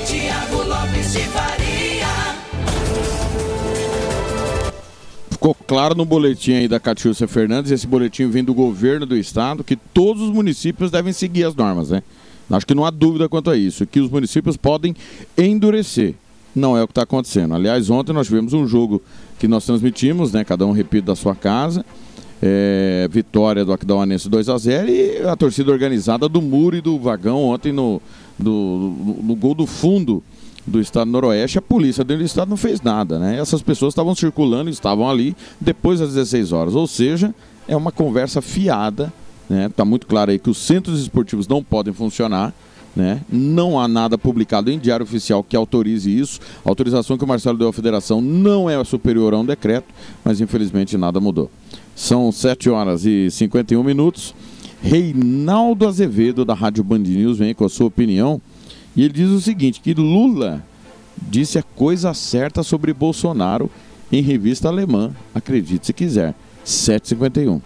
Tiago 0.05 0.63
Lopes 0.63 1.13
de 1.13 1.19
Faria. 1.19 1.44
Ficou 5.45 5.53
claro 5.67 5.93
no 5.93 6.05
boletim 6.05 6.53
aí 6.53 6.67
da 6.67 6.79
Catiúcia 6.79 7.27
Fernandes, 7.27 7.71
esse 7.71 7.85
boletim 7.85 8.27
vem 8.27 8.43
do 8.43 8.51
governo 8.51 9.05
do 9.05 9.15
estado, 9.15 9.63
que 9.63 9.75
todos 9.75 10.23
os 10.23 10.31
municípios 10.31 10.89
devem 10.89 11.13
seguir 11.13 11.43
as 11.43 11.53
normas, 11.53 11.91
né? 11.91 12.01
Acho 12.49 12.65
que 12.65 12.73
não 12.73 12.83
há 12.83 12.89
dúvida 12.89 13.29
quanto 13.29 13.51
a 13.51 13.55
isso, 13.55 13.85
que 13.85 13.99
os 13.99 14.09
municípios 14.09 14.57
podem 14.57 14.95
endurecer. 15.37 16.15
Não 16.55 16.75
é 16.75 16.81
o 16.81 16.87
que 16.87 16.93
está 16.93 17.03
acontecendo. 17.03 17.53
Aliás, 17.53 17.91
ontem 17.91 18.11
nós 18.11 18.25
tivemos 18.25 18.53
um 18.53 18.65
jogo 18.65 18.99
que 19.37 19.47
nós 19.47 19.63
transmitimos, 19.63 20.31
né? 20.31 20.43
Cada 20.43 20.65
um 20.65 20.71
repito 20.71 21.05
da 21.05 21.15
sua 21.15 21.35
casa. 21.35 21.85
É, 22.41 23.07
vitória 23.11 23.63
do 23.63 23.71
Aquidauanense 23.71 24.27
2 24.27 24.49
a 24.49 24.57
0 24.57 24.89
e 24.89 25.17
a 25.27 25.35
torcida 25.35 25.71
organizada 25.71 26.27
do 26.27 26.41
Muro 26.41 26.75
e 26.75 26.81
do 26.81 26.97
Vagão 26.97 27.43
ontem 27.43 27.71
no, 27.71 28.01
do, 28.37 28.51
no, 28.51 29.23
no 29.23 29.35
gol 29.35 29.53
do 29.53 29.67
fundo 29.67 30.23
do 30.65 30.79
estado 30.79 31.09
noroeste, 31.09 31.57
a 31.57 31.61
polícia 31.61 32.03
dentro 32.03 32.23
do 32.23 32.25
estado 32.25 32.49
não 32.49 32.57
fez 32.57 32.81
nada, 32.81 33.19
né? 33.19 33.39
Essas 33.39 33.61
pessoas 33.61 33.91
estavam 33.91 34.15
circulando, 34.15 34.69
estavam 34.69 35.09
ali 35.09 35.35
depois 35.59 35.99
das 35.99 36.13
16 36.13 36.51
horas, 36.51 36.75
ou 36.75 36.87
seja, 36.87 37.33
é 37.67 37.75
uma 37.75 37.91
conversa 37.91 38.41
fiada, 38.41 39.13
né? 39.49 39.69
Tá 39.75 39.85
muito 39.85 40.07
claro 40.07 40.31
aí 40.31 40.39
que 40.39 40.49
os 40.49 40.57
centros 40.57 40.99
esportivos 40.99 41.47
não 41.47 41.63
podem 41.63 41.93
funcionar, 41.93 42.53
né? 42.95 43.21
Não 43.29 43.79
há 43.79 43.87
nada 43.87 44.17
publicado 44.17 44.71
em 44.71 44.79
diário 44.79 45.03
oficial 45.03 45.43
que 45.43 45.55
autorize 45.55 46.09
isso. 46.09 46.39
A 46.63 46.69
autorização 46.69 47.17
que 47.17 47.23
o 47.23 47.27
Marcelo 47.27 47.57
deu 47.57 47.67
à 47.67 47.73
federação 47.73 48.21
não 48.21 48.69
é 48.69 48.81
superior 48.83 49.33
a 49.33 49.37
um 49.37 49.45
decreto, 49.45 49.87
mas 50.23 50.39
infelizmente 50.39 50.97
nada 50.97 51.19
mudou. 51.19 51.51
São 51.95 52.31
7 52.31 52.69
horas 52.69 53.05
e 53.05 53.29
51 53.29 53.83
minutos. 53.83 54.33
Reinaldo 54.81 55.87
Azevedo, 55.87 56.45
da 56.45 56.53
Rádio 56.53 56.83
Band 56.83 56.99
News, 56.99 57.37
vem 57.37 57.53
com 57.53 57.65
a 57.65 57.69
sua 57.69 57.87
opinião. 57.87 58.41
E 58.95 59.03
ele 59.03 59.13
diz 59.13 59.29
o 59.29 59.41
seguinte: 59.41 59.81
que 59.81 59.93
Lula 59.93 60.63
disse 61.21 61.57
a 61.57 61.63
coisa 61.63 62.13
certa 62.13 62.63
sobre 62.63 62.93
Bolsonaro 62.93 63.69
em 64.11 64.21
revista 64.21 64.67
alemã. 64.67 65.13
Acredite 65.33 65.87
se 65.87 65.93
quiser. 65.93 66.33
751. 66.63 67.61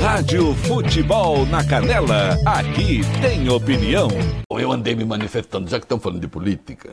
Rádio 0.00 0.54
Futebol 0.54 1.46
na 1.46 1.64
Canela. 1.64 2.38
Aqui 2.44 3.00
tem 3.20 3.48
opinião. 3.48 4.08
Bom, 4.48 4.60
eu 4.60 4.70
andei 4.70 4.94
me 4.94 5.04
manifestando, 5.04 5.68
já 5.68 5.78
que 5.78 5.84
estão 5.84 5.98
falando 5.98 6.20
de 6.20 6.28
política 6.28 6.90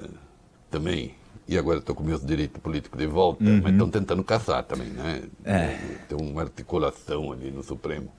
também, 0.69 1.11
e 1.48 1.58
agora 1.58 1.80
estou 1.80 1.94
com 1.96 2.04
meus 2.04 2.26
direitos 2.26 2.62
políticos 2.62 2.98
de 3.00 3.08
volta, 3.08 3.44
Uhum. 3.44 3.62
mas 3.64 3.72
estão 3.74 3.89
tentando 3.89 4.24
caçar 4.24 4.64
também, 4.64 4.88
né? 4.89 5.24
É. 5.44 5.78
Tem 6.08 6.18
uma 6.18 6.42
articulação 6.42 7.32
ali 7.32 7.52
no 7.52 7.62
Supremo. 7.64 8.10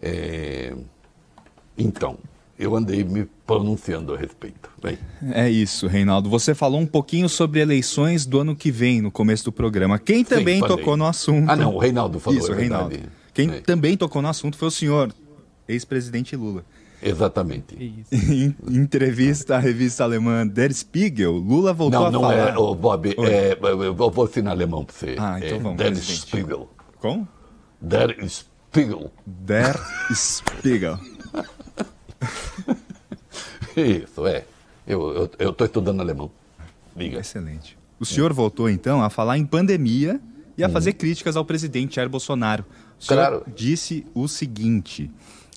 É, 0.00 0.74
Então, 1.78 2.16
eu 2.58 2.74
andei 2.74 3.04
me 3.04 3.26
pronunciando 3.46 4.14
a 4.14 4.16
respeito. 4.18 4.70
Bem, 4.82 4.98
É 5.32 5.50
isso, 5.50 5.86
Reinaldo. 5.86 6.30
Você 6.30 6.54
falou 6.54 6.80
um 6.80 6.86
pouquinho 6.86 7.28
sobre 7.28 7.60
eleições 7.60 8.24
do 8.24 8.40
ano 8.40 8.56
que 8.56 8.70
vem, 8.70 9.02
no 9.02 9.10
começo 9.10 9.44
do 9.44 9.52
programa. 9.52 9.98
Quem 9.98 10.24
também 10.24 10.60
falei. 10.60 10.76
tocou 10.76 10.96
no 10.96 11.04
assunto. 11.06 11.50
Ah, 11.50 11.56
não, 11.56 11.74
o 11.74 11.78
Reinaldo 11.78 12.18
falou, 12.18 12.38
Isso, 12.38 12.50
é 12.50 12.54
o 12.54 12.58
Reinaldo. 12.58 12.96
Quem 13.34 13.50
É. 13.50 13.60
também 13.60 13.94
tocou 13.96 14.22
no 14.22 14.28
assunto 14.28 14.56
foi 14.56 14.68
o 14.68 14.70
senhor, 14.70 15.12
ex-presidente 15.68 16.34
Lula. 16.34 16.64
Exatamente. 17.08 18.04
Em 18.10 18.54
entrevista 18.68 19.56
à 19.56 19.58
revista 19.58 20.04
alemã 20.04 20.46
Der 20.46 20.72
Spiegel, 20.72 21.32
Lula 21.32 21.72
voltou 21.72 22.00
Não, 22.00 22.06
a 22.06 22.10
não 22.10 22.20
falar. 22.22 22.54
é, 22.54 22.58
ô, 22.58 22.74
Bob, 22.74 23.14
Oi. 23.16 23.30
é, 23.30 23.58
eu 23.60 23.94
vou 23.94 24.24
ensinar 24.26 24.52
alemão 24.52 24.84
para 24.84 24.94
você. 24.94 25.16
Ah, 25.18 25.38
então 25.38 25.56
é, 25.56 25.60
vamos, 25.60 25.78
Der 25.78 25.86
presidente. 25.92 26.20
Spiegel. 26.20 26.70
Como? 26.98 27.28
Der 27.80 28.16
Spiegel. 28.28 29.10
Der 29.26 29.76
Spiegel. 30.14 30.98
Isso, 33.76 34.26
é. 34.26 34.44
Eu 34.86 35.24
estou 35.38 35.66
estudando 35.66 36.00
alemão. 36.00 36.30
Diga. 36.94 37.20
Excelente. 37.20 37.76
O 37.98 38.04
senhor 38.04 38.32
voltou 38.32 38.68
então 38.70 39.02
a 39.02 39.10
falar 39.10 39.36
em 39.38 39.44
pandemia 39.44 40.20
e 40.56 40.62
a 40.64 40.66
Uhum. 40.66 40.72
fazer 40.72 40.94
críticas 40.94 41.36
ao 41.36 41.44
presidente 41.44 41.96
Jair 41.96 42.08
Bolsonaro. 42.08 42.64
O 42.98 43.04
senhor 43.04 43.20
Claro. 43.20 43.44
disse 43.54 44.06
o 44.14 44.26
seguinte: 44.28 45.10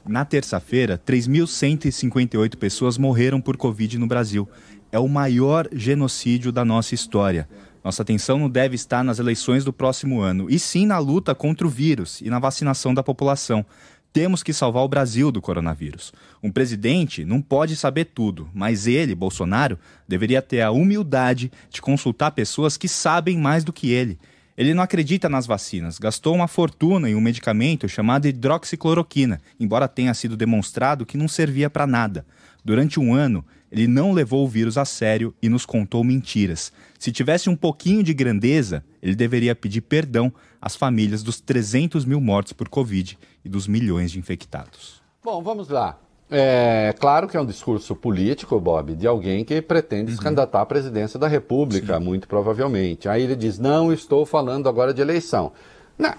na 0.10 0.26
terça-feira, 0.26 0.98
3.158 0.98 2.56
pessoas 2.58 2.98
morreram 2.98 3.40
por 3.40 3.56
Covid 3.56 3.98
no 4.00 4.08
Brasil. 4.08 4.50
É 4.92 4.98
o 4.98 5.08
maior 5.08 5.70
genocídio 5.72 6.52
da 6.52 6.66
nossa 6.66 6.96
história. 6.96 7.48
Nossa 7.84 8.02
atenção 8.02 8.40
não 8.40 8.50
deve 8.50 8.76
estar 8.76 9.04
nas 9.04 9.20
eleições 9.20 9.64
do 9.64 9.72
próximo 9.72 10.20
ano, 10.20 10.48
e 10.50 10.58
sim 10.58 10.86
na 10.86 10.98
luta 10.98 11.36
contra 11.36 11.66
o 11.66 11.70
vírus 11.70 12.22
e 12.22 12.30
na 12.30 12.40
vacinação 12.40 12.94
da 12.94 13.04
população. 13.04 13.64
Temos 14.12 14.42
que 14.42 14.52
salvar 14.52 14.84
o 14.84 14.88
Brasil 14.88 15.32
do 15.32 15.40
coronavírus. 15.40 16.12
Um 16.42 16.52
presidente 16.52 17.24
não 17.24 17.40
pode 17.40 17.76
saber 17.76 18.06
tudo, 18.06 18.50
mas 18.52 18.88
ele, 18.88 19.14
Bolsonaro, 19.14 19.78
deveria 20.08 20.42
ter 20.42 20.62
a 20.62 20.72
humildade 20.72 21.52
de 21.70 21.80
consultar 21.80 22.32
pessoas 22.32 22.76
que 22.76 22.88
sabem 22.88 23.38
mais 23.38 23.64
do 23.64 23.72
que 23.72 23.92
ele. 23.92 24.18
Ele 24.60 24.74
não 24.74 24.84
acredita 24.84 25.30
nas 25.30 25.48
vacinas, 25.48 25.98
gastou 25.98 26.36
uma 26.36 26.46
fortuna 26.46 27.10
em 27.10 27.16
um 27.16 27.22
medicamento 27.22 27.88
chamado 27.88 28.28
hidroxicloroquina, 28.28 29.40
embora 29.58 29.88
tenha 29.88 30.14
sido 30.14 30.36
demonstrado 30.36 31.06
que 31.06 31.18
não 31.18 31.30
servia 31.30 31.70
para 31.70 31.88
nada. 31.88 32.26
Durante 32.62 33.00
um 33.00 33.14
ano, 33.14 33.46
ele 33.72 33.88
não 33.88 34.12
levou 34.12 34.44
o 34.44 34.50
vírus 34.50 34.78
a 34.78 34.84
sério 34.84 35.34
e 35.42 35.48
nos 35.48 35.66
contou 35.66 36.04
mentiras. 36.04 36.74
Se 37.00 37.10
tivesse 37.10 37.50
um 37.50 37.56
pouquinho 37.56 38.04
de 38.04 38.14
grandeza, 38.14 38.84
ele 39.02 39.16
deveria 39.16 39.56
pedir 39.56 39.80
perdão 39.80 40.30
às 40.62 40.76
famílias 40.76 41.24
dos 41.24 41.40
300 41.40 42.04
mil 42.04 42.20
mortos 42.20 42.52
por 42.52 42.68
Covid 42.68 43.18
e 43.46 43.48
dos 43.48 43.66
milhões 43.66 44.12
de 44.12 44.20
infectados. 44.20 45.02
Bom, 45.24 45.42
vamos 45.42 45.70
lá. 45.70 45.98
É 46.32 46.94
claro 47.00 47.28
que 47.28 47.36
é 47.36 47.42
um 47.42 47.46
discurso 47.46 47.96
político, 47.96 48.60
Bob, 48.60 48.94
de 48.96 49.08
alguém 49.08 49.44
que 49.44 49.62
pretende 49.64 50.12
se 50.12 50.20
candidatar 50.20 50.62
à 50.62 50.66
presidência 50.66 51.18
da 51.18 51.28
República, 51.28 52.00
muito 52.00 52.28
provavelmente. 52.28 53.10
Aí 53.10 53.24
ele 53.24 53.36
diz: 53.36 53.58
não 53.58 53.92
estou 53.92 54.26
falando 54.28 54.70
agora 54.70 54.94
de 54.94 55.02
eleição. 55.02 55.52
Não, 55.98 56.10
é 56.10 56.16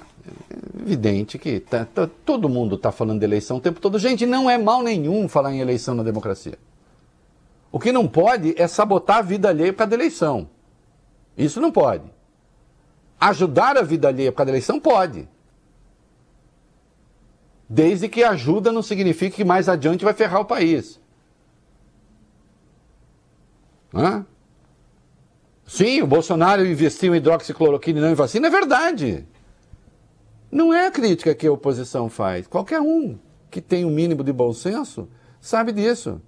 evidente 0.83 1.39
que 1.39 1.61
tá- 1.61 1.85
tá- 1.87 2.11
todo 2.27 2.49
mundo 2.49 2.75
está 2.75 2.91
falando 2.91 3.21
de 3.21 3.25
eleição 3.25 3.59
o 3.59 3.61
tempo 3.61 3.81
todo. 3.81 3.99
Gente, 4.01 4.27
não 4.27 4.51
é 4.51 4.59
mal 4.59 4.83
nenhum 4.83 5.29
falar 5.29 5.53
em 5.55 5.61
eleição 5.61 5.95
na 5.95 6.03
democracia. 6.03 6.59
O 7.71 7.79
que 7.79 7.93
não 7.93 8.09
pode 8.09 8.55
é 8.61 8.67
sabotar 8.67 9.19
a 9.19 9.23
vida 9.23 9.49
alheia 9.49 9.73
por 9.73 9.79
causa 9.79 9.91
da 9.91 9.97
eleição. 9.97 10.49
Isso 11.39 11.61
não 11.61 11.71
pode. 11.71 12.05
Ajudar 13.21 13.77
a 13.77 13.83
vida 13.83 14.09
alheia 14.09 14.33
por 14.33 14.39
causa 14.39 14.47
da 14.47 14.53
eleição 14.53 14.81
pode. 14.81 15.29
Desde 17.73 18.09
que 18.09 18.25
ajuda 18.25 18.73
não 18.73 18.83
signifique 18.83 19.37
que 19.37 19.45
mais 19.45 19.69
adiante 19.69 20.05
vai 20.05 20.13
ferrar 20.13 20.41
o 20.41 20.45
país. 20.45 21.01
Hã? 23.95 24.27
Sim, 25.65 26.03
o 26.03 26.07
Bolsonaro 26.07 26.67
investiu 26.67 27.15
em 27.15 27.19
hidroxicloroquina 27.19 28.01
e 28.01 28.03
não 28.03 28.11
em 28.11 28.15
vacina, 28.15 28.49
é 28.49 28.51
verdade. 28.51 29.25
Não 30.51 30.75
é 30.75 30.89
a 30.89 30.91
crítica 30.91 31.33
que 31.33 31.47
a 31.47 31.53
oposição 31.53 32.11
faz. 32.11 32.49
Qualquer 32.49 32.81
um 32.81 33.17
que 33.49 33.61
tem 33.61 33.85
um 33.85 33.91
mínimo 33.91 34.25
de 34.25 34.33
bom 34.33 34.53
senso 34.53 35.09
sabe 35.41 35.71
disso. 35.71 36.21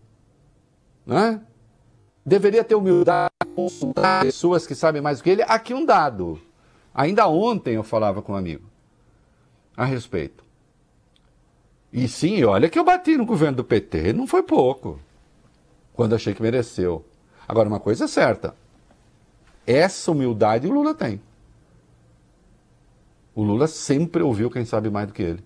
Né? 1.05 1.40
Deveria 2.24 2.62
ter 2.62 2.76
humildade 2.76 3.32
de 3.45 3.53
consultar 3.53 4.22
pessoas 4.22 4.64
que 4.64 4.76
sabem 4.76 5.03
mais 5.03 5.18
do 5.18 5.24
que 5.24 5.30
ele. 5.30 5.43
Aqui 5.43 5.74
um 5.74 5.84
dado. 5.84 6.40
Ainda 6.95 7.26
ontem 7.26 7.74
eu 7.74 7.82
falava 7.82 8.22
com 8.22 8.32
um 8.32 8.36
amigo 8.36 8.70
a 9.76 9.84
respeito. 9.84 10.41
E 11.93 12.09
sim, 12.09 12.43
olha 12.45 12.70
que 12.70 12.78
eu 12.78 12.84
bati 12.84 13.16
no 13.16 13.26
governo 13.26 13.59
do 13.59 13.64
PT, 13.64 14.12
não 14.12 14.26
foi 14.26 14.43
pouco. 14.43 14.99
Quando 15.93 16.14
achei 16.14 16.32
que 16.32 16.40
mereceu. 16.40 17.05
Agora, 17.47 17.68
uma 17.68 17.80
coisa 17.80 18.05
é 18.05 18.09
certa: 18.09 18.55
essa 19.66 20.11
humildade 20.11 20.66
o 20.66 20.72
Lula 20.72 20.95
tem. 20.95 21.20
O 23.34 23.43
Lula 23.43 23.66
sempre 23.66 24.22
ouviu 24.22 24.51
quem 24.51 24.64
sabe 24.64 24.90
mais 24.90 25.07
do 25.07 25.12
que 25.12 25.22
ele. 25.22 25.45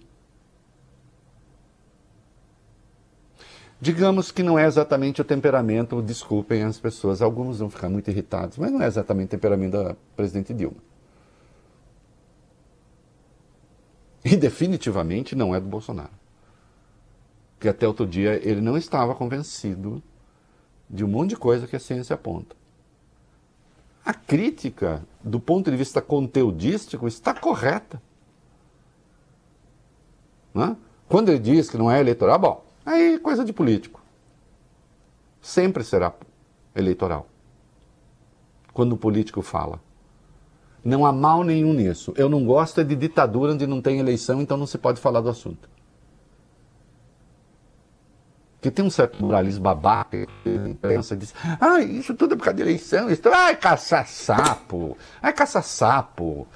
Digamos 3.80 4.30
que 4.30 4.42
não 4.42 4.58
é 4.58 4.66
exatamente 4.66 5.20
o 5.20 5.24
temperamento, 5.24 6.00
desculpem 6.00 6.62
as 6.62 6.80
pessoas, 6.80 7.20
alguns 7.20 7.58
vão 7.58 7.68
ficar 7.68 7.90
muito 7.90 8.10
irritados, 8.10 8.56
mas 8.56 8.72
não 8.72 8.80
é 8.80 8.86
exatamente 8.86 9.26
o 9.26 9.30
temperamento 9.30 9.72
da 9.72 9.96
presidente 10.16 10.54
Dilma. 10.54 10.78
E 14.24 14.34
definitivamente 14.34 15.36
não 15.36 15.54
é 15.54 15.60
do 15.60 15.68
Bolsonaro. 15.68 16.10
Porque 17.56 17.68
até 17.68 17.88
outro 17.88 18.06
dia 18.06 18.40
ele 18.46 18.60
não 18.60 18.76
estava 18.76 19.14
convencido 19.14 20.02
de 20.88 21.04
um 21.04 21.08
monte 21.08 21.30
de 21.30 21.36
coisa 21.36 21.66
que 21.66 21.74
a 21.74 21.80
ciência 21.80 22.14
aponta. 22.14 22.54
A 24.04 24.14
crítica, 24.14 25.04
do 25.22 25.40
ponto 25.40 25.70
de 25.70 25.76
vista 25.76 26.00
conteudístico, 26.00 27.08
está 27.08 27.34
correta. 27.34 28.00
Né? 30.54 30.76
Quando 31.08 31.30
ele 31.30 31.38
diz 31.38 31.68
que 31.68 31.76
não 31.76 31.90
é 31.90 31.98
eleitoral, 31.98 32.38
bom, 32.38 32.64
aí 32.84 33.14
é 33.14 33.18
coisa 33.18 33.44
de 33.44 33.52
político. 33.52 34.00
Sempre 35.40 35.82
será 35.82 36.12
eleitoral. 36.74 37.26
Quando 38.72 38.92
o 38.92 38.96
político 38.96 39.42
fala. 39.42 39.80
Não 40.84 41.04
há 41.04 41.12
mal 41.12 41.42
nenhum 41.42 41.72
nisso. 41.72 42.12
Eu 42.16 42.28
não 42.28 42.44
gosto 42.44 42.80
é 42.80 42.84
de 42.84 42.94
ditadura 42.94 43.54
onde 43.54 43.66
não 43.66 43.80
tem 43.80 43.98
eleição, 43.98 44.40
então 44.40 44.56
não 44.56 44.66
se 44.66 44.78
pode 44.78 45.00
falar 45.00 45.20
do 45.20 45.28
assunto. 45.28 45.68
Porque 48.66 48.70
tem 48.74 48.84
um 48.84 48.90
certo 48.90 49.24
moralismo 49.24 49.62
babaca, 49.62 50.26
a 50.44 50.68
imprensa 50.68 51.16
diz, 51.16 51.32
ah, 51.60 51.80
isso 51.80 52.14
tudo 52.14 52.34
é 52.34 52.36
por 52.36 52.42
causa 52.42 52.56
de 52.56 52.62
eleição, 52.62 53.08
isso, 53.08 53.22
ai, 53.32 53.54
caça-sapo, 53.54 54.98
ai, 55.22 55.32
caça-sapo. 55.32 56.48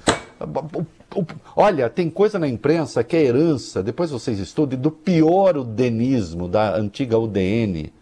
Olha, 1.55 1.89
tem 1.89 2.09
coisa 2.09 2.37
na 2.37 2.49
imprensa 2.49 3.01
que 3.01 3.15
é 3.15 3.23
herança, 3.23 3.81
depois 3.81 4.11
vocês 4.11 4.39
estudem, 4.39 4.77
do 4.77 4.91
pior 4.91 5.55
udenismo 5.55 6.49
da 6.49 6.75
antiga 6.75 7.17
UDN, 7.17 7.93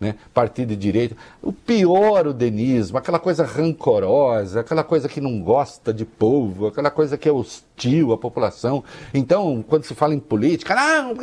né? 0.00 0.14
partido 0.32 0.68
de 0.70 0.76
direita, 0.76 1.14
o 1.42 1.52
pior 1.52 2.26
udenismo, 2.26 2.96
aquela 2.96 3.18
coisa 3.18 3.44
rancorosa, 3.44 4.60
aquela 4.60 4.82
coisa 4.82 5.10
que 5.10 5.20
não 5.20 5.42
gosta 5.42 5.92
de 5.92 6.06
povo, 6.06 6.68
aquela 6.68 6.90
coisa 6.90 7.18
que 7.18 7.28
é 7.28 7.32
hostil 7.32 8.14
à 8.14 8.16
população. 8.16 8.82
Então, 9.12 9.62
quando 9.68 9.84
se 9.84 9.94
fala 9.94 10.14
em 10.14 10.20
política, 10.20 10.74
não, 10.74 11.14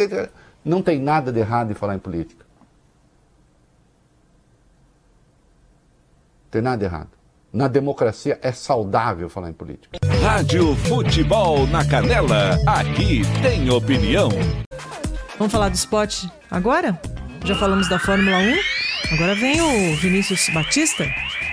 não 0.66 0.82
tem 0.82 0.99
nada 0.99 1.32
de 1.32 1.39
errado 1.39 1.72
em 1.72 1.76
falar 1.76 1.95
em 1.95 1.99
política. 1.99 2.43
Tem 6.49 6.61
nada 6.61 6.78
de 6.78 6.86
errado. 6.86 7.09
Na 7.53 7.68
democracia 7.68 8.39
é 8.41 8.51
saudável 8.51 9.30
falar 9.30 9.49
em 9.49 9.53
política. 9.53 9.97
Rádio 10.22 10.76
Futebol 10.76 11.68
na 11.68 11.88
Canela, 11.88 12.57
aqui 12.66 13.22
tem 13.41 13.70
opinião. 13.70 14.30
Vamos 15.38 15.53
falar 15.53 15.70
do 15.70 15.76
esporte 15.76 16.30
agora? 16.49 16.99
Já 17.45 17.55
falamos 17.55 17.88
da 17.88 17.99
Fórmula 17.99 18.38
1. 18.38 19.13
Agora 19.13 19.36
vem 19.36 19.61
o 19.61 19.95
Vinícius 19.97 20.49
Batista 20.53 21.05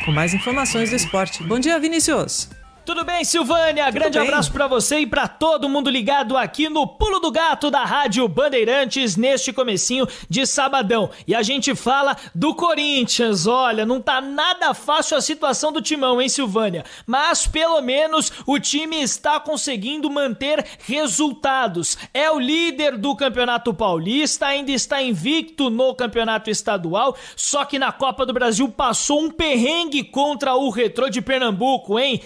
com 0.05 0.11
mais 0.11 0.33
informações 0.33 0.91
do 0.91 0.97
esporte. 0.97 1.45
Bom 1.45 1.59
dia, 1.59 1.79
Vinícius. 1.79 2.49
Tudo 2.85 3.05
bem, 3.05 3.25
Silvânia? 3.25 3.85
Tudo 3.87 3.95
Grande 3.95 4.19
bem. 4.19 4.27
abraço 4.27 4.51
pra 4.51 4.67
você 4.67 4.99
e 4.99 5.07
pra 5.07 5.29
todo 5.29 5.69
mundo 5.69 5.89
ligado 5.89 6.37
aqui 6.37 6.69
no 6.69 6.85
Pulo 6.85 7.21
do 7.21 7.31
Gato 7.31 7.71
da 7.71 7.85
Rádio 7.85 8.27
Bandeirantes 8.27 9.17
neste 9.17 9.53
comecinho 9.53 10.05
de 10.29 10.45
sabadão. 10.45 11.09
E 11.25 11.33
a 11.33 11.43
gente 11.43 11.77
fala 11.77 12.17
do 12.35 12.57
Corinthians. 12.57 13.47
Olha, 13.47 13.87
não 13.87 14.01
tá 14.01 14.21
nada 14.21 14.75
fácil 14.75 15.17
a 15.17 15.21
situação 15.21 15.71
do 15.71 15.81
Timão, 15.81 16.21
hein, 16.21 16.29
Silvânia? 16.29 16.85
Mas 17.07 17.47
pelo 17.47 17.81
menos 17.81 18.33
o 18.47 18.59
time 18.59 19.01
está 19.01 19.39
conseguindo 19.39 20.11
manter 20.11 20.67
resultados. 20.85 21.97
É 22.13 22.33
o 22.33 22.41
líder 22.41 22.99
do 22.99 23.15
Campeonato 23.15 23.73
Paulista, 23.73 24.47
ainda 24.47 24.73
está 24.73 25.01
invicto 25.01 25.71
no 25.71 25.95
Campeonato 25.95 26.51
Estadual, 26.51 27.17
só 27.37 27.65
que 27.65 27.79
na 27.79 27.93
Copa 27.93 28.27
do 28.27 28.33
Brasil 28.33 28.69
passou 28.69 29.23
um 29.23 29.31
perrengue 29.31 30.03
contra 30.03 30.57
o 30.57 30.69
Retrô 30.69 31.09
de 31.09 31.23
Pernambuco, 31.23 31.97
hein? 31.97 32.21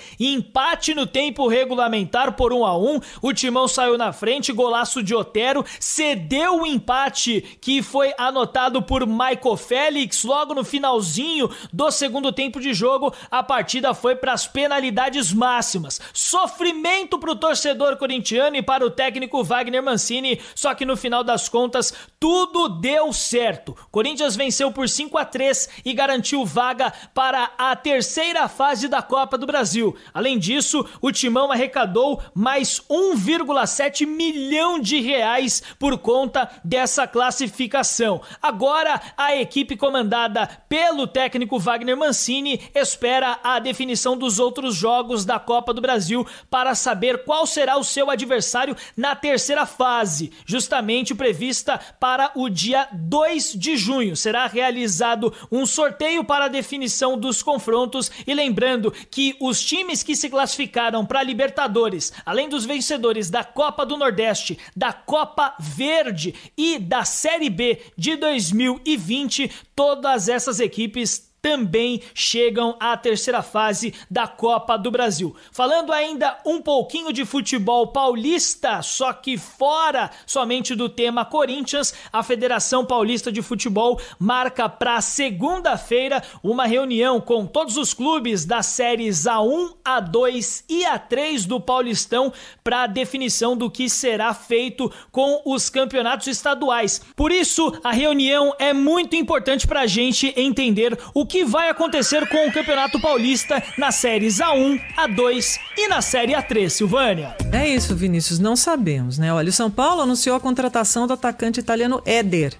Empate 0.46 0.94
no 0.94 1.06
tempo 1.06 1.48
regulamentar 1.48 2.32
por 2.32 2.52
1 2.52 2.64
a 2.64 2.78
1 2.78 3.00
O 3.20 3.32
Timão 3.32 3.66
saiu 3.66 3.98
na 3.98 4.12
frente, 4.12 4.52
golaço 4.52 5.02
de 5.02 5.12
Otero, 5.12 5.64
cedeu 5.80 6.60
o 6.60 6.66
empate 6.66 7.58
que 7.60 7.82
foi 7.82 8.14
anotado 8.16 8.80
por 8.80 9.04
Michael 9.06 9.56
Félix 9.56 10.22
logo 10.22 10.54
no 10.54 10.62
finalzinho 10.62 11.50
do 11.72 11.90
segundo 11.90 12.32
tempo 12.32 12.60
de 12.60 12.72
jogo. 12.72 13.12
A 13.28 13.42
partida 13.42 13.92
foi 13.92 14.14
para 14.14 14.32
as 14.32 14.46
penalidades 14.46 15.32
máximas. 15.32 16.00
Sofrimento 16.12 17.18
para 17.18 17.32
o 17.32 17.36
torcedor 17.36 17.96
corintiano 17.96 18.56
e 18.56 18.62
para 18.62 18.86
o 18.86 18.90
técnico 18.90 19.42
Wagner 19.42 19.82
Mancini, 19.82 20.40
só 20.54 20.74
que 20.74 20.86
no 20.86 20.96
final 20.96 21.24
das 21.24 21.48
contas 21.48 21.92
tudo 22.20 22.68
deu 22.68 23.12
certo. 23.12 23.76
Corinthians 23.90 24.36
venceu 24.36 24.70
por 24.70 24.88
5 24.88 25.18
a 25.18 25.24
3 25.24 25.68
e 25.84 25.92
garantiu 25.92 26.44
vaga 26.46 26.92
para 27.12 27.50
a 27.58 27.74
terceira 27.74 28.48
fase 28.48 28.86
da 28.86 29.02
Copa 29.02 29.36
do 29.36 29.46
Brasil. 29.46 29.96
Além 30.14 30.35
disso, 30.38 30.86
o 31.00 31.10
Timão 31.10 31.50
arrecadou 31.50 32.22
mais 32.34 32.80
1,7 32.90 34.06
milhão 34.06 34.78
de 34.78 35.00
reais 35.00 35.62
por 35.78 35.98
conta 35.98 36.50
dessa 36.64 37.06
classificação. 37.06 38.20
Agora, 38.40 39.00
a 39.16 39.36
equipe 39.36 39.76
comandada 39.76 40.46
pelo 40.68 41.06
técnico 41.06 41.58
Wagner 41.58 41.96
Mancini 41.96 42.60
espera 42.74 43.38
a 43.42 43.58
definição 43.58 44.16
dos 44.16 44.38
outros 44.38 44.74
jogos 44.74 45.24
da 45.24 45.38
Copa 45.38 45.72
do 45.72 45.80
Brasil 45.80 46.26
para 46.50 46.74
saber 46.74 47.24
qual 47.24 47.46
será 47.46 47.76
o 47.76 47.84
seu 47.84 48.10
adversário 48.10 48.76
na 48.96 49.14
terceira 49.14 49.66
fase, 49.66 50.32
justamente 50.44 51.14
prevista 51.14 51.78
para 51.98 52.30
o 52.34 52.48
dia 52.48 52.88
2 52.92 53.54
de 53.54 53.76
junho. 53.76 54.16
Será 54.16 54.46
realizado 54.46 55.32
um 55.50 55.66
sorteio 55.66 56.24
para 56.24 56.46
a 56.46 56.48
definição 56.48 57.18
dos 57.18 57.42
confrontos 57.42 58.10
e 58.26 58.34
lembrando 58.34 58.92
que 59.10 59.36
os 59.40 59.64
times 59.64 60.02
que 60.02 60.16
se 60.16 60.25
classificaram 60.28 61.04
para 61.04 61.22
Libertadores, 61.22 62.12
além 62.24 62.48
dos 62.48 62.64
vencedores 62.64 63.30
da 63.30 63.44
Copa 63.44 63.84
do 63.84 63.96
Nordeste, 63.96 64.58
da 64.74 64.92
Copa 64.92 65.54
Verde 65.58 66.34
e 66.56 66.78
da 66.78 67.04
Série 67.04 67.50
B 67.50 67.80
de 67.96 68.16
2020, 68.16 69.50
todas 69.74 70.28
essas 70.28 70.60
equipes 70.60 71.30
também 71.46 72.02
chegam 72.12 72.74
à 72.80 72.96
terceira 72.96 73.40
fase 73.40 73.94
da 74.10 74.26
Copa 74.26 74.76
do 74.76 74.90
Brasil. 74.90 75.36
Falando 75.52 75.92
ainda 75.92 76.36
um 76.44 76.60
pouquinho 76.60 77.12
de 77.12 77.24
futebol 77.24 77.86
paulista, 77.92 78.82
só 78.82 79.12
que 79.12 79.38
fora 79.38 80.10
somente 80.26 80.74
do 80.74 80.88
tema 80.88 81.24
Corinthians, 81.24 81.94
a 82.12 82.20
Federação 82.24 82.84
Paulista 82.84 83.30
de 83.30 83.42
Futebol 83.42 84.00
marca 84.18 84.68
para 84.68 85.00
segunda-feira 85.00 86.20
uma 86.42 86.66
reunião 86.66 87.20
com 87.20 87.46
todos 87.46 87.76
os 87.76 87.94
clubes 87.94 88.44
das 88.44 88.66
séries 88.66 89.22
A1, 89.22 89.76
A2 89.84 90.64
e 90.68 90.82
A3 90.82 91.46
do 91.46 91.60
Paulistão 91.60 92.32
para 92.64 92.88
definição 92.88 93.56
do 93.56 93.70
que 93.70 93.88
será 93.88 94.34
feito 94.34 94.92
com 95.12 95.42
os 95.46 95.70
campeonatos 95.70 96.26
estaduais. 96.26 97.00
Por 97.14 97.30
isso, 97.30 97.72
a 97.84 97.92
reunião 97.92 98.52
é 98.58 98.72
muito 98.72 99.14
importante 99.14 99.64
para 99.64 99.82
a 99.82 99.86
gente 99.86 100.34
entender 100.36 100.98
o 101.14 101.24
que 101.24 101.35
vai 101.44 101.68
acontecer 101.68 102.28
com 102.28 102.48
o 102.48 102.52
Campeonato 102.52 103.00
Paulista 103.00 103.62
nas 103.76 103.96
séries 103.96 104.38
A1, 104.38 104.80
A2 104.96 105.58
e 105.76 105.88
na 105.88 106.00
série 106.00 106.32
A3, 106.32 106.68
Silvânia. 106.68 107.36
É 107.52 107.68
isso, 107.68 107.94
Vinícius, 107.94 108.38
não 108.38 108.56
sabemos, 108.56 109.18
né? 109.18 109.32
Olha, 109.32 109.48
o 109.48 109.52
São 109.52 109.70
Paulo 109.70 110.02
anunciou 110.02 110.36
a 110.36 110.40
contratação 110.40 111.06
do 111.06 111.12
atacante 111.12 111.60
italiano 111.60 112.02
Éder. 112.04 112.54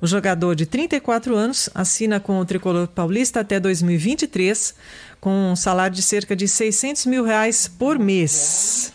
O 0.00 0.06
jogador 0.06 0.54
de 0.54 0.66
34 0.66 1.34
anos 1.34 1.70
assina 1.74 2.20
com 2.20 2.38
o 2.38 2.44
tricolor 2.44 2.86
paulista 2.88 3.40
até 3.40 3.58
2023, 3.58 4.74
com 5.20 5.52
um 5.52 5.56
salário 5.56 5.96
de 5.96 6.02
cerca 6.02 6.36
de 6.36 6.46
600 6.46 7.06
mil 7.06 7.24
reais 7.24 7.66
por 7.66 7.98
mês. 7.98 8.92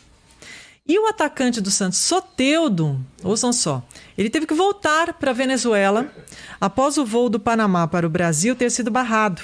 E 0.88 1.00
o 1.00 1.08
atacante 1.08 1.62
do 1.62 1.72
Santos, 1.72 2.00
Soteudo, 2.00 3.00
ouçam 3.24 3.54
só, 3.54 3.84
ele 4.18 4.30
teve 4.30 4.46
que 4.46 4.54
voltar 4.54 5.14
para 5.14 5.32
a 5.32 5.34
Venezuela 5.34 6.08
após 6.60 6.98
o 6.98 7.06
voo 7.06 7.30
do 7.30 7.40
Panamá 7.40 7.88
para 7.88 8.06
o 8.06 8.10
Brasil 8.10 8.56
ter 8.56 8.70
sido 8.70 8.92
barrado. 8.92 9.42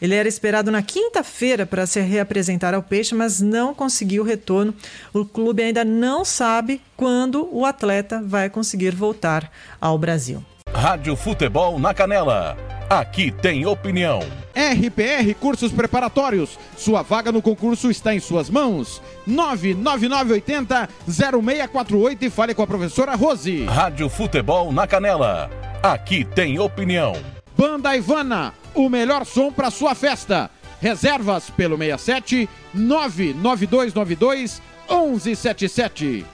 Ele 0.00 0.14
era 0.14 0.28
esperado 0.28 0.70
na 0.70 0.82
quinta-feira 0.82 1.66
para 1.66 1.86
se 1.86 2.00
reapresentar 2.00 2.74
ao 2.74 2.82
Peixe, 2.82 3.14
mas 3.14 3.40
não 3.40 3.74
conseguiu 3.74 4.22
retorno. 4.22 4.74
O 5.12 5.24
clube 5.24 5.62
ainda 5.62 5.84
não 5.84 6.24
sabe 6.24 6.80
quando 6.96 7.48
o 7.52 7.64
atleta 7.64 8.22
vai 8.24 8.48
conseguir 8.50 8.94
voltar 8.94 9.50
ao 9.80 9.98
Brasil. 9.98 10.44
Rádio 10.72 11.16
Futebol 11.16 11.78
na 11.78 11.94
Canela. 11.94 12.56
Aqui 12.88 13.32
tem 13.32 13.66
opinião. 13.66 14.20
RPR 14.54 15.34
Cursos 15.40 15.72
Preparatórios. 15.72 16.56
Sua 16.76 17.02
vaga 17.02 17.32
no 17.32 17.42
concurso 17.42 17.90
está 17.90 18.14
em 18.14 18.20
suas 18.20 18.48
mãos. 18.48 19.02
99980 19.26 20.88
0648 21.08 22.24
e 22.24 22.30
fale 22.30 22.54
com 22.54 22.62
a 22.62 22.66
professora 22.66 23.16
Rose. 23.16 23.64
Rádio 23.64 24.08
Futebol 24.08 24.72
na 24.72 24.86
Canela. 24.86 25.50
Aqui 25.82 26.24
tem 26.24 26.60
opinião. 26.60 27.14
Banda 27.58 27.96
Ivana, 27.96 28.54
o 28.72 28.88
melhor 28.88 29.26
som 29.26 29.50
para 29.50 29.70
sua 29.70 29.94
festa. 29.94 30.48
Reservas 30.80 31.50
pelo 31.50 31.76
67 31.76 32.48
99292 32.72 34.62
1177. 34.88 36.24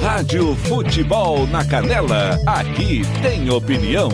Rádio 0.00 0.56
Futebol 0.56 1.46
na 1.48 1.62
Canela, 1.66 2.38
aqui 2.46 3.02
tem 3.20 3.50
opinião. 3.50 4.08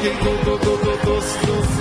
Fiquei 0.00 0.16
do, 0.16 0.44
do, 0.44 0.56
do, 0.56 0.76
do, 0.78 1.04
doce, 1.04 1.38
doce. 1.46 1.80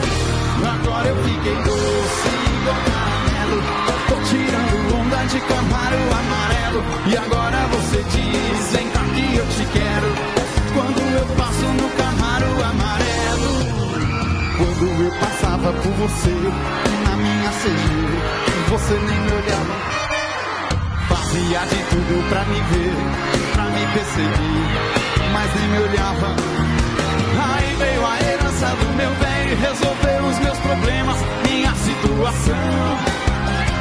Agora 0.68 1.08
eu 1.08 1.16
fiquei 1.24 1.56
doce 1.56 2.30
igual 2.60 2.76
caramelo. 2.86 3.64
Tô 4.10 4.16
tirando 4.28 4.96
onda 5.00 5.26
de 5.26 5.40
camaro 5.40 5.98
amarelo. 6.20 6.84
E 7.08 7.18
agora 7.18 7.68
você 7.68 8.04
diz, 8.04 8.72
vem 8.74 8.90
cá 8.90 9.00
que 9.16 9.36
eu 9.38 9.46
te 9.48 9.66
quero. 9.72 10.10
Quando 10.74 11.00
eu 11.16 11.26
passo 11.38 11.66
no 11.66 11.90
camaro 11.92 12.64
amarelo. 12.66 13.52
Quando 14.58 15.04
eu 15.04 15.12
passava 15.20 15.72
por 15.72 15.92
você, 15.94 16.36
na 17.06 17.16
minha 17.16 17.52
CG, 17.52 18.70
você 18.70 18.94
nem 18.96 19.20
me 19.22 19.32
olhava. 19.32 20.00
Fazia 21.08 21.60
de 21.60 21.84
tudo 21.90 22.30
pra 22.30 22.44
me 22.46 22.60
ver, 22.70 23.54
pra 23.54 23.64
me 23.64 23.88
perseguir, 23.94 25.32
mas 25.32 25.56
nem 25.56 25.70
me 25.70 25.80
olhava. 25.88 26.59
Aí 27.42 27.76
veio 27.76 28.06
a 28.06 28.20
herança 28.20 28.68
do 28.76 28.94
meu 28.98 29.10
bem, 29.16 29.56
resolveu 29.56 30.26
os 30.26 30.40
meus 30.40 30.58
problemas, 30.60 31.18
minha 31.48 31.74
situação. 31.76 33.00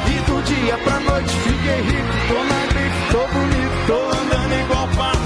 E 0.07 0.19
do 0.31 0.43
dia 0.43 0.79
pra 0.79 1.01
noite 1.01 1.35
fiquei 1.43 1.81
rico, 1.83 2.13
tô 2.29 2.45
na 2.45 2.67
grife, 2.67 3.01
tô 3.11 3.27
bonito, 3.35 3.87
tô 3.87 3.99
andando 4.17 4.55
igual 4.61 4.89
patrão. 4.89 5.19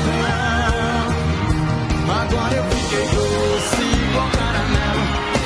Agora 2.09 2.55
eu 2.55 2.65
fiquei 2.65 3.05
doce 3.07 3.83
igual 3.83 4.29
caramelo, 4.31 5.05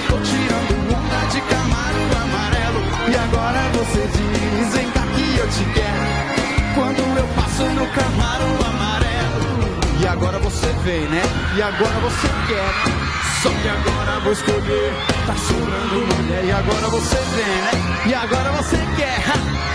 tô 0.09 0.16
tirando 0.18 0.74
onda 0.95 1.20
de 1.32 1.41
camaro 1.41 2.03
amarelo. 2.22 2.80
E 3.11 3.16
agora 3.16 3.61
você 3.74 4.03
diz, 4.07 4.74
vem 4.74 4.91
cá 4.91 5.03
que 5.14 5.39
eu 5.39 5.49
te 5.49 5.64
quero. 5.74 6.07
Quando 6.74 7.18
eu 7.18 7.26
passo 7.34 7.64
no 7.64 7.87
camaro 7.89 8.45
amarelo. 8.45 8.66
Agora 10.17 10.39
você 10.39 10.73
vem, 10.83 11.03
né? 11.09 11.23
E 11.55 11.61
agora 11.61 12.01
você 12.01 12.27
quer. 12.49 12.73
Só 13.43 13.51
que 13.51 13.69
agora 13.69 14.19
vou 14.21 14.33
escolher. 14.33 14.93
Tá 15.27 15.35
chorando 15.37 16.17
mulher. 16.17 16.43
E 16.43 16.53
agora 16.53 16.89
você 16.89 17.17
vem, 17.17 17.45
né? 17.45 17.71
E 18.07 18.14
agora 18.14 18.51
você 18.53 18.79
quer. 18.97 19.23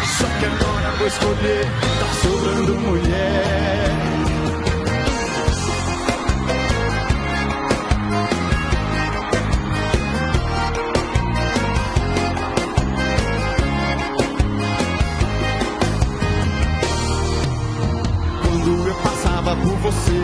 Só 0.04 0.26
que 0.40 0.46
agora 0.46 0.92
vou 0.98 1.08
escolher. 1.08 1.66
Tá 2.00 2.08
sobrando 2.24 2.76
mulher. 2.76 4.01
Você 19.82 20.24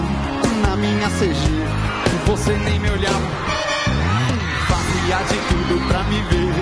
na 0.62 0.76
minha 0.76 1.10
CG, 1.10 1.50
você 2.28 2.54
nem 2.54 2.80
me 2.80 2.92
olhava. 2.92 3.28
Fazia 4.68 5.18
de 5.30 5.38
tudo 5.48 5.88
pra 5.88 6.04
me 6.04 6.22
ver, 6.30 6.54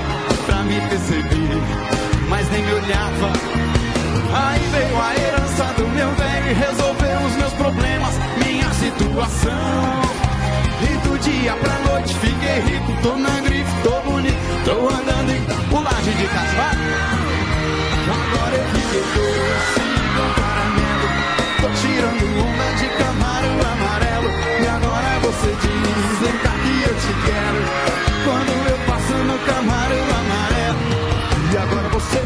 pra 0.45 0.63
me 0.63 0.79
perceber, 0.87 1.61
mas 2.29 2.49
nem 2.51 2.63
me 2.63 2.73
olhava. 2.73 3.33
Aí 4.33 4.61
veio 4.71 5.01
a 5.01 5.13
herança 5.13 5.73
do 5.77 5.87
meu 5.89 6.09
velho 6.11 6.51
e 6.51 6.53
resolveu 6.53 7.19
os 7.19 7.35
meus 7.35 7.53
problemas, 7.53 8.13
minha 8.37 8.69
situação. 8.73 10.01
E 10.81 11.07
do 11.07 11.17
dia 11.19 11.53
pra 11.53 11.91
noite 11.91 12.13
fiquei 12.15 12.61
rico, 12.61 12.93
tô 13.01 13.17
na 13.17 13.41
grife, 13.41 13.71
tô 13.83 13.99
bonito, 14.09 14.37
tô 14.63 14.87
andando 14.87 15.31
em 15.31 15.41
pulagem 15.69 16.15
de 16.15 16.27
casal. 16.27 16.71
Agora 18.07 18.55
eu 18.55 18.65
fiquei 18.69 19.01
doce 19.01 19.94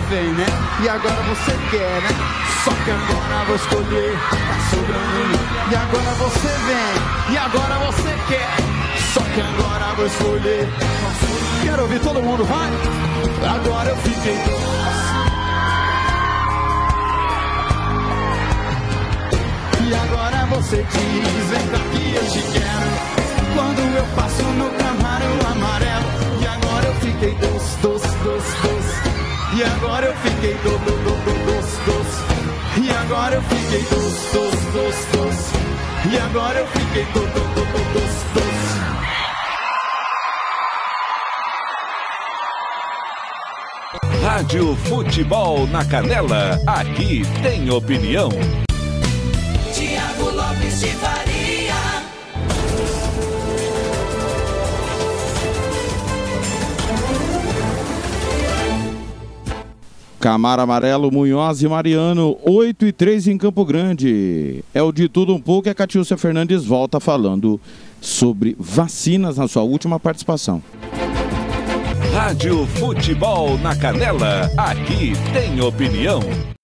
vem, 0.09 0.33
né? 0.33 0.45
E 0.83 0.89
agora 0.89 1.21
você 1.21 1.51
quer, 1.69 2.01
né? 2.01 2.09
Só 2.63 2.71
que 2.71 2.91
agora 2.91 3.45
vou 3.45 3.55
escolher, 3.55 4.17
tá 4.29 4.59
sobrando. 4.71 5.39
E 5.71 5.75
agora 5.75 6.11
você 6.15 6.47
vem, 6.67 7.33
e 7.33 7.37
agora 7.37 7.75
você 7.85 8.15
quer. 8.27 8.49
Só 9.13 9.21
que 9.21 9.41
agora 9.41 9.93
vou 9.95 10.07
escolher. 10.07 10.67
Quero 11.63 11.81
ouvir 11.83 11.99
todo 11.99 12.21
mundo, 12.21 12.43
vai! 12.43 12.69
Agora 13.53 13.89
eu 13.89 13.97
fiquei 13.97 14.35
doce. 14.35 15.09
E 19.87 19.93
agora 19.93 20.45
você 20.47 20.85
diz, 20.91 21.49
vem 21.49 21.67
cá 21.67 21.79
que 21.91 22.15
eu 22.15 22.25
te 22.31 22.41
quero. 22.51 22.89
Quando 23.55 23.79
eu 23.95 24.05
passo 24.15 24.43
no 24.43 24.69
camaro 24.71 25.47
amarelo. 25.51 26.05
E 26.41 26.47
agora 26.47 26.85
eu 26.87 26.95
fiquei 26.95 27.35
doce, 27.35 27.77
doce, 27.81 28.07
doce, 28.23 28.55
doce. 28.63 28.98
E 29.51 29.63
agora 29.63 30.05
eu 30.05 30.15
fiquei 30.17 30.53
do, 30.57 30.77
do, 30.77 30.91
do, 30.91 31.09
do, 31.25 31.33
doce, 31.45 31.77
doce. 31.85 32.23
E 32.85 32.91
agora 32.91 33.35
eu 33.35 33.41
fiquei 33.41 33.81
doce, 33.81 34.31
doce, 34.31 34.65
doce, 34.71 35.07
doce. 35.17 35.53
E 36.11 36.17
agora 36.17 36.59
eu 36.59 36.67
fiquei 36.67 37.05
do, 37.05 37.19
do, 37.19 37.25
do, 37.25 37.65
do, 37.65 37.93
doce, 37.93 38.25
doce. 38.35 38.49
Rádio 44.23 44.75
Futebol 44.75 45.65
na 45.67 45.83
Canela, 45.83 46.59
aqui 46.67 47.23
tem 47.41 47.71
opinião. 47.71 48.29
Camaro 60.19 60.61
Amarelo, 60.61 61.09
Munhoz 61.09 61.61
e 61.61 61.67
Mariano, 61.67 62.37
8 62.43 62.87
e 62.87 62.91
3 62.91 63.29
em 63.29 63.37
Campo 63.37 63.63
Grande. 63.63 64.63
É 64.73 64.83
o 64.83 64.91
de 64.91 65.07
tudo 65.07 65.33
um 65.33 65.39
pouco 65.39 65.69
e 65.69 65.71
a 65.71 65.75
Catiúcia 65.75 66.17
Fernandes 66.17 66.65
volta 66.65 66.99
falando 66.99 67.59
sobre 68.01 68.53
vacinas 68.59 69.37
na 69.37 69.47
sua 69.47 69.63
última 69.63 69.97
participação. 69.97 70.61
Rádio 72.19 72.67
Futebol 72.75 73.57
na 73.59 73.73
Canela, 73.77 74.51
aqui 74.57 75.13
tem 75.31 75.61
opinião. 75.61 76.19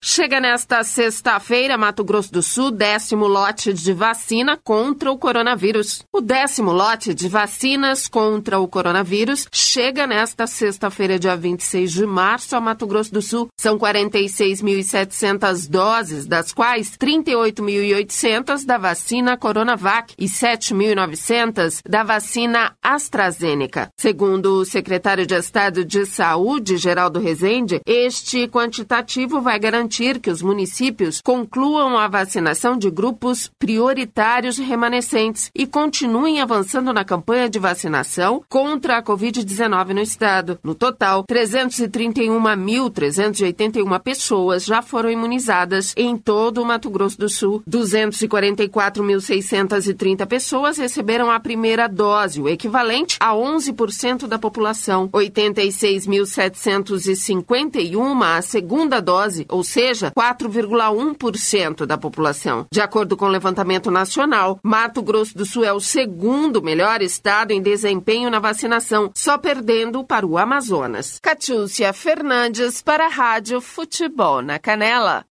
Chega 0.07 0.39
nesta 0.39 0.83
sexta-feira, 0.83 1.79
Mato 1.79 2.03
Grosso 2.03 2.31
do 2.31 2.43
Sul, 2.43 2.69
décimo 2.69 3.25
lote 3.25 3.73
de 3.73 3.91
vacina 3.91 4.55
contra 4.55 5.11
o 5.11 5.17
coronavírus. 5.17 6.03
O 6.13 6.21
décimo 6.21 6.71
lote 6.71 7.11
de 7.11 7.27
vacinas 7.27 8.07
contra 8.07 8.59
o 8.59 8.67
coronavírus 8.67 9.47
chega 9.51 10.05
nesta 10.05 10.45
sexta-feira, 10.45 11.17
dia 11.17 11.35
26 11.35 11.91
de 11.91 12.05
março, 12.05 12.55
a 12.55 12.61
Mato 12.61 12.85
Grosso 12.85 13.11
do 13.11 13.21
Sul. 13.21 13.47
São 13.59 13.79
46.700 13.79 15.67
doses, 15.67 16.27
das 16.27 16.53
quais 16.53 16.95
38.800 16.97 18.63
da 18.63 18.77
vacina 18.77 19.35
Coronavac 19.35 20.13
e 20.19 20.25
7.900 20.25 21.79
da 21.83 22.03
vacina 22.03 22.75
AstraZeneca. 22.79 23.89
Segundo 23.99 24.59
o 24.59 24.65
secretário 24.65 25.25
de 25.25 25.33
Estado 25.45 25.85
de 25.85 26.07
Saúde, 26.07 26.75
Geraldo 26.75 27.19
Rezende, 27.19 27.79
este 27.85 28.47
quantitativo 28.47 29.39
vai 29.41 29.59
garantir 29.59 30.19
que 30.19 30.31
os 30.31 30.41
municípios 30.41 31.21
concluam 31.23 31.99
a 31.99 32.07
vacinação 32.07 32.75
de 32.75 32.89
grupos 32.89 33.51
prioritários 33.59 34.57
remanescentes 34.57 35.51
e 35.53 35.67
continuem 35.67 36.41
avançando 36.41 36.91
na 36.91 37.05
campanha 37.05 37.47
de 37.47 37.59
vacinação 37.59 38.43
contra 38.49 38.97
a 38.97 39.03
Covid-19 39.03 39.93
no 39.93 40.01
estado. 40.01 40.57
No 40.63 40.73
total, 40.73 41.23
331.381 41.25 44.01
pessoas 44.01 44.65
já 44.65 44.81
foram 44.81 45.11
imunizadas 45.11 45.93
em 45.95 46.17
todo 46.17 46.63
o 46.63 46.65
Mato 46.65 46.89
Grosso 46.89 47.19
do 47.19 47.29
Sul. 47.29 47.61
244.630 47.69 50.25
pessoas 50.25 50.79
receberam 50.79 51.29
a 51.29 51.39
primeira 51.39 51.87
dose, 51.87 52.41
o 52.41 52.49
equivalente 52.49 53.15
a 53.19 53.33
11% 53.33 54.25
da 54.25 54.39
população. 54.39 55.07
86.751 55.41 58.23
a 58.23 58.41
segunda 58.41 59.01
dose, 59.01 59.45
ou 59.49 59.61
seja, 59.63 60.11
4,1% 60.11 61.85
da 61.85 61.97
população. 61.97 62.65
De 62.71 62.79
acordo 62.81 63.17
com 63.17 63.25
o 63.25 63.29
levantamento 63.29 63.91
nacional, 63.91 64.59
Mato 64.63 65.01
Grosso 65.01 65.37
do 65.37 65.45
Sul 65.45 65.65
é 65.65 65.73
o 65.73 65.79
segundo 65.79 66.61
melhor 66.61 67.01
estado 67.01 67.51
em 67.51 67.61
desempenho 67.61 68.29
na 68.29 68.39
vacinação, 68.39 69.11
só 69.15 69.37
perdendo 69.37 70.03
para 70.03 70.25
o 70.25 70.37
Amazonas. 70.37 71.19
Catiúcia 71.21 71.93
Fernandes 71.93 72.81
para 72.81 73.05
a 73.07 73.09
Rádio 73.09 73.61
Futebol 73.61 74.41
na 74.41 74.59
Canela. 74.59 75.23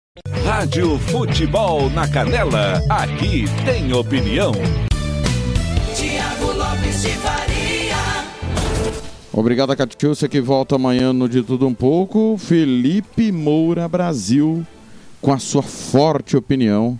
Rádio 0.44 0.98
Futebol 0.98 1.90
na 1.90 2.08
Canela, 2.08 2.80
aqui 2.88 3.44
tem 3.64 3.92
opinião. 3.92 4.52
Tiago 5.96 6.52
Lopes 6.52 7.02
de 7.02 7.10
Faria. 7.18 7.53
Obrigado 9.36 9.72
a 9.72 9.76
Catiúcia 9.76 10.28
que 10.28 10.40
volta 10.40 10.76
amanhã 10.76 11.12
no 11.12 11.28
De 11.28 11.42
Tudo 11.42 11.66
Um 11.66 11.74
Pouco. 11.74 12.36
Felipe 12.38 13.32
Moura 13.32 13.88
Brasil, 13.88 14.64
com 15.20 15.32
a 15.32 15.38
sua 15.38 15.62
forte 15.62 16.36
opinião 16.36 16.98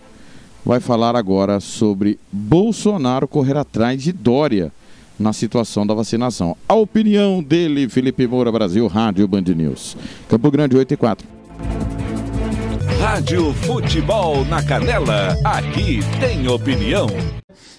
vai 0.65 0.81
falar 0.81 1.15
agora 1.15 1.61
sobre 1.61 2.19
Bolsonaro 2.33 3.29
correr 3.29 3.57
atrás 3.57 4.03
de 4.03 4.13
Dória 4.13 4.73
na 5.19 5.33
situação 5.33 5.87
da 5.87 5.95
vacinação. 5.95 6.57
A 6.69 6.75
opinião 6.75 7.43
dele, 7.43 7.89
Felipe 7.89 8.27
Moura 8.27 8.51
Brasil, 8.51 8.87
Rádio 8.89 9.29
Band 9.29 9.43
News. 9.43 9.97
Campo 10.29 10.51
Grande 10.51 10.77
8 10.77 10.95
e 10.95 10.97
4. 10.97 11.29
Rádio 12.99 13.53
Futebol 13.53 14.45
na 14.47 14.63
Canela, 14.63 15.37
aqui 15.45 16.01
tem 16.19 16.49
opinião. 16.49 17.07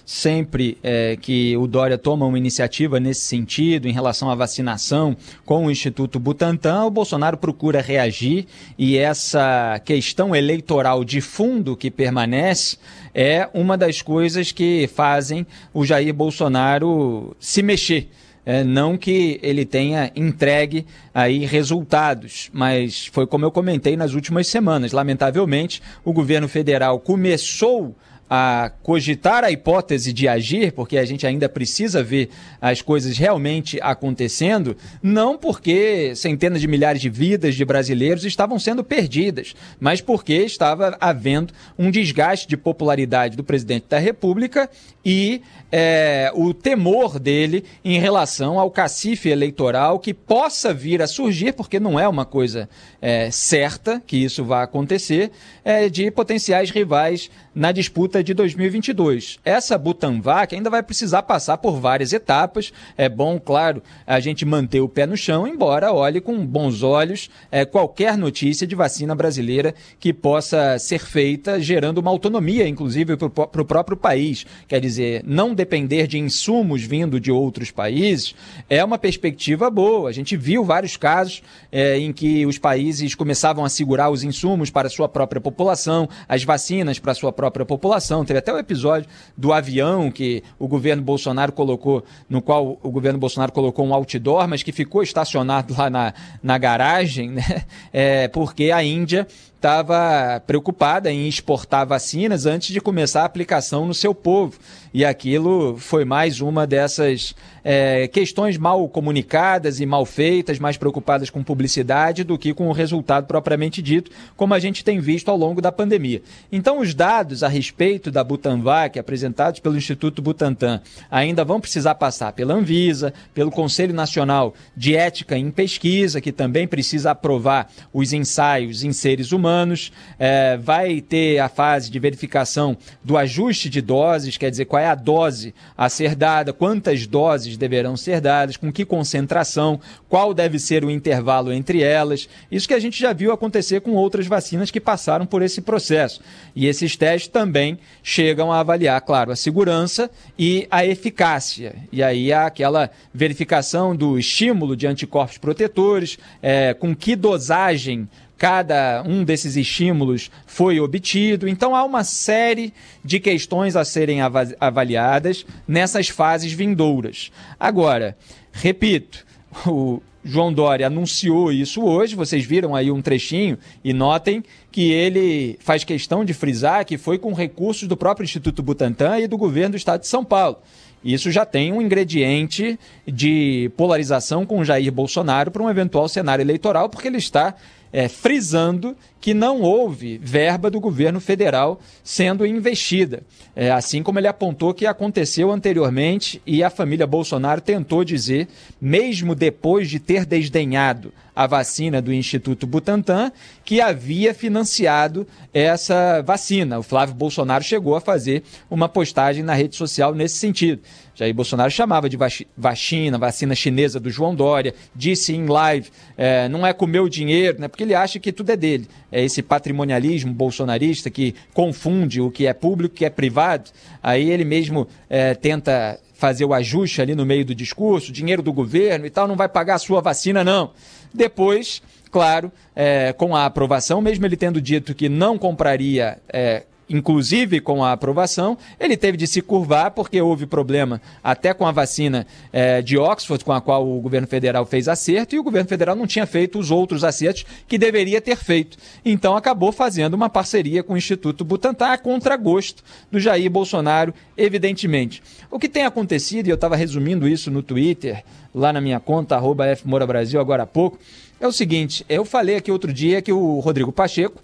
Sempre 0.06 0.78
é, 0.84 1.18
que 1.20 1.56
o 1.56 1.66
Dória 1.66 1.98
toma 1.98 2.24
uma 2.24 2.38
iniciativa 2.38 3.00
nesse 3.00 3.22
sentido, 3.22 3.88
em 3.88 3.92
relação 3.92 4.30
à 4.30 4.36
vacinação 4.36 5.16
com 5.44 5.66
o 5.66 5.70
Instituto 5.70 6.20
Butantan, 6.20 6.84
o 6.84 6.90
Bolsonaro 6.90 7.36
procura 7.36 7.80
reagir 7.80 8.46
e 8.78 8.96
essa 8.96 9.80
questão 9.84 10.34
eleitoral 10.34 11.04
de 11.04 11.20
fundo 11.20 11.76
que 11.76 11.90
permanece 11.90 12.78
é 13.12 13.48
uma 13.52 13.76
das 13.76 14.00
coisas 14.00 14.52
que 14.52 14.88
fazem 14.94 15.44
o 15.74 15.84
Jair 15.84 16.14
Bolsonaro 16.14 17.36
se 17.40 17.60
mexer. 17.60 18.08
É, 18.48 18.62
não 18.62 18.96
que 18.96 19.40
ele 19.42 19.64
tenha 19.64 20.12
entregue 20.14 20.86
aí 21.12 21.44
resultados, 21.44 22.48
mas 22.52 23.06
foi 23.06 23.26
como 23.26 23.44
eu 23.44 23.50
comentei 23.50 23.96
nas 23.96 24.14
últimas 24.14 24.46
semanas. 24.46 24.92
Lamentavelmente, 24.92 25.82
o 26.04 26.12
governo 26.12 26.46
federal 26.46 27.00
começou 27.00 27.96
a 28.28 28.72
cogitar 28.82 29.44
a 29.44 29.50
hipótese 29.50 30.12
de 30.12 30.26
agir, 30.26 30.72
porque 30.72 30.98
a 30.98 31.04
gente 31.04 31.26
ainda 31.26 31.48
precisa 31.48 32.02
ver 32.02 32.30
as 32.60 32.82
coisas 32.82 33.16
realmente 33.16 33.78
acontecendo, 33.80 34.76
não 35.02 35.38
porque 35.38 36.14
centenas 36.16 36.60
de 36.60 36.66
milhares 36.66 37.00
de 37.00 37.08
vidas 37.08 37.54
de 37.54 37.64
brasileiros 37.64 38.24
estavam 38.24 38.58
sendo 38.58 38.82
perdidas, 38.82 39.54
mas 39.78 40.00
porque 40.00 40.34
estava 40.34 40.96
havendo 41.00 41.54
um 41.78 41.90
desgaste 41.90 42.48
de 42.48 42.56
popularidade 42.56 43.36
do 43.36 43.44
presidente 43.44 43.86
da 43.88 43.98
República 43.98 44.68
e 45.04 45.40
é, 45.70 46.30
o 46.34 46.54
temor 46.54 47.18
dele 47.18 47.64
em 47.84 47.98
relação 47.98 48.58
ao 48.58 48.70
cacife 48.70 49.28
eleitoral 49.28 49.98
que 49.98 50.14
possa 50.14 50.72
vir 50.72 51.02
a 51.02 51.06
surgir, 51.06 51.52
porque 51.52 51.80
não 51.80 51.98
é 51.98 52.08
uma 52.08 52.24
coisa 52.24 52.68
é, 53.00 53.30
certa 53.30 54.02
que 54.06 54.16
isso 54.16 54.44
vá 54.44 54.62
acontecer, 54.62 55.30
é, 55.64 55.88
de 55.88 56.10
potenciais 56.10 56.70
rivais 56.70 57.30
na 57.54 57.72
disputa 57.72 58.22
de 58.22 58.34
2022. 58.34 59.38
Essa 59.44 59.78
Butanvac 59.78 60.54
ainda 60.54 60.68
vai 60.68 60.82
precisar 60.82 61.22
passar 61.22 61.56
por 61.56 61.80
várias 61.80 62.12
etapas. 62.12 62.70
É 62.98 63.08
bom, 63.08 63.40
claro, 63.40 63.82
a 64.06 64.20
gente 64.20 64.44
manter 64.44 64.80
o 64.80 64.88
pé 64.88 65.06
no 65.06 65.16
chão, 65.16 65.46
embora 65.46 65.92
olhe 65.92 66.20
com 66.20 66.46
bons 66.46 66.82
olhos 66.82 67.30
é, 67.50 67.64
qualquer 67.64 68.18
notícia 68.18 68.66
de 68.66 68.74
vacina 68.74 69.14
brasileira 69.14 69.74
que 69.98 70.12
possa 70.12 70.78
ser 70.78 70.98
feita, 70.98 71.58
gerando 71.58 71.98
uma 71.98 72.10
autonomia, 72.10 72.68
inclusive, 72.68 73.16
para 73.16 73.62
o 73.62 73.64
próprio 73.64 73.96
país. 73.96 74.44
Quer 74.68 74.80
dizer, 74.80 75.22
não 75.24 75.54
depender 75.56 76.06
de 76.06 76.18
insumos 76.18 76.82
vindo 76.82 77.18
de 77.18 77.32
outros 77.32 77.72
países 77.72 78.34
é 78.70 78.84
uma 78.84 78.98
perspectiva 78.98 79.68
boa. 79.68 80.08
A 80.08 80.12
gente 80.12 80.36
viu 80.36 80.62
vários 80.64 80.96
casos 80.96 81.42
é, 81.72 81.98
em 81.98 82.12
que 82.12 82.46
os 82.46 82.58
países 82.58 83.14
começavam 83.14 83.64
a 83.64 83.68
segurar 83.68 84.10
os 84.10 84.22
insumos 84.22 84.70
para 84.70 84.86
a 84.86 84.90
sua 84.90 85.08
própria 85.08 85.40
população, 85.40 86.08
as 86.28 86.44
vacinas 86.44 86.98
para 86.98 87.12
a 87.12 87.14
sua 87.14 87.32
própria 87.32 87.66
população. 87.66 88.24
Teve 88.24 88.38
até 88.38 88.52
o 88.52 88.58
episódio 88.58 89.08
do 89.36 89.52
avião 89.52 90.10
que 90.10 90.42
o 90.58 90.68
governo 90.68 91.02
Bolsonaro 91.02 91.52
colocou, 91.52 92.04
no 92.28 92.40
qual 92.40 92.78
o 92.82 92.90
governo 92.90 93.18
Bolsonaro 93.18 93.50
colocou 93.50 93.86
um 93.86 93.94
outdoor, 93.94 94.46
mas 94.46 94.62
que 94.62 94.70
ficou 94.70 95.02
estacionado 95.02 95.74
lá 95.76 95.90
na, 95.90 96.14
na 96.42 96.58
garagem, 96.58 97.30
né? 97.34 97.64
É, 97.92 98.28
porque 98.28 98.70
a 98.70 98.84
Índia 98.84 99.26
estava 99.56 100.40
preocupada 100.46 101.10
em 101.10 101.26
exportar 101.26 101.86
vacinas 101.86 102.46
antes 102.46 102.72
de 102.72 102.80
começar 102.80 103.22
a 103.22 103.24
aplicação 103.24 103.86
no 103.86 103.94
seu 103.94 104.14
povo. 104.14 104.58
E 104.96 105.04
aquilo 105.04 105.76
foi 105.76 106.06
mais 106.06 106.40
uma 106.40 106.66
dessas 106.66 107.34
é, 107.62 108.08
questões 108.08 108.56
mal 108.56 108.88
comunicadas 108.88 109.78
e 109.78 109.84
mal 109.84 110.06
feitas, 110.06 110.58
mais 110.58 110.78
preocupadas 110.78 111.28
com 111.28 111.42
publicidade 111.42 112.24
do 112.24 112.38
que 112.38 112.54
com 112.54 112.68
o 112.68 112.72
resultado 112.72 113.26
propriamente 113.26 113.82
dito, 113.82 114.10
como 114.38 114.54
a 114.54 114.58
gente 114.58 114.82
tem 114.82 114.98
visto 114.98 115.28
ao 115.30 115.36
longo 115.36 115.60
da 115.60 115.70
pandemia. 115.70 116.22
Então, 116.50 116.78
os 116.78 116.94
dados 116.94 117.42
a 117.42 117.48
respeito 117.48 118.10
da 118.10 118.24
Butanvac, 118.24 118.98
apresentados 118.98 119.60
pelo 119.60 119.76
Instituto 119.76 120.22
Butantan, 120.22 120.80
ainda 121.10 121.44
vão 121.44 121.60
precisar 121.60 121.96
passar 121.96 122.32
pela 122.32 122.54
Anvisa, 122.54 123.12
pelo 123.34 123.50
Conselho 123.50 123.92
Nacional 123.92 124.54
de 124.74 124.96
Ética 124.96 125.36
em 125.36 125.50
Pesquisa, 125.50 126.22
que 126.22 126.32
também 126.32 126.66
precisa 126.66 127.10
aprovar 127.10 127.68
os 127.92 128.14
ensaios 128.14 128.82
em 128.82 128.94
seres 128.94 129.30
humanos, 129.30 129.92
é, 130.18 130.56
vai 130.56 131.02
ter 131.02 131.38
a 131.40 131.50
fase 131.50 131.90
de 131.90 131.98
verificação 131.98 132.78
do 133.04 133.18
ajuste 133.18 133.68
de 133.68 133.82
doses, 133.82 134.38
quer 134.38 134.50
dizer, 134.50 134.64
qual 134.64 134.80
é 134.80 134.85
a 134.86 134.94
dose 134.94 135.54
a 135.76 135.88
ser 135.88 136.14
dada, 136.14 136.52
quantas 136.52 137.06
doses 137.06 137.56
deverão 137.56 137.96
ser 137.96 138.20
dadas, 138.20 138.56
com 138.56 138.72
que 138.72 138.84
concentração, 138.84 139.80
qual 140.08 140.32
deve 140.32 140.58
ser 140.58 140.84
o 140.84 140.90
intervalo 140.90 141.52
entre 141.52 141.82
elas. 141.82 142.28
Isso 142.50 142.68
que 142.68 142.74
a 142.74 142.78
gente 142.78 142.98
já 142.98 143.12
viu 143.12 143.32
acontecer 143.32 143.80
com 143.80 143.92
outras 143.92 144.26
vacinas 144.26 144.70
que 144.70 144.80
passaram 144.80 145.26
por 145.26 145.42
esse 145.42 145.60
processo. 145.60 146.20
E 146.54 146.66
esses 146.66 146.96
testes 146.96 147.28
também 147.28 147.78
chegam 148.02 148.52
a 148.52 148.60
avaliar, 148.60 149.00
claro, 149.00 149.32
a 149.32 149.36
segurança 149.36 150.10
e 150.38 150.66
a 150.70 150.86
eficácia. 150.86 151.74
E 151.92 152.02
aí 152.02 152.32
há 152.32 152.46
aquela 152.46 152.90
verificação 153.12 153.94
do 153.94 154.18
estímulo 154.18 154.76
de 154.76 154.86
anticorpos 154.86 155.38
protetores, 155.38 156.18
é, 156.42 156.74
com 156.74 156.94
que 156.94 157.16
dosagem 157.16 158.08
cada 158.38 159.02
um 159.06 159.24
desses 159.24 159.56
estímulos 159.56 160.30
foi 160.46 160.78
obtido. 160.80 161.48
Então 161.48 161.74
há 161.74 161.84
uma 161.84 162.04
série 162.04 162.72
de 163.04 163.18
questões 163.18 163.76
a 163.76 163.84
serem 163.84 164.20
avaliadas 164.60 165.46
nessas 165.66 166.08
fases 166.08 166.52
vindouras. 166.52 167.30
Agora, 167.58 168.16
repito, 168.52 169.24
o 169.66 170.00
João 170.24 170.52
Dória 170.52 170.88
anunciou 170.88 171.52
isso 171.52 171.82
hoje, 171.84 172.16
vocês 172.16 172.44
viram 172.44 172.74
aí 172.74 172.90
um 172.90 173.00
trechinho 173.00 173.56
e 173.84 173.92
notem 173.92 174.42
que 174.72 174.90
ele 174.90 175.56
faz 175.60 175.84
questão 175.84 176.24
de 176.24 176.34
frisar 176.34 176.84
que 176.84 176.98
foi 176.98 177.16
com 177.16 177.32
recursos 177.32 177.86
do 177.86 177.96
próprio 177.96 178.24
Instituto 178.24 178.60
Butantan 178.60 179.20
e 179.20 179.28
do 179.28 179.38
governo 179.38 179.70
do 179.70 179.76
estado 179.76 180.00
de 180.00 180.08
São 180.08 180.24
Paulo. 180.24 180.58
Isso 181.04 181.30
já 181.30 181.46
tem 181.46 181.72
um 181.72 181.80
ingrediente 181.80 182.76
de 183.06 183.70
polarização 183.76 184.44
com 184.44 184.64
Jair 184.64 184.90
Bolsonaro 184.90 185.52
para 185.52 185.62
um 185.62 185.70
eventual 185.70 186.08
cenário 186.08 186.42
eleitoral, 186.42 186.88
porque 186.88 187.06
ele 187.06 187.18
está 187.18 187.54
é, 187.92 188.08
frisando 188.08 188.96
que 189.20 189.34
não 189.34 189.60
houve 189.60 190.18
verba 190.18 190.70
do 190.70 190.78
governo 190.78 191.20
federal 191.20 191.80
sendo 192.04 192.46
investida. 192.46 193.22
É, 193.54 193.70
assim 193.70 194.02
como 194.02 194.18
ele 194.18 194.28
apontou 194.28 194.74
que 194.74 194.86
aconteceu 194.86 195.50
anteriormente 195.50 196.40
e 196.46 196.62
a 196.62 196.70
família 196.70 197.06
Bolsonaro 197.06 197.60
tentou 197.60 198.04
dizer, 198.04 198.48
mesmo 198.80 199.34
depois 199.34 199.90
de 199.90 199.98
ter 199.98 200.24
desdenhado 200.24 201.12
a 201.34 201.46
vacina 201.46 202.00
do 202.00 202.14
Instituto 202.14 202.66
Butantan, 202.66 203.30
que 203.62 203.80
havia 203.80 204.32
financiado 204.32 205.26
essa 205.52 206.22
vacina. 206.22 206.78
O 206.78 206.82
Flávio 206.82 207.14
Bolsonaro 207.14 207.62
chegou 207.62 207.94
a 207.94 208.00
fazer 208.00 208.42
uma 208.70 208.88
postagem 208.88 209.42
na 209.42 209.52
rede 209.52 209.76
social 209.76 210.14
nesse 210.14 210.36
sentido. 210.36 210.80
Jair 211.16 211.34
Bolsonaro 211.34 211.70
chamava 211.70 212.10
de 212.10 212.18
vacina, 212.54 213.16
vacina 213.16 213.54
chinesa 213.54 213.98
do 213.98 214.10
João 214.10 214.34
Dória, 214.34 214.74
disse 214.94 215.34
em 215.34 215.46
live, 215.46 215.88
é, 216.14 216.46
não 216.46 216.66
é 216.66 216.74
com 216.74 216.86
meu 216.86 217.08
dinheiro, 217.08 217.58
né, 217.58 217.68
porque 217.68 217.82
ele 217.82 217.94
acha 217.94 218.20
que 218.20 218.30
tudo 218.30 218.50
é 218.50 218.56
dele. 218.56 218.86
É 219.10 219.24
esse 219.24 219.42
patrimonialismo 219.42 220.34
bolsonarista 220.34 221.08
que 221.08 221.34
confunde 221.54 222.20
o 222.20 222.30
que 222.30 222.46
é 222.46 222.52
público 222.52 222.92
e 222.92 222.96
o 222.96 222.98
que 222.98 223.04
é 223.06 223.10
privado. 223.10 223.70
Aí 224.02 224.30
ele 224.30 224.44
mesmo 224.44 224.86
é, 225.08 225.34
tenta 225.34 225.98
fazer 226.12 226.44
o 226.44 226.52
ajuste 226.52 227.00
ali 227.00 227.14
no 227.14 227.24
meio 227.24 227.46
do 227.46 227.54
discurso, 227.54 228.12
dinheiro 228.12 228.42
do 228.42 228.52
governo 228.52 229.06
e 229.06 229.10
tal, 229.10 229.26
não 229.26 229.36
vai 229.36 229.48
pagar 229.48 229.76
a 229.76 229.78
sua 229.78 230.02
vacina, 230.02 230.44
não. 230.44 230.72
Depois, 231.14 231.82
claro, 232.10 232.52
é, 232.74 233.14
com 233.14 233.34
a 233.34 233.46
aprovação, 233.46 234.02
mesmo 234.02 234.26
ele 234.26 234.36
tendo 234.36 234.60
dito 234.60 234.94
que 234.94 235.08
não 235.08 235.38
compraria 235.38 236.18
é, 236.28 236.64
inclusive 236.88 237.60
com 237.60 237.84
a 237.84 237.92
aprovação, 237.92 238.56
ele 238.78 238.96
teve 238.96 239.16
de 239.16 239.26
se 239.26 239.40
curvar 239.40 239.90
porque 239.90 240.20
houve 240.20 240.46
problema 240.46 241.00
até 241.22 241.52
com 241.52 241.66
a 241.66 241.72
vacina 241.72 242.26
é, 242.52 242.80
de 242.80 242.96
Oxford, 242.96 243.44
com 243.44 243.52
a 243.52 243.60
qual 243.60 243.86
o 243.86 244.00
governo 244.00 244.26
federal 244.26 244.64
fez 244.64 244.88
acerto, 244.88 245.34
e 245.34 245.38
o 245.38 245.42
governo 245.42 245.68
federal 245.68 245.96
não 245.96 246.06
tinha 246.06 246.26
feito 246.26 246.58
os 246.58 246.70
outros 246.70 247.04
acertos 247.04 247.44
que 247.66 247.78
deveria 247.78 248.20
ter 248.20 248.36
feito. 248.36 248.78
Então 249.04 249.36
acabou 249.36 249.72
fazendo 249.72 250.14
uma 250.14 250.28
parceria 250.28 250.82
com 250.82 250.94
o 250.94 250.96
Instituto 250.96 251.44
Butantan 251.44 251.86
a 251.86 251.98
contragosto 251.98 252.82
do 253.10 253.18
Jair 253.18 253.50
Bolsonaro, 253.50 254.14
evidentemente. 254.36 255.22
O 255.50 255.58
que 255.58 255.68
tem 255.68 255.84
acontecido, 255.84 256.46
e 256.46 256.50
eu 256.50 256.54
estava 256.54 256.76
resumindo 256.76 257.28
isso 257.28 257.50
no 257.50 257.62
Twitter, 257.62 258.24
lá 258.54 258.72
na 258.72 258.80
minha 258.80 259.00
conta, 259.00 259.36
arroba 259.36 259.66
Brasil, 260.06 260.40
agora 260.40 260.62
há 260.62 260.66
pouco, 260.66 260.98
é 261.38 261.46
o 261.46 261.52
seguinte, 261.52 262.04
eu 262.08 262.24
falei 262.24 262.56
aqui 262.56 262.72
outro 262.72 262.92
dia 262.92 263.20
que 263.20 263.32
o 263.32 263.60
Rodrigo 263.60 263.92
Pacheco, 263.92 264.42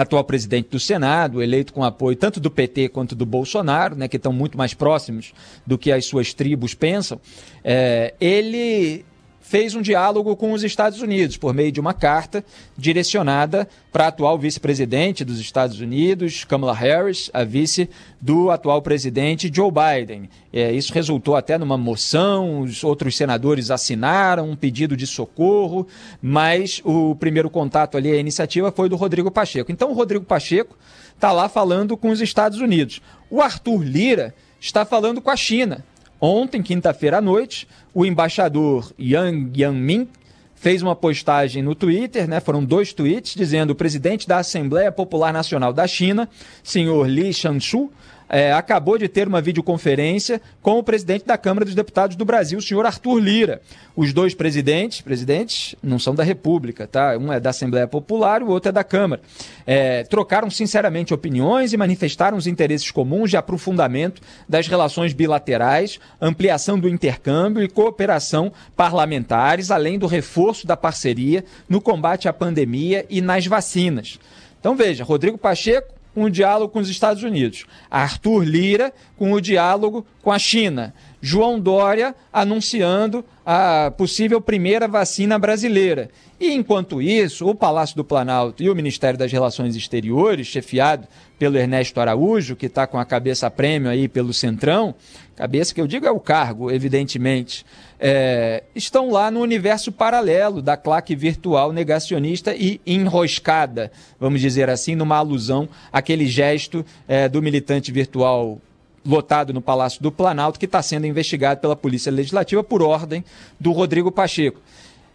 atual 0.00 0.22
presidente 0.22 0.68
do 0.68 0.78
Senado, 0.78 1.42
eleito 1.42 1.72
com 1.72 1.82
apoio 1.82 2.16
tanto 2.16 2.38
do 2.38 2.48
PT 2.48 2.88
quanto 2.90 3.16
do 3.16 3.26
Bolsonaro, 3.26 3.96
né, 3.96 4.06
que 4.06 4.16
estão 4.16 4.32
muito 4.32 4.56
mais 4.56 4.72
próximos 4.72 5.32
do 5.66 5.76
que 5.76 5.90
as 5.90 6.06
suas 6.06 6.32
tribos 6.32 6.72
pensam, 6.72 7.20
é, 7.64 8.14
ele 8.20 9.04
fez 9.48 9.74
um 9.74 9.80
diálogo 9.80 10.36
com 10.36 10.52
os 10.52 10.62
Estados 10.62 11.00
Unidos 11.00 11.38
por 11.38 11.54
meio 11.54 11.72
de 11.72 11.80
uma 11.80 11.94
carta 11.94 12.44
direcionada 12.76 13.66
para 13.90 14.04
a 14.04 14.08
atual 14.08 14.38
vice-presidente 14.38 15.24
dos 15.24 15.40
Estados 15.40 15.80
Unidos, 15.80 16.44
Kamala 16.44 16.74
Harris, 16.74 17.30
a 17.32 17.44
vice 17.44 17.88
do 18.20 18.50
atual 18.50 18.82
presidente 18.82 19.50
Joe 19.50 19.70
Biden. 19.70 20.28
É, 20.52 20.70
isso 20.72 20.92
resultou 20.92 21.34
até 21.34 21.56
numa 21.56 21.78
moção, 21.78 22.60
os 22.60 22.84
outros 22.84 23.16
senadores 23.16 23.70
assinaram 23.70 24.50
um 24.50 24.54
pedido 24.54 24.94
de 24.94 25.06
socorro, 25.06 25.86
mas 26.20 26.82
o 26.84 27.16
primeiro 27.16 27.48
contato 27.48 27.96
ali, 27.96 28.12
a 28.12 28.16
iniciativa, 28.16 28.70
foi 28.70 28.90
do 28.90 28.96
Rodrigo 28.96 29.30
Pacheco. 29.30 29.72
Então, 29.72 29.90
o 29.90 29.94
Rodrigo 29.94 30.26
Pacheco 30.26 30.76
está 31.14 31.32
lá 31.32 31.48
falando 31.48 31.96
com 31.96 32.10
os 32.10 32.20
Estados 32.20 32.60
Unidos. 32.60 33.00
O 33.30 33.40
Arthur 33.40 33.82
Lira 33.82 34.34
está 34.60 34.84
falando 34.84 35.22
com 35.22 35.30
a 35.30 35.36
China. 35.36 35.82
Ontem, 36.20 36.62
quinta-feira 36.62 37.18
à 37.18 37.20
noite, 37.20 37.68
o 37.94 38.04
embaixador 38.04 38.92
Yang 38.98 39.60
Yanmin 39.60 40.08
fez 40.54 40.82
uma 40.82 40.96
postagem 40.96 41.62
no 41.62 41.74
Twitter, 41.74 42.28
né? 42.28 42.40
Foram 42.40 42.64
dois 42.64 42.92
tweets 42.92 43.34
dizendo: 43.34 43.70
o 43.70 43.74
presidente 43.74 44.26
da 44.26 44.38
Assembleia 44.38 44.90
Popular 44.90 45.32
Nacional 45.32 45.72
da 45.72 45.86
China, 45.86 46.28
senhor 46.62 47.06
Li 47.06 47.32
Shanshu, 47.32 47.90
é, 48.28 48.52
acabou 48.52 48.98
de 48.98 49.08
ter 49.08 49.26
uma 49.26 49.40
videoconferência 49.40 50.40
com 50.60 50.78
o 50.78 50.82
presidente 50.82 51.24
da 51.24 51.38
Câmara 51.38 51.64
dos 51.64 51.74
Deputados 51.74 52.16
do 52.16 52.24
Brasil, 52.24 52.58
o 52.58 52.62
senhor 52.62 52.84
Arthur 52.84 53.18
Lira. 53.18 53.62
Os 53.96 54.12
dois 54.12 54.34
presidentes, 54.34 55.00
presidentes 55.00 55.74
não 55.82 55.98
são 55.98 56.14
da 56.14 56.22
República, 56.22 56.86
tá? 56.86 57.16
Um 57.18 57.32
é 57.32 57.40
da 57.40 57.50
Assembleia 57.50 57.88
Popular, 57.88 58.42
o 58.42 58.48
outro 58.48 58.68
é 58.68 58.72
da 58.72 58.84
Câmara. 58.84 59.22
É, 59.66 60.04
trocaram 60.04 60.50
sinceramente 60.50 61.12
opiniões 61.12 61.72
e 61.72 61.76
manifestaram 61.76 62.36
os 62.36 62.46
interesses 62.46 62.90
comuns 62.90 63.30
de 63.30 63.36
aprofundamento 63.36 64.22
das 64.48 64.68
relações 64.68 65.12
bilaterais, 65.12 65.98
ampliação 66.20 66.78
do 66.78 66.88
intercâmbio 66.88 67.62
e 67.62 67.68
cooperação 67.68 68.52
parlamentares, 68.76 69.70
além 69.70 69.98
do 69.98 70.06
reforço 70.06 70.66
da 70.66 70.76
parceria 70.76 71.44
no 71.68 71.80
combate 71.80 72.28
à 72.28 72.32
pandemia 72.32 73.04
e 73.08 73.20
nas 73.20 73.46
vacinas. 73.46 74.18
Então 74.60 74.76
veja, 74.76 75.04
Rodrigo 75.04 75.38
Pacheco 75.38 75.97
o 76.14 76.28
diálogo 76.28 76.72
com 76.72 76.78
os 76.78 76.88
Estados 76.88 77.22
Unidos. 77.22 77.64
Arthur 77.90 78.44
Lira 78.44 78.92
com 79.16 79.32
o 79.32 79.40
diálogo 79.40 80.06
com 80.22 80.32
a 80.32 80.38
China. 80.38 80.94
João 81.20 81.58
Dória 81.58 82.14
anunciando 82.32 83.24
a 83.44 83.90
possível 83.90 84.40
primeira 84.40 84.86
vacina 84.86 85.38
brasileira. 85.38 86.10
E 86.38 86.52
enquanto 86.52 87.02
isso, 87.02 87.48
o 87.48 87.54
Palácio 87.54 87.96
do 87.96 88.04
Planalto 88.04 88.62
e 88.62 88.70
o 88.70 88.74
Ministério 88.74 89.18
das 89.18 89.32
Relações 89.32 89.74
Exteriores, 89.74 90.46
chefiado 90.46 91.08
pelo 91.38 91.56
Ernesto 91.56 92.00
Araújo, 92.00 92.54
que 92.54 92.66
está 92.66 92.86
com 92.86 92.98
a 92.98 93.04
cabeça 93.04 93.50
prêmio 93.50 93.90
aí 93.90 94.06
pelo 94.06 94.32
Centrão, 94.32 94.94
cabeça 95.34 95.74
que 95.74 95.80
eu 95.80 95.86
digo 95.86 96.06
é 96.06 96.10
o 96.10 96.20
cargo, 96.20 96.70
evidentemente, 96.70 97.64
é, 98.00 98.62
estão 98.74 99.10
lá 99.10 99.30
no 99.30 99.40
universo 99.40 99.90
paralelo 99.90 100.62
da 100.62 100.76
claque 100.76 101.16
virtual 101.16 101.72
negacionista 101.72 102.54
e 102.54 102.80
enroscada, 102.86 103.90
vamos 104.20 104.40
dizer 104.40 104.70
assim, 104.70 104.94
numa 104.94 105.16
alusão 105.16 105.68
àquele 105.92 106.26
gesto 106.26 106.84
é, 107.06 107.28
do 107.28 107.42
militante 107.42 107.90
virtual 107.90 108.58
lotado 109.04 109.52
no 109.52 109.62
Palácio 109.62 110.02
do 110.02 110.12
Planalto, 110.12 110.58
que 110.58 110.66
está 110.66 110.82
sendo 110.82 111.06
investigado 111.06 111.60
pela 111.60 111.74
Polícia 111.74 112.12
Legislativa 112.12 112.62
por 112.62 112.82
ordem 112.82 113.24
do 113.58 113.72
Rodrigo 113.72 114.12
Pacheco. 114.12 114.60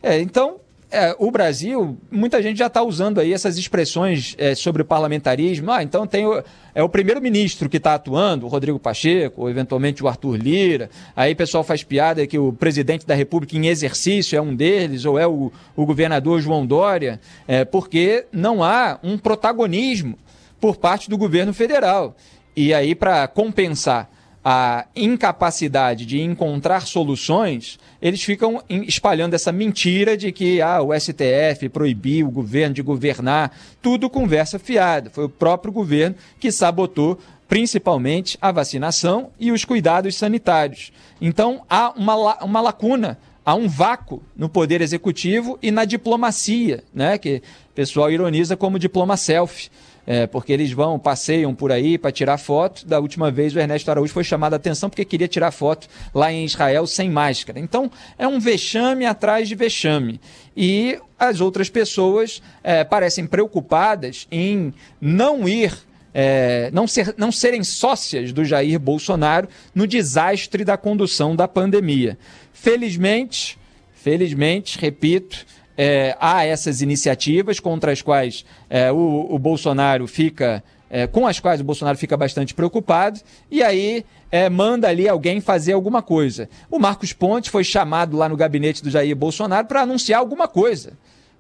É, 0.01 0.19
então, 0.19 0.57
é, 0.94 1.15
o 1.18 1.32
Brasil, 1.32 1.98
muita 2.11 2.41
gente 2.41 2.57
já 2.57 2.68
está 2.68 2.84
usando 2.84 3.20
aí 3.20 3.34
essas 3.34 3.57
expressões 3.57 4.36
é, 4.38 4.53
sobre 4.53 4.84
o 4.84 4.86
parlamentarismo. 4.86 5.72
Ah, 5.72 5.82
então 5.82 6.06
tem 6.06 6.24
o, 6.26 6.44
é 6.76 6.84
o 6.84 6.88
primeiro-ministro 6.88 7.68
que 7.68 7.78
está 7.78 7.95
atuando, 7.95 8.45
o 8.45 8.49
Rodrigo 8.49 8.78
Pacheco, 8.78 9.41
ou 9.41 9.49
eventualmente 9.49 10.03
o 10.03 10.07
Arthur 10.07 10.36
Lira. 10.36 10.91
Aí 11.15 11.34
o 11.34 11.36
pessoal 11.36 11.64
faz 11.64 11.84
piada 11.84 12.26
que 12.28 12.38
o 12.38 12.53
presidente 12.53 13.07
da 13.07 13.15
República 13.15 13.57
em 13.57 13.65
exercício 13.65 14.38
é 14.38 14.41
um 14.41 14.56
deles, 14.56 15.03
ou 15.03 15.18
é 15.18 15.26
o, 15.26 15.52
o 15.76 15.86
governador 15.86 16.40
João 16.40 16.64
Dória, 16.64 17.20
é, 17.48 17.65
porque 17.65 18.28
não 18.32 18.64
há 18.64 18.99
um 19.02 19.18
protagonismo 19.18 20.15
por 20.61 20.78
parte 20.78 21.10
do 21.10 21.18
governo 21.18 21.56
federal. 21.56 22.15
E 22.56 22.72
aí, 22.72 22.94
para 22.94 23.28
compensar 23.28 24.12
a 24.44 24.86
incapacidade 24.94 26.06
de 26.06 26.22
encontrar 26.22 26.82
soluções, 26.82 27.80
eles 28.02 28.22
ficam 28.22 28.61
espalhando 28.70 29.36
essa 29.36 29.53
mentira 29.53 30.18
de 30.18 30.34
que 30.34 30.61
ah, 30.61 30.82
o 30.82 30.94
STF 30.94 31.70
proibiu 31.70 32.28
o 32.28 32.32
governo 32.32 32.76
de 32.76 32.82
governar, 32.82 33.56
tudo 33.82 34.10
conversa 34.10 34.60
fiada. 34.60 35.10
Foi 35.10 35.26
o 35.26 35.30
próprio 35.30 35.72
governo 35.72 36.15
que 36.40 36.52
sabotou 36.52 37.18
principalmente 37.48 38.38
a 38.41 38.52
vacinação 38.52 39.30
e 39.40 39.52
os 39.52 39.64
cuidados 39.64 40.15
sanitários. 40.15 40.91
Então 41.22 41.64
há 41.70 41.94
uma, 41.95 42.44
uma 42.44 42.61
lacuna, 42.61 43.18
há 43.45 43.56
um 43.56 43.70
vácuo 43.70 44.22
no 44.36 44.49
poder 44.49 44.82
executivo 44.82 45.57
e 45.61 45.72
na 45.72 45.86
diplomacia, 45.86 46.84
né, 46.94 47.18
que 47.18 47.41
o 47.70 47.74
pessoal 47.74 48.11
ironiza 48.11 48.57
como 48.57 48.78
diploma 48.78 49.15
selfie 49.15 49.70
é, 50.05 50.27
porque 50.27 50.51
eles 50.51 50.71
vão, 50.71 50.99
passeiam 50.99 51.53
por 51.55 51.71
aí 51.71 51.97
para 51.97 52.11
tirar 52.11 52.38
foto. 52.38 52.85
Da 52.85 52.99
última 52.99 53.31
vez 53.31 53.55
o 53.55 53.59
Ernesto 53.59 53.89
Araújo 53.89 54.13
foi 54.13 54.23
chamado 54.23 54.53
a 54.53 54.57
atenção 54.57 54.89
porque 54.89 55.05
queria 55.05 55.27
tirar 55.27 55.51
foto 55.51 55.88
lá 56.13 56.31
em 56.31 56.45
Israel 56.45 56.85
sem 56.85 57.09
máscara. 57.09 57.59
Então 57.59 57.89
é 58.17 58.27
um 58.27 58.39
vexame 58.39 59.05
atrás 59.05 59.47
de 59.47 59.55
vexame. 59.55 60.19
E 60.55 60.99
as 61.17 61.41
outras 61.41 61.69
pessoas 61.69 62.41
é, 62.63 62.84
parecem 62.84 63.25
preocupadas 63.25 64.27
em 64.31 64.73
não 64.99 65.47
ir 65.47 65.73
é, 66.13 66.69
não, 66.71 66.88
ser, 66.88 67.15
não 67.17 67.31
serem 67.31 67.63
sócias 67.63 68.31
do 68.31 68.45
Jair 68.45 68.80
Bolsonaro 68.80 69.47
no 69.73 69.88
desastre 69.88 70.63
da 70.63 70.77
condução 70.77 71.35
da 71.35 71.47
pandemia. 71.47 72.17
Felizmente, 72.53 73.57
felizmente, 73.95 74.77
repito, 74.77 75.43
é, 75.77 76.15
há 76.19 76.45
essas 76.45 76.81
iniciativas 76.81 77.59
contra 77.59 77.91
as 77.91 78.01
quais 78.01 78.45
é, 78.69 78.91
o, 78.91 79.27
o, 79.29 79.39
Bolsonaro 79.39 80.07
fica, 80.07 80.63
é, 80.89 81.07
com 81.07 81.27
as 81.27 81.39
quais 81.39 81.61
o 81.61 81.63
Bolsonaro 81.63 81.97
fica 81.97 82.15
bastante 82.15 82.53
preocupado, 82.53 83.19
e 83.49 83.63
aí 83.63 84.05
é, 84.31 84.49
manda 84.49 84.87
ali 84.87 85.07
alguém 85.07 85.41
fazer 85.41 85.73
alguma 85.73 86.01
coisa. 86.01 86.49
O 86.69 86.79
Marcos 86.79 87.13
Pontes 87.13 87.51
foi 87.51 87.63
chamado 87.63 88.17
lá 88.17 88.29
no 88.29 88.37
gabinete 88.37 88.83
do 88.83 88.89
Jair 88.89 89.15
Bolsonaro 89.15 89.67
para 89.67 89.81
anunciar 89.81 90.19
alguma 90.19 90.47
coisa. 90.47 90.93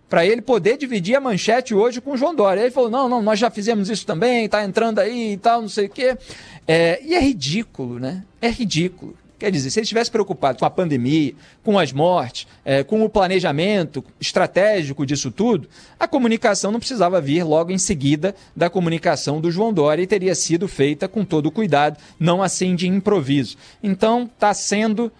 Para 0.09 0.25
ele 0.25 0.43
poder 0.43 0.77
dividir 0.77 1.15
a 1.15 1.19
manchete 1.19 1.73
hoje 1.73 1.99
com 1.99 2.11
o 2.11 2.17
João 2.17 2.35
Dória. 2.35 2.61
Ele 2.61 2.69
falou: 2.69 2.89
não, 2.89 3.09
não, 3.09 3.19
nós 3.19 3.39
já 3.39 3.49
fizemos 3.49 3.89
isso 3.89 4.05
também, 4.05 4.45
está 4.45 4.63
entrando 4.63 4.99
aí 4.99 5.33
e 5.33 5.37
tal, 5.37 5.61
não 5.61 5.69
sei 5.69 5.87
o 5.87 5.89
quê. 5.89 6.15
É, 6.67 6.99
e 7.03 7.15
é 7.15 7.19
ridículo, 7.19 7.97
né? 7.97 8.23
É 8.39 8.49
ridículo. 8.49 9.15
Quer 9.43 9.51
dizer, 9.51 9.71
se 9.71 9.79
ele 9.79 9.83
estivesse 9.83 10.09
preocupado 10.09 10.57
com 10.57 10.63
a 10.63 10.69
pandemia, 10.69 11.33
com 11.61 11.77
as 11.77 11.91
mortes, 11.91 12.47
é, 12.63 12.81
com 12.81 13.03
o 13.03 13.09
planejamento 13.09 14.01
estratégico 14.17 15.05
disso 15.05 15.29
tudo, 15.29 15.67
a 15.99 16.07
comunicação 16.07 16.71
não 16.71 16.79
precisava 16.79 17.19
vir 17.19 17.43
logo 17.43 17.69
em 17.69 17.77
seguida 17.77 18.33
da 18.55 18.69
comunicação 18.69 19.41
do 19.41 19.51
João 19.51 19.73
Dória 19.73 20.01
e 20.01 20.07
teria 20.07 20.33
sido 20.33 20.65
feita 20.65 21.09
com 21.09 21.25
todo 21.25 21.51
cuidado, 21.51 21.97
não 22.17 22.41
assim 22.41 22.73
de 22.73 22.87
improviso. 22.87 23.57
Então, 23.83 24.29
está 24.33 24.53
sendo 24.53 25.11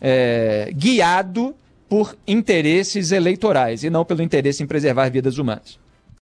é, 0.00 0.70
guiado 0.72 1.52
por 1.88 2.16
interesses 2.28 3.10
eleitorais 3.10 3.82
e 3.82 3.90
não 3.90 4.04
pelo 4.04 4.22
interesse 4.22 4.62
em 4.62 4.68
preservar 4.68 5.08
vidas 5.08 5.36
humanas. 5.36 5.80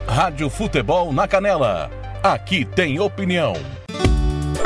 Rádio 0.07 0.49
Futebol 0.49 1.13
na 1.13 1.27
Canela. 1.27 1.91
Aqui 2.23 2.65
tem 2.65 3.01
opinião. 3.01 3.55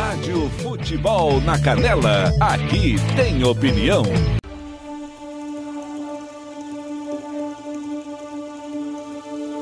Rádio 0.00 0.48
Futebol 0.62 1.42
na 1.42 1.58
Canela, 1.58 2.32
aqui 2.40 2.96
tem 3.14 3.44
opinião. 3.44 4.02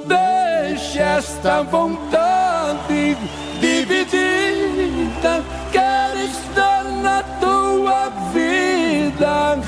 Deixa 0.06 1.00
esta 1.00 1.62
vontade 1.62 3.16
dividida, 3.60 5.42
quero 5.72 6.20
estar 6.20 6.84
na 6.84 7.20
tua 7.40 8.08
vida, 8.32 9.58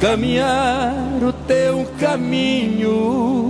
caminhar 0.00 0.94
o 1.20 1.32
teu 1.32 1.84
caminho. 1.98 3.40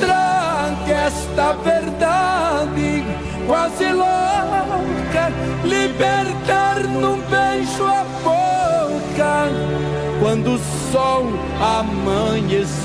Traga 0.00 0.92
esta 0.92 1.52
verdade 1.52 2.43
quase 3.46 3.90
louca, 3.92 5.32
libertar 5.64 6.82
num 6.84 7.20
beijo 7.22 7.84
a 7.84 8.04
boca 8.22 9.48
quando 10.20 10.54
o 10.54 10.58
sol 10.90 11.32
amanhecer. 11.60 12.84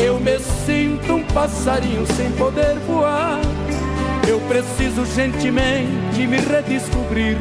eu 0.00 0.18
me 0.20 0.38
sinto 0.66 1.14
um 1.14 1.24
passarinho 1.24 2.06
sem 2.14 2.30
poder 2.32 2.78
voar. 2.86 3.40
Eu 4.26 4.40
preciso 4.42 5.04
gentilmente 5.14 6.26
me 6.26 6.38
redescobrir 6.38 7.36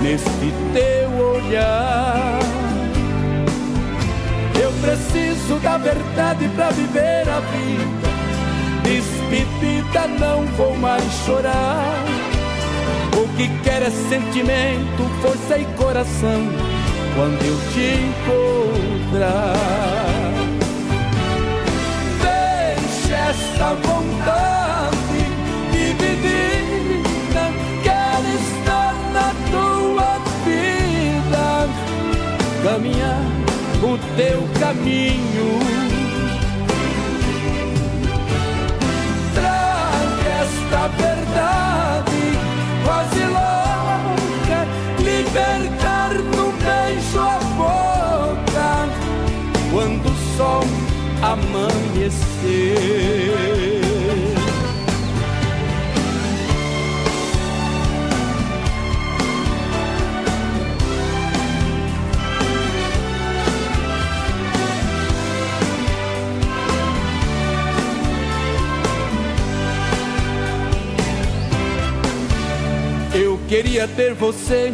neste 0.00 0.52
teu 0.72 1.10
olhar. 1.18 2.38
Eu 4.60 4.72
preciso 4.82 5.58
da 5.62 5.78
verdade 5.78 6.48
para 6.54 6.70
viver 6.70 7.28
a 7.28 7.40
vida. 7.40 8.16
Despedida, 8.82 10.06
não 10.18 10.46
vou 10.56 10.76
mais 10.76 11.02
chorar. 11.24 12.04
O 13.16 13.26
que 13.36 13.48
quer 13.64 13.82
é 13.82 13.90
sentimento, 13.90 15.02
força 15.22 15.58
e 15.58 15.64
coração. 15.76 16.46
Quando 17.14 17.42
eu 17.42 17.58
te 17.72 17.96
encontrar. 19.10 20.25
Esta 23.56 23.72
vontade 23.72 25.22
dividida. 25.72 27.44
Quero 27.82 28.28
estar 28.36 28.94
na 29.14 29.32
tua 29.50 30.10
vida, 30.44 31.66
caminhar 32.62 33.24
o 33.82 33.96
teu 34.14 34.40
caminho. 34.60 35.48
Traga 39.32 40.28
esta 40.42 40.88
verdade 40.88 42.22
quase 42.84 43.22
louca, 43.24 44.58
libertar 45.02 46.12
no 46.12 46.52
beijo 46.60 47.20
a 47.20 47.38
boca 47.56 48.68
quando 49.72 50.06
o 50.10 50.16
sol 50.36 50.66
amanhecer. 51.22 52.25
Eu 73.18 73.38
queria 73.48 73.88
ter 73.88 74.12
você 74.12 74.72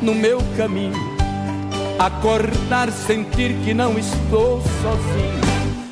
no 0.00 0.14
meu 0.14 0.38
caminho. 0.56 0.94
Acordar, 1.98 2.92
sentir 2.92 3.52
que 3.64 3.74
não 3.74 3.98
estou 3.98 4.60
sozinho 4.60 5.44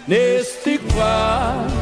neste 0.07 0.62
quarto. 0.95 1.73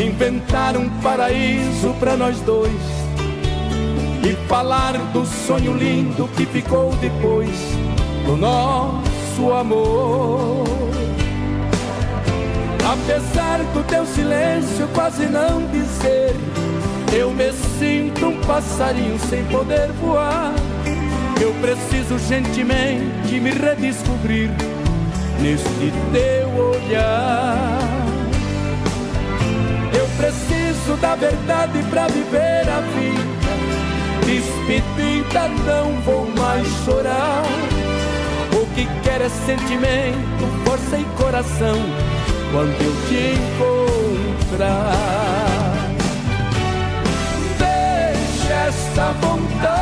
Inventar 0.00 0.76
um 0.76 0.88
paraíso 1.00 1.94
para 2.00 2.16
nós 2.16 2.40
dois 2.40 3.02
e 4.24 4.34
falar 4.46 4.96
do 5.12 5.26
sonho 5.26 5.76
lindo 5.76 6.28
que 6.36 6.46
ficou 6.46 6.94
depois 6.96 7.50
do 8.24 8.36
nosso 8.36 9.52
amor. 9.52 10.64
Apesar 12.84 13.58
do 13.72 13.82
teu 13.84 14.06
silêncio 14.06 14.88
quase 14.94 15.26
não 15.26 15.66
dizer, 15.66 16.34
eu 17.12 17.30
me 17.30 17.52
sinto 17.78 18.26
um 18.26 18.40
passarinho 18.42 19.18
sem 19.28 19.44
poder 19.46 19.90
voar. 19.92 20.52
Eu 21.40 21.52
preciso 21.54 22.18
gentilmente 22.18 23.40
me 23.40 23.50
redescobrir 23.50 24.50
neste 25.42 25.92
teu 26.12 26.48
olhar. 26.70 27.78
Eu 29.92 30.06
preciso 30.16 30.96
da 31.00 31.16
verdade 31.16 31.82
para 31.90 32.06
viver 32.06 32.68
a 32.68 32.80
vida. 32.94 33.52
Despedida, 34.24 35.48
não 35.66 36.00
vou 36.02 36.26
mais 36.38 36.66
chorar. 36.84 37.42
O 38.52 38.66
que 38.74 38.86
quer 39.02 39.20
é 39.20 39.28
sentimento, 39.28 40.46
força 40.64 40.96
e 40.96 41.04
coração. 41.20 41.76
Quando 42.52 42.80
eu 42.80 42.94
te 43.08 43.34
encontrar, 44.54 44.92
deixa 47.58 48.52
esta 48.68 49.12
vontade 49.20 49.81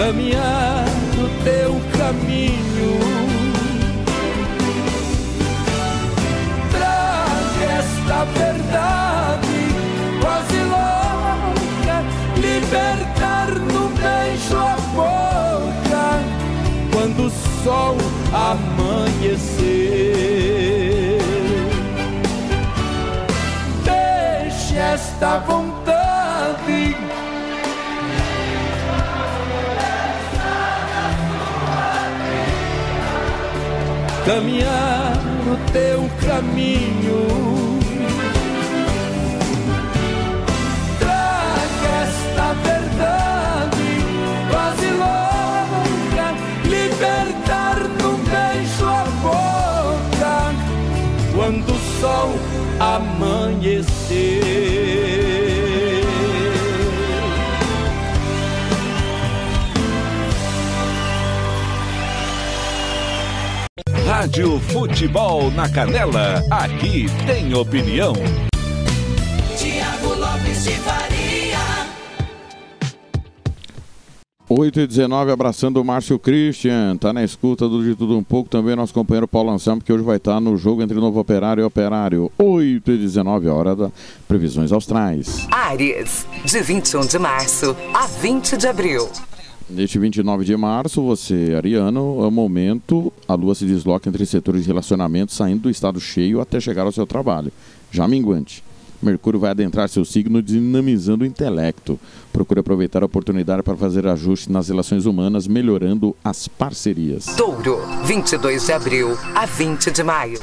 caminhar 0.00 0.86
no 1.14 1.28
teu 1.44 1.78
caminho. 1.98 2.92
Traga 6.70 7.64
esta 7.80 8.24
verdade 8.24 9.60
quase 10.22 10.58
louca, 10.74 11.96
libertar 12.38 13.50
no 13.50 13.90
beijo 13.90 14.56
a 14.56 14.76
boca 14.94 16.06
quando 16.94 17.26
o 17.26 17.30
sol 17.62 17.96
amanhecer. 18.32 19.60
Deixe 23.84 24.78
esta 24.78 25.40
vontade. 25.40 25.69
Caminhar 34.30 35.18
no 35.44 35.56
teu 35.72 36.00
caminho. 36.24 37.20
Traga 41.00 41.90
esta 42.04 42.48
verdade 42.62 43.90
quase 44.48 44.88
louca, 45.02 46.26
libertar 46.64 47.78
num 48.00 48.18
beijo 48.22 48.86
a 48.86 49.02
boca 49.20 50.54
quando 51.34 51.72
o 51.72 51.78
sol 52.00 52.30
amanhecer. 52.78 54.79
Rádio 64.20 64.60
Futebol 64.60 65.50
na 65.52 65.66
Canela, 65.66 66.44
aqui 66.50 67.06
tem 67.26 67.54
opinião. 67.54 68.12
Tiago 69.56 70.14
Lopes 70.14 70.64
de 70.64 70.72
Faria. 70.72 71.58
8 74.46 74.80
e 74.80 74.86
19 74.86 75.32
abraçando 75.32 75.80
o 75.80 75.84
Márcio 75.86 76.18
Christian, 76.18 76.98
tá 76.98 77.14
na 77.14 77.24
escuta 77.24 77.66
do 77.66 77.82
De 77.82 77.94
Tudo 77.94 78.14
Um 78.18 78.22
Pouco, 78.22 78.50
também 78.50 78.76
nosso 78.76 78.92
companheiro 78.92 79.26
Paulo 79.26 79.52
Anselmo, 79.52 79.80
que 79.80 79.90
hoje 79.90 80.04
vai 80.04 80.18
estar 80.18 80.38
no 80.38 80.54
jogo 80.58 80.82
entre 80.82 80.98
Novo 80.98 81.18
Operário 81.18 81.62
e 81.62 81.64
Operário. 81.64 82.30
8 82.36 82.90
e 82.90 82.98
19 82.98 83.48
hora 83.48 83.74
da 83.74 83.90
previsões 84.28 84.70
austrais. 84.70 85.48
Áries, 85.50 86.26
de 86.44 86.60
21 86.60 87.06
de 87.06 87.18
março 87.18 87.74
a 87.94 88.06
20 88.06 88.58
de 88.58 88.66
abril. 88.66 89.08
Neste 89.72 90.00
29 90.00 90.44
de 90.44 90.56
março, 90.56 91.00
você, 91.00 91.54
Ariano, 91.56 92.24
é 92.24 92.26
o 92.26 92.30
momento, 92.30 93.12
a 93.28 93.34
lua 93.34 93.54
se 93.54 93.64
desloca 93.64 94.08
entre 94.08 94.26
setores 94.26 94.62
de 94.62 94.68
relacionamento, 94.68 95.32
saindo 95.32 95.62
do 95.62 95.70
estado 95.70 96.00
cheio 96.00 96.40
até 96.40 96.58
chegar 96.58 96.86
ao 96.86 96.92
seu 96.92 97.06
trabalho, 97.06 97.52
já 97.90 98.08
minguante. 98.08 98.64
Mercúrio 99.00 99.38
vai 99.38 99.50
adentrar 99.50 99.88
seu 99.88 100.04
signo, 100.04 100.42
dinamizando 100.42 101.24
o 101.24 101.26
intelecto. 101.26 101.98
Procure 102.32 102.60
aproveitar 102.60 103.02
a 103.02 103.06
oportunidade 103.06 103.62
para 103.62 103.76
fazer 103.76 104.06
ajustes 104.06 104.48
nas 104.48 104.68
relações 104.68 105.06
humanas, 105.06 105.46
melhorando 105.46 106.14
as 106.22 106.48
parcerias. 106.48 107.26
Touro, 107.36 107.78
22 108.04 108.66
de 108.66 108.72
abril 108.72 109.16
a 109.34 109.46
20 109.46 109.90
de 109.90 110.02
maio. 110.02 110.38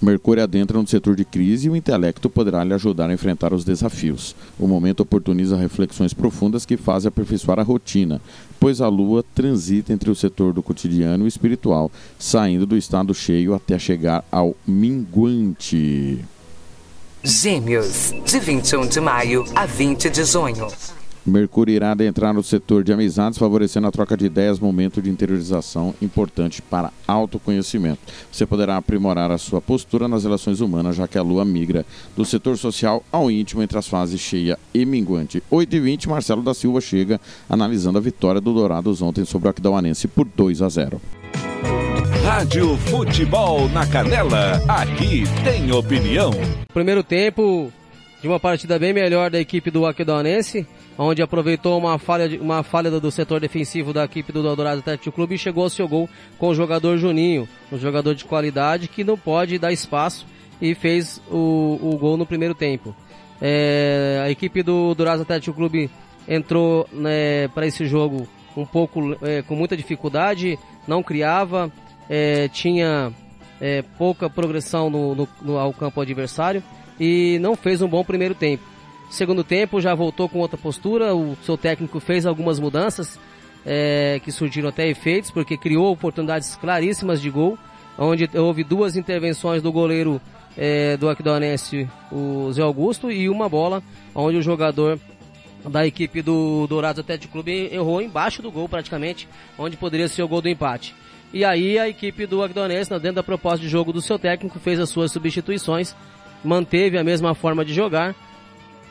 Mercúrio 0.00 0.42
adentra 0.42 0.78
no 0.78 0.86
setor 0.86 1.16
de 1.16 1.24
crise 1.24 1.66
e 1.66 1.70
o 1.70 1.76
intelecto 1.76 2.28
poderá 2.28 2.62
lhe 2.62 2.74
ajudar 2.74 3.08
a 3.08 3.14
enfrentar 3.14 3.52
os 3.52 3.64
desafios. 3.64 4.36
O 4.58 4.66
momento 4.66 5.00
oportuniza 5.00 5.56
reflexões 5.56 6.12
profundas 6.12 6.66
que 6.66 6.76
fazem 6.76 7.08
aperfeiçoar 7.08 7.58
a 7.58 7.62
rotina, 7.62 8.20
pois 8.60 8.80
a 8.80 8.88
Lua 8.88 9.24
transita 9.34 9.92
entre 9.92 10.10
o 10.10 10.14
setor 10.14 10.52
do 10.52 10.62
cotidiano 10.62 11.24
e 11.24 11.28
espiritual, 11.28 11.90
saindo 12.18 12.66
do 12.66 12.76
estado 12.76 13.14
cheio 13.14 13.54
até 13.54 13.78
chegar 13.78 14.24
ao 14.30 14.54
minguante. 14.66 16.18
Gêmeos, 17.24 18.14
de 18.24 18.38
21 18.38 18.86
de 18.86 19.00
maio 19.00 19.44
a 19.54 19.66
20 19.66 20.10
de 20.10 20.24
junho. 20.24 20.68
Mercúrio 21.26 21.74
irá 21.74 21.90
adentrar 21.90 22.32
no 22.32 22.42
setor 22.42 22.84
de 22.84 22.92
amizades, 22.92 23.38
favorecendo 23.38 23.88
a 23.88 23.90
troca 23.90 24.16
de 24.16 24.26
ideias, 24.26 24.60
momento 24.60 25.02
de 25.02 25.10
interiorização 25.10 25.92
importante 26.00 26.62
para 26.62 26.92
autoconhecimento. 27.06 27.98
Você 28.30 28.46
poderá 28.46 28.76
aprimorar 28.76 29.30
a 29.32 29.38
sua 29.38 29.60
postura 29.60 30.06
nas 30.06 30.22
relações 30.22 30.60
humanas, 30.60 30.94
já 30.94 31.08
que 31.08 31.18
a 31.18 31.22
lua 31.22 31.44
migra 31.44 31.84
do 32.16 32.24
setor 32.24 32.56
social 32.56 33.02
ao 33.10 33.28
íntimo 33.28 33.62
entre 33.62 33.76
as 33.76 33.88
fases 33.88 34.20
cheia 34.20 34.56
e 34.72 34.86
minguante. 34.86 35.42
8h20, 35.50 36.06
Marcelo 36.06 36.42
da 36.42 36.54
Silva 36.54 36.80
chega 36.80 37.20
analisando 37.50 37.98
a 37.98 38.00
vitória 38.00 38.40
do 38.40 38.54
Dourados 38.54 39.02
ontem 39.02 39.24
sobre 39.24 39.48
o 39.48 39.50
Aquidauanense 39.50 40.06
por 40.06 40.26
2 40.26 40.62
a 40.62 40.68
0. 40.68 41.00
Rádio 42.24 42.76
Futebol 42.76 43.68
na 43.70 43.86
Canela, 43.86 44.62
aqui 44.68 45.24
tem 45.42 45.72
opinião. 45.72 46.30
Primeiro 46.72 47.02
tempo 47.02 47.72
de 48.20 48.28
uma 48.28 48.40
partida 48.40 48.78
bem 48.78 48.92
melhor 48.92 49.30
da 49.30 49.40
equipe 49.40 49.70
do 49.70 49.86
Aquidauanense, 49.86 50.66
onde 50.98 51.22
aproveitou 51.22 51.78
uma 51.78 51.98
falha, 51.98 52.28
de- 52.28 52.38
uma 52.38 52.62
falha 52.62 52.90
do, 52.90 53.10
setor 53.10 53.40
defensivo 53.40 53.92
da 53.92 54.04
equipe 54.04 54.32
do 54.32 54.42
Dourado 54.42 54.80
Atlético 54.80 55.14
Clube 55.14 55.34
e 55.34 55.38
chegou 55.38 55.64
ao 55.64 55.70
seu 55.70 55.86
gol 55.86 56.08
com 56.38 56.48
o 56.48 56.54
jogador 56.54 56.96
Juninho, 56.98 57.48
um 57.70 57.78
jogador 57.78 58.14
de 58.14 58.24
qualidade 58.24 58.88
que 58.88 59.04
não 59.04 59.16
pode 59.18 59.58
dar 59.58 59.72
espaço 59.72 60.26
e 60.60 60.74
fez 60.74 61.20
o, 61.30 61.78
o 61.82 61.98
gol 61.98 62.16
no 62.16 62.24
primeiro 62.24 62.54
tempo. 62.54 62.94
É, 63.40 64.22
a 64.24 64.30
equipe 64.30 64.62
do 64.62 64.94
Dourado 64.94 65.22
Atlético 65.22 65.54
Clube 65.56 65.90
entrou 66.26 66.88
né, 66.92 67.48
para 67.48 67.66
esse 67.66 67.84
jogo 67.86 68.26
um 68.56 68.64
pouco 68.64 69.14
é, 69.22 69.42
com 69.42 69.54
muita 69.54 69.76
dificuldade, 69.76 70.58
não 70.88 71.02
criava, 71.02 71.70
é, 72.08 72.48
tinha 72.48 73.12
é, 73.60 73.82
pouca 73.98 74.30
progressão 74.30 74.88
no, 74.88 75.14
no- 75.14 75.28
no- 75.42 75.58
ao 75.58 75.72
campo 75.74 76.00
adversário 76.00 76.62
e 76.98 77.38
não 77.42 77.54
fez 77.54 77.82
um 77.82 77.88
bom 77.88 78.02
primeiro 78.02 78.34
tempo. 78.34 78.64
Segundo 79.10 79.44
tempo 79.44 79.80
já 79.80 79.94
voltou 79.94 80.28
com 80.28 80.38
outra 80.38 80.58
postura, 80.58 81.14
o 81.14 81.36
seu 81.42 81.56
técnico 81.56 82.00
fez 82.00 82.26
algumas 82.26 82.58
mudanças 82.58 83.18
é, 83.64 84.20
que 84.24 84.30
surgiram 84.30 84.68
até 84.68 84.88
efeitos, 84.88 85.30
porque 85.30 85.56
criou 85.56 85.92
oportunidades 85.92 86.56
claríssimas 86.56 87.20
de 87.20 87.30
gol, 87.30 87.58
onde 87.98 88.28
houve 88.34 88.62
duas 88.62 88.96
intervenções 88.96 89.62
do 89.62 89.72
goleiro 89.72 90.20
é, 90.56 90.96
do 90.96 91.08
Aquidauanense, 91.08 91.88
o 92.10 92.50
Zé 92.52 92.62
Augusto, 92.62 93.10
e 93.10 93.28
uma 93.28 93.48
bola 93.48 93.82
onde 94.14 94.36
o 94.36 94.42
jogador 94.42 94.98
da 95.68 95.86
equipe 95.86 96.22
do 96.22 96.66
Dourados 96.66 97.00
Atlético 97.00 97.32
Clube 97.32 97.68
errou 97.72 98.00
embaixo 98.00 98.40
do 98.42 98.50
gol 98.50 98.68
praticamente, 98.68 99.28
onde 99.58 99.76
poderia 99.76 100.08
ser 100.08 100.22
o 100.22 100.28
gol 100.28 100.40
do 100.40 100.48
empate. 100.48 100.94
E 101.32 101.44
aí 101.44 101.78
a 101.78 101.88
equipe 101.88 102.24
do 102.26 102.42
Agdonense, 102.42 102.90
dentro 102.90 103.14
da 103.14 103.22
proposta 103.22 103.58
de 103.58 103.68
jogo 103.68 103.92
do 103.92 104.00
seu 104.00 104.18
técnico, 104.18 104.60
fez 104.60 104.78
as 104.78 104.88
suas 104.88 105.10
substituições, 105.10 105.94
manteve 106.44 106.98
a 106.98 107.04
mesma 107.04 107.34
forma 107.34 107.64
de 107.64 107.74
jogar, 107.74 108.14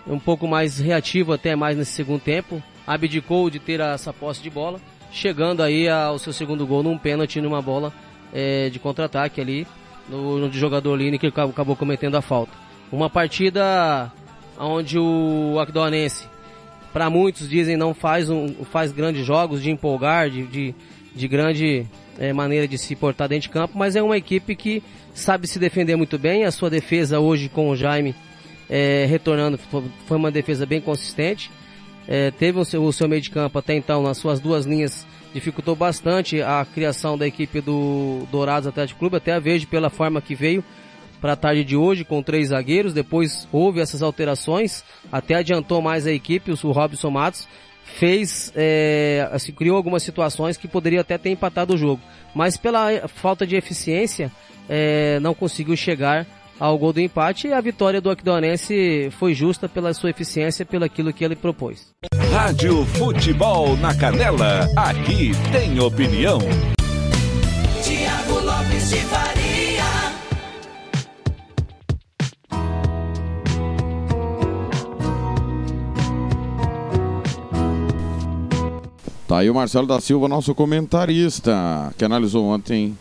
um 0.08 0.20
pouco 0.20 0.48
mais 0.48 0.80
reativo 0.80 1.34
até 1.34 1.56
mais 1.56 1.78
nesse 1.78 1.92
segundo 1.92 2.22
tempo, 2.22 2.62
abdicou 2.86 3.50
de 3.50 3.60
ter 3.60 3.80
essa 3.80 4.14
posse 4.14 4.42
de 4.42 4.50
bola, 4.50 4.80
chegando 5.12 5.64
aí 5.64 5.90
ao 5.90 6.20
seu 6.20 6.34
segundo 6.34 6.66
gol 6.66 6.84
num 6.84 6.98
pênalti 6.98 7.42
numa 7.42 7.62
bola 7.62 7.92
eh, 8.34 8.70
de 8.70 8.80
contra-ataque 8.80 9.42
ali, 9.42 9.66
no, 10.08 10.38
no 10.38 10.52
jogador 10.52 10.96
Line 10.96 11.18
que 11.18 11.28
acabou, 11.28 11.76
cometendo 11.76 12.16
a 12.16 12.22
falta. 12.22 12.52
Uma 12.92 13.10
partida 13.10 14.12
onde 14.60 14.98
o 15.00 15.58
Aquidauanense 15.60 16.28
para 16.94 17.10
muitos 17.10 17.50
dizem 17.50 17.76
não 17.76 17.94
faz 17.94 18.30
um 18.30 18.48
faz 18.64 18.92
grandes 18.92 19.26
jogos 19.26 19.62
de 19.62 19.70
empolgar 19.70 20.30
de, 20.30 20.44
de, 20.44 20.76
de 21.14 21.28
grande 21.28 21.86
eh, 22.18 22.32
maneira 22.32 22.66
de 22.68 22.78
se 22.78 22.96
portar 22.96 23.28
dentro 23.28 23.50
de 23.50 23.50
campo 23.50 23.78
mas 23.78 23.98
é 23.98 24.02
uma 24.02 24.16
equipe 24.16 24.56
que 24.56 24.82
sabe 25.14 25.46
se 25.46 25.60
defender 25.60 25.98
muito 25.98 26.18
bem 26.18 26.46
a 26.46 26.52
sua 26.52 26.70
defesa 26.70 27.20
hoje 27.20 27.50
com 27.50 27.70
o 27.70 27.76
Jaime 27.76 28.16
eh, 28.70 29.06
retornando 29.10 29.58
fo- 29.58 29.84
foi 30.08 30.18
uma 30.18 30.32
defesa 30.32 30.66
bem 30.66 30.82
consistente 30.82 31.50
Eh, 32.08 32.30
teve 32.38 32.60
o 32.60 32.64
seu, 32.64 32.84
o 32.84 32.94
seu 32.94 33.08
meio 33.10 33.20
de 33.20 33.32
campo 33.32 33.58
até 33.58 33.74
então 33.74 34.04
nas 34.04 34.20
suas 34.20 34.40
duas 34.40 34.64
linhas 34.68 35.08
dificultou 35.34 35.76
bastante 35.76 36.40
a 36.40 36.64
criação 36.64 37.18
da 37.18 37.26
equipe 37.26 37.60
do 37.62 38.28
Dourados 38.32 38.68
Atlético 38.68 39.00
Clube 39.00 39.18
até 39.18 39.34
a 39.34 39.40
vez 39.40 39.66
pela 39.66 39.90
forma 39.90 40.22
que 40.22 40.36
veio 40.36 40.64
para 41.20 41.34
a 41.34 41.36
tarde 41.36 41.64
de 41.64 41.76
hoje 41.76 42.06
com 42.06 42.22
três 42.22 42.50
zagueiros. 42.50 42.94
Depois 42.94 43.48
houve 43.52 43.80
essas 43.80 44.04
alterações, 44.04 44.84
até 45.12 45.34
adiantou 45.34 45.82
mais 45.82 46.06
a 46.06 46.12
equipe. 46.12 46.52
O 46.52 46.72
Robson 46.72 47.10
Matos 47.10 47.48
fez, 47.84 48.54
é, 48.56 49.28
assim, 49.32 49.52
criou 49.52 49.76
algumas 49.76 50.04
situações 50.04 50.58
que 50.58 50.68
poderia 50.68 51.02
até 51.02 51.18
ter 51.18 51.32
empatado 51.32 51.74
o 51.74 51.78
jogo, 51.78 52.02
mas 52.36 52.56
pela 52.56 53.08
falta 53.08 53.48
de 53.48 53.56
eficiência 53.56 54.32
é, 54.70 55.20
não 55.22 55.34
conseguiu 55.34 55.76
chegar 55.76 56.28
ao 56.60 56.78
gol 56.78 56.94
do 56.94 57.02
empate 57.02 57.48
e 57.48 57.54
a 57.54 57.62
vitória 57.62 58.02
do 58.02 58.10
Aquidauanense 58.10 59.10
foi 59.18 59.34
justa 59.34 59.68
pela 59.68 59.94
sua 59.94 60.10
eficiência, 60.10 60.66
pelo 60.66 60.86
aquilo 60.86 61.14
que 61.14 61.24
ele 61.24 61.36
propôs. 61.36 61.94
Rádio 62.32 62.86
Futebol 62.86 63.76
na 63.78 63.94
Canela, 63.96 64.68
aqui 64.76 65.32
tem 65.52 65.80
opinião. 65.80 66.40
Tiago 67.84 68.40
Lopes 68.46 68.90
de 68.90 68.98
Faria. 68.98 69.56
Tá 79.28 79.40
aí 79.40 79.50
o 79.50 79.56
Marcelo 79.56 79.88
da 79.88 80.00
Silva, 80.00 80.28
nosso 80.28 80.54
comentarista, 80.54 81.92
que 81.98 82.06
analisou 82.06 82.46
ontem 82.46 82.96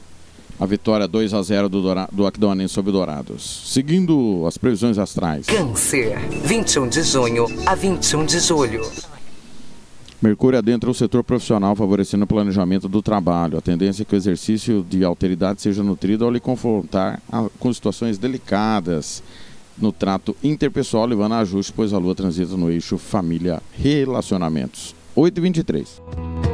a 0.59 0.67
vitória 0.67 1.07
2 1.09 1.35
a 1.35 1.43
0 1.43 1.69
do, 1.69 1.83
Doura- 1.83 2.09
do 2.13 2.27
Aquidauanense 2.27 2.73
sobre 2.75 2.91
o 2.91 2.93
Dourados. 2.93 3.63
Seguindo 3.73 4.45
as 4.47 4.57
previsões 4.57 4.99
astrais. 4.99 5.47
Câncer, 5.47 6.19
21 6.45 6.89
de 6.89 7.03
junho 7.03 7.47
a 7.67 7.75
21 7.75 8.25
de 8.25 8.39
julho. 8.41 8.83
Mercúrio 10.23 10.59
adentra 10.59 10.89
o 10.91 10.95
setor 10.95 11.23
profissional, 11.23 11.77
favorecendo 11.77 12.25
o 12.25 12.27
planejamento 12.27 12.89
do 12.89 13.03
trabalho. 13.03 13.59
A 13.59 13.61
tendência 13.61 14.03
é 14.03 14.05
que 14.07 14.15
o 14.15 14.17
exercício 14.17 14.83
de 14.89 15.05
alteridade 15.05 15.61
seja 15.61 15.83
nutrido 15.83 16.25
ao 16.25 16.31
lhe 16.31 16.41
confrontar 16.41 17.21
a- 17.31 17.49
com 17.59 17.71
situações 17.73 18.17
delicadas 18.17 19.23
no 19.77 19.93
trato 19.93 20.35
interpessoal, 20.43 21.05
levando 21.05 21.33
a 21.33 21.41
ajuste, 21.41 21.73
pois 21.75 21.93
a 21.93 21.99
lua 21.99 22.15
transita 22.15 22.57
no 22.57 22.71
eixo 22.71 22.97
família-relacionamentos. 22.97 24.95
8h23. 25.15 26.54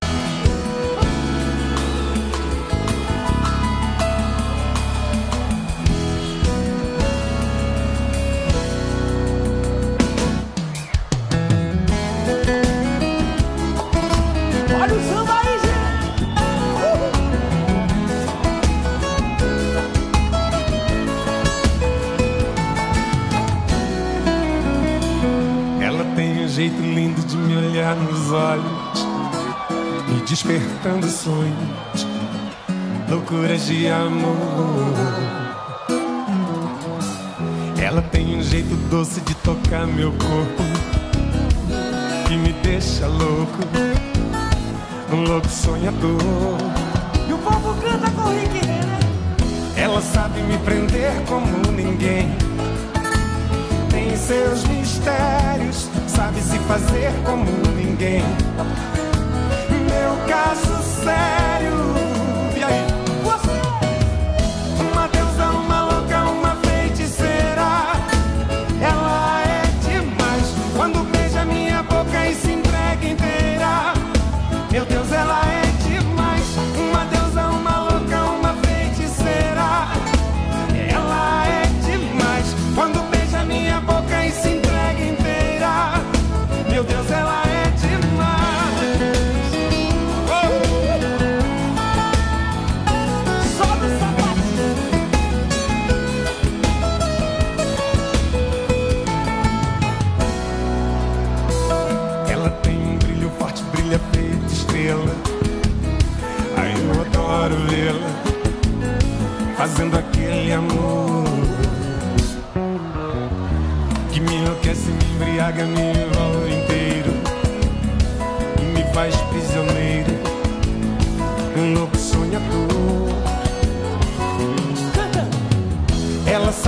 Despertando 30.51 31.07
sonhos, 31.07 32.07
loucuras 33.09 33.65
de 33.67 33.87
amor. 33.87 34.93
Ela 37.81 38.01
tem 38.01 38.35
um 38.37 38.43
jeito 38.43 38.75
doce 38.89 39.21
de 39.21 39.33
tocar 39.35 39.87
meu 39.87 40.11
corpo, 40.11 40.63
que 42.27 42.35
me 42.35 42.51
deixa 42.63 43.07
louco, 43.07 43.59
um 45.13 45.23
louco 45.23 45.47
sonhador. 45.47 46.57
E 47.29 47.33
o 47.33 47.37
povo 47.37 47.73
canta 47.81 48.11
com 48.11 48.29
Rick 48.29 48.65
Renner. 48.65 49.77
Ela 49.77 50.01
sabe 50.01 50.41
me 50.41 50.57
prender 50.59 51.13
como 51.27 51.47
ninguém. 51.71 52.29
seus 54.17 54.63
mistérios, 54.65 55.89
sabe 56.07 56.39
se 56.41 56.57
fazer 56.59 57.11
como 57.25 57.45
ninguém. 57.75 58.23
Meu 60.01 60.17
caso 60.25 60.81
sério, 61.03 62.00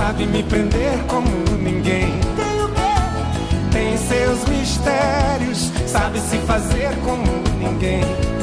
sabe 0.04 0.26
me 0.26 0.42
prender 0.42 0.98
como 1.08 1.30
ninguém. 1.62 2.12
Tem 3.72 3.96
seus 3.96 4.44
mistérios, 4.46 5.72
sabe 5.86 6.20
se 6.20 6.36
fazer 6.40 6.94
como 7.02 7.24
ninguém. 7.58 8.33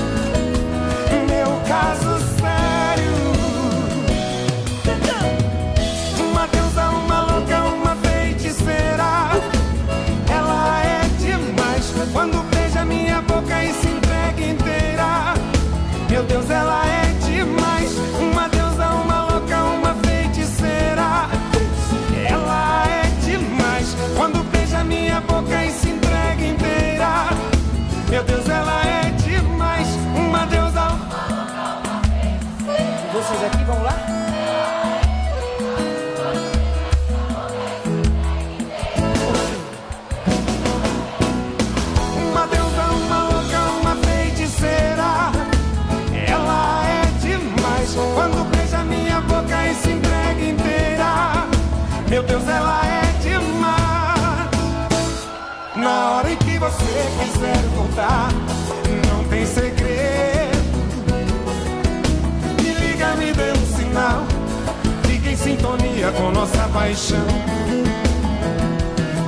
Nossa 66.41 66.67
paixão. 66.69 67.27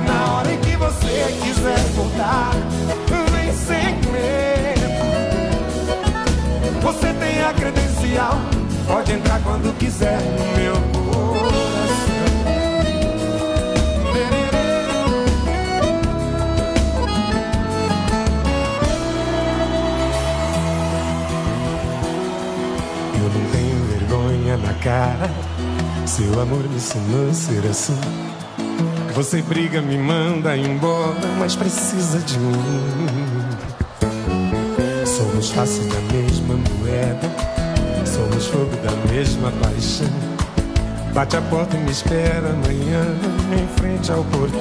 Na 0.04 0.32
hora 0.32 0.52
em 0.52 0.58
que 0.58 0.76
você 0.76 1.38
quiser 1.44 1.78
voltar, 1.94 2.50
vem 3.30 3.52
sem 3.54 3.94
medo. 4.10 4.82
Você 6.82 7.12
tem 7.12 7.40
a 7.40 7.54
credencial, 7.54 8.36
pode 8.88 9.12
entrar 9.12 9.40
quando 9.44 9.72
quiser 9.78 10.18
no 10.20 10.56
meu 10.58 10.74
coração. 10.92 11.54
Eu 23.14 23.30
não 23.30 23.50
tenho 23.52 23.84
vergonha 23.84 24.56
na 24.56 24.74
cara. 24.82 25.43
Seu 26.14 26.40
amor 26.40 26.62
me 26.68 26.76
ensinou 26.76 27.28
a 27.28 27.34
ser 27.34 27.66
assim. 27.68 27.98
Você 29.16 29.42
briga, 29.42 29.82
me 29.82 29.98
manda 29.98 30.56
embora, 30.56 31.26
mas 31.40 31.56
precisa 31.56 32.20
de 32.20 32.38
mim. 32.38 32.54
Somos 35.04 35.50
face 35.50 35.80
da 35.80 36.00
mesma 36.14 36.54
moeda, 36.54 37.28
somos 38.06 38.46
fogo 38.46 38.76
da 38.76 38.92
mesma 39.12 39.50
paixão. 39.60 40.06
Bate 41.12 41.36
a 41.36 41.42
porta 41.42 41.76
e 41.76 41.80
me 41.80 41.90
espera 41.90 42.48
amanhã, 42.48 43.02
em 43.52 43.66
frente 43.76 44.12
ao 44.12 44.22
portão. 44.22 44.60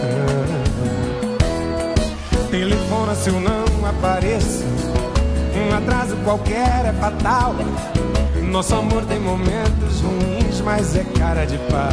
Telefona 2.50 3.14
se 3.14 3.30
eu 3.30 3.40
não 3.40 3.88
apareço, 3.88 4.64
um 5.56 5.76
atraso 5.76 6.16
qualquer 6.24 6.88
é 6.88 6.94
fatal. 7.00 7.54
Nosso 8.54 8.76
amor 8.76 9.04
tem 9.06 9.20
momentos 9.20 10.02
ruins, 10.02 10.62
mas 10.62 10.96
é 10.96 11.04
cara 11.18 11.44
de 11.44 11.58
pau. 11.72 11.90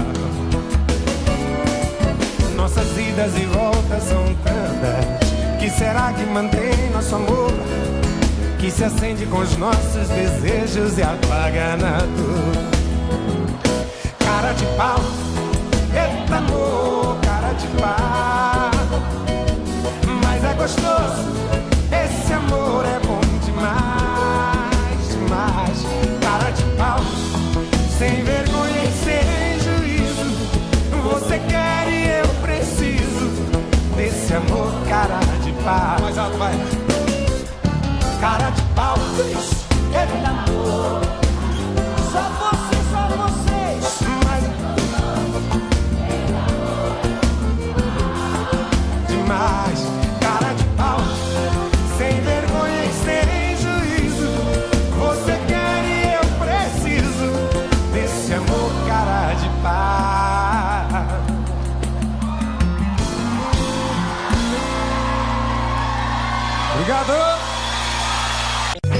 Nossas 2.54 2.98
idas 2.98 3.32
e 3.38 3.46
voltas 3.46 4.02
são 4.02 4.22
tantas. 4.44 5.58
Que 5.58 5.70
será 5.70 6.12
que 6.12 6.22
mantém 6.26 6.90
nosso 6.92 7.16
amor? 7.16 7.50
Que 8.58 8.70
se 8.70 8.84
acende 8.84 9.24
com 9.24 9.38
os 9.38 9.56
nossos 9.56 10.06
desejos 10.08 10.98
e 10.98 11.02
apaga 11.02 11.78
na 11.78 11.96
dor. 11.96 12.52
Cara 14.18 14.52
de 14.52 14.66
pau, 14.76 15.00
eita 15.94 16.36
amor, 16.36 17.16
cara 17.22 17.54
de 17.54 17.66
pau. 17.68 18.70
Mas 20.22 20.44
é 20.44 20.52
gostoso, 20.52 21.24
pau. 35.70 36.00
Mais 36.00 36.18
alto, 36.18 36.36
vai. 36.36 36.52
Cara 38.20 38.50
de 38.50 38.62
pau, 38.74 38.96
eita 39.24 39.59
Obrigado. 66.90 67.12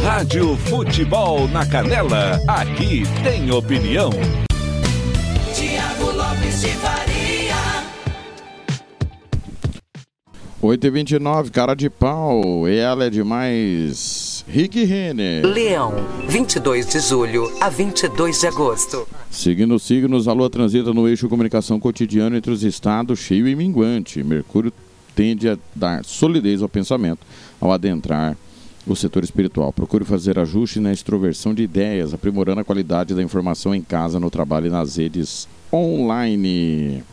Rádio 0.04 0.56
Futebol 0.56 1.48
na 1.48 1.66
Canela, 1.66 2.40
aqui 2.46 3.02
tem 3.24 3.50
opinião. 3.50 4.10
Tiago 5.52 6.12
Lopes 6.12 6.60
de 6.60 6.68
Faria. 6.68 7.56
8 10.62 10.86
e 10.86 10.90
29 10.90 11.50
cara 11.50 11.74
de 11.74 11.90
pau. 11.90 12.68
Ela 12.68 13.06
é 13.06 13.10
demais. 13.10 14.44
Rick 14.48 14.84
Renner. 14.84 15.44
Leão, 15.44 15.94
22 16.28 16.86
de 16.86 17.00
julho 17.00 17.52
a 17.60 17.68
22 17.68 18.40
de 18.40 18.46
agosto. 18.46 19.08
Seguindo 19.28 19.74
os 19.74 19.82
signos, 19.82 20.28
a 20.28 20.32
Lua 20.32 20.48
transita 20.48 20.94
no 20.94 21.08
eixo 21.08 21.28
comunicação 21.28 21.80
cotidiano 21.80 22.36
entre 22.36 22.52
os 22.52 22.62
estados 22.62 23.18
cheio 23.18 23.48
e 23.48 23.56
minguante. 23.56 24.22
Mercúrio 24.22 24.72
tende 25.20 25.51
a 25.51 25.59
dar 25.76 26.02
solidez 26.02 26.62
ao 26.62 26.68
pensamento 26.68 27.26
ao 27.60 27.70
adentrar 27.70 28.34
o 28.86 28.97
setor 28.97 29.22
espiritual. 29.22 29.70
Procure 29.70 30.02
fazer 30.02 30.38
ajuste 30.38 30.80
na 30.80 30.94
extroversão 30.94 31.52
de 31.52 31.62
ideias, 31.62 32.14
aprimorando 32.14 32.62
a 32.62 32.64
qualidade 32.64 33.14
da 33.14 33.22
informação 33.22 33.74
em 33.74 33.82
casa, 33.82 34.18
no 34.18 34.30
trabalho 34.30 34.68
e 34.68 34.70
nas 34.70 34.97
redes 34.97 35.47
online. 35.70 37.05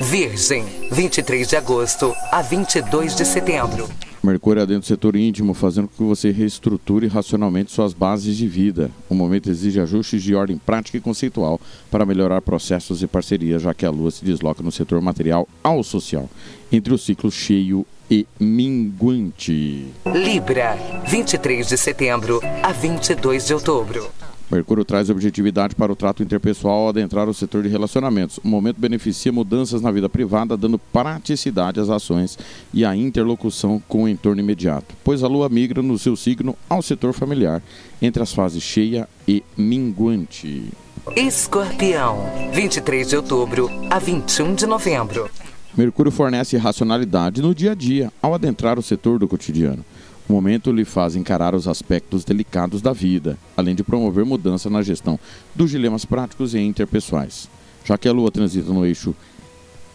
Virgem, 0.00 0.64
23 0.90 1.46
de 1.46 1.56
agosto 1.56 2.14
a 2.30 2.40
22 2.40 3.14
de 3.14 3.26
setembro. 3.26 3.86
Mercúrio 4.22 4.62
adentra 4.62 4.82
o 4.82 4.86
setor 4.86 5.16
íntimo, 5.16 5.52
fazendo 5.52 5.88
com 5.88 5.96
que 5.96 6.02
você 6.04 6.30
reestruture 6.30 7.08
racionalmente 7.08 7.72
suas 7.72 7.92
bases 7.92 8.36
de 8.36 8.46
vida. 8.46 8.88
O 9.08 9.14
momento 9.16 9.50
exige 9.50 9.80
ajustes 9.80 10.22
de 10.22 10.32
ordem 10.32 10.56
prática 10.56 10.96
e 10.96 11.00
conceitual 11.00 11.60
para 11.90 12.06
melhorar 12.06 12.40
processos 12.40 13.02
e 13.02 13.08
parcerias, 13.08 13.62
já 13.62 13.74
que 13.74 13.84
a 13.84 13.90
Lua 13.90 14.12
se 14.12 14.24
desloca 14.24 14.62
no 14.62 14.70
setor 14.70 15.00
material 15.00 15.48
ao 15.62 15.82
social, 15.82 16.30
entre 16.70 16.94
o 16.94 16.98
ciclo 16.98 17.32
cheio 17.32 17.84
e 18.08 18.24
minguante. 18.38 19.86
Libra, 20.06 20.76
23 21.08 21.68
de 21.68 21.76
setembro 21.76 22.40
a 22.62 22.70
22 22.70 23.46
de 23.46 23.54
outubro. 23.54 24.21
Mercúrio 24.52 24.84
traz 24.84 25.08
objetividade 25.08 25.74
para 25.74 25.90
o 25.90 25.96
trato 25.96 26.22
interpessoal 26.22 26.82
ao 26.82 26.88
adentrar 26.90 27.26
o 27.26 27.32
setor 27.32 27.62
de 27.62 27.70
relacionamentos. 27.70 28.38
O 28.44 28.46
momento 28.46 28.78
beneficia 28.78 29.32
mudanças 29.32 29.80
na 29.80 29.90
vida 29.90 30.10
privada, 30.10 30.58
dando 30.58 30.78
praticidade 30.78 31.80
às 31.80 31.88
ações 31.88 32.38
e 32.72 32.84
à 32.84 32.94
interlocução 32.94 33.82
com 33.88 34.02
o 34.02 34.08
entorno 34.08 34.42
imediato, 34.42 34.94
pois 35.02 35.24
a 35.24 35.26
lua 35.26 35.48
migra 35.48 35.80
no 35.80 35.98
seu 35.98 36.14
signo 36.16 36.54
ao 36.68 36.82
setor 36.82 37.14
familiar, 37.14 37.62
entre 38.02 38.22
as 38.22 38.34
fases 38.34 38.62
cheia 38.62 39.08
e 39.26 39.42
minguante. 39.56 40.68
Escorpião, 41.16 42.18
23 42.52 43.08
de 43.08 43.16
outubro 43.16 43.70
a 43.88 43.98
21 43.98 44.54
de 44.54 44.66
novembro. 44.66 45.30
Mercúrio 45.74 46.12
fornece 46.12 46.58
racionalidade 46.58 47.40
no 47.40 47.54
dia 47.54 47.72
a 47.72 47.74
dia 47.74 48.12
ao 48.20 48.34
adentrar 48.34 48.78
o 48.78 48.82
setor 48.82 49.18
do 49.18 49.26
cotidiano. 49.26 49.82
O 50.28 50.32
momento 50.32 50.70
lhe 50.70 50.84
faz 50.84 51.16
encarar 51.16 51.54
os 51.54 51.66
aspectos 51.66 52.24
delicados 52.24 52.80
da 52.80 52.92
vida, 52.92 53.36
além 53.56 53.74
de 53.74 53.82
promover 53.82 54.24
mudança 54.24 54.70
na 54.70 54.80
gestão 54.80 55.18
dos 55.54 55.70
dilemas 55.70 56.04
práticos 56.04 56.54
e 56.54 56.60
interpessoais. 56.60 57.48
Já 57.84 57.98
que 57.98 58.08
a 58.08 58.12
Lua 58.12 58.30
transita 58.30 58.72
no 58.72 58.86
eixo 58.86 59.14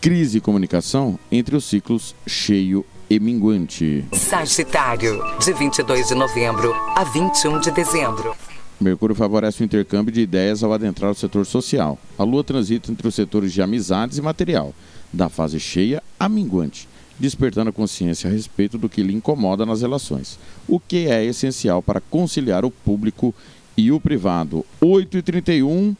crise 0.01 0.37
e 0.37 0.41
comunicação 0.41 1.17
entre 1.31 1.55
os 1.55 1.65
ciclos 1.65 2.13
cheio 2.25 2.85
e 3.09 3.19
minguante. 3.19 4.05
Sagitário, 4.13 5.19
de 5.39 5.53
22 5.53 6.09
de 6.09 6.15
novembro 6.15 6.73
a 6.95 7.03
21 7.05 7.59
de 7.61 7.71
dezembro. 7.71 8.35
Mercúrio 8.79 9.15
favorece 9.15 9.63
o 9.63 9.65
intercâmbio 9.65 10.13
de 10.13 10.21
ideias 10.21 10.63
ao 10.63 10.71
adentrar 10.71 11.09
o 11.09 11.15
setor 11.15 11.45
social. 11.45 11.97
A 12.17 12.23
Lua 12.23 12.43
transita 12.43 12.91
entre 12.91 13.07
os 13.07 13.15
setores 13.15 13.51
de 13.51 13.61
amizades 13.61 14.17
e 14.17 14.21
material, 14.21 14.73
da 15.11 15.29
fase 15.29 15.59
cheia 15.59 16.03
a 16.19 16.29
minguante 16.29 16.87
despertando 17.19 17.69
a 17.69 17.73
consciência 17.73 18.29
a 18.29 18.33
respeito 18.33 18.77
do 18.77 18.89
que 18.89 19.01
lhe 19.01 19.13
incomoda 19.13 19.65
nas 19.65 19.81
relações, 19.81 20.37
o 20.67 20.79
que 20.79 21.07
é 21.07 21.23
essencial 21.23 21.81
para 21.81 22.01
conciliar 22.01 22.63
o 22.65 22.71
público 22.71 23.33
e 23.75 23.91
o 23.91 23.99
privado. 23.99 24.65
8 24.81 25.17
e 25.17 25.21
31 25.21 25.95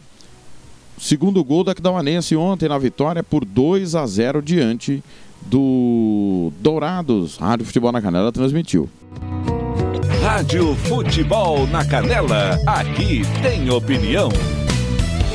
segundo 0.98 1.44
gol 1.44 1.64
da 1.64 1.72
Aquidauanense 1.72 2.35
ontem 2.35 2.68
na 2.68 2.77
vitória 2.77 3.23
por 3.23 3.45
2 3.45 3.95
a 3.95 4.06
0 4.06 4.41
diante 4.41 5.03
do 5.41 6.52
Dourados. 6.60 7.38
Rádio 7.38 7.65
Futebol 7.65 7.91
na 7.91 8.02
Canela 8.02 8.31
transmitiu. 8.31 8.89
Rádio 10.22 10.76
Futebol 10.76 11.68
na 11.68 11.85
Canela, 11.85 12.60
aqui 12.65 13.22
tem 13.41 13.69
opinião. 13.69 14.30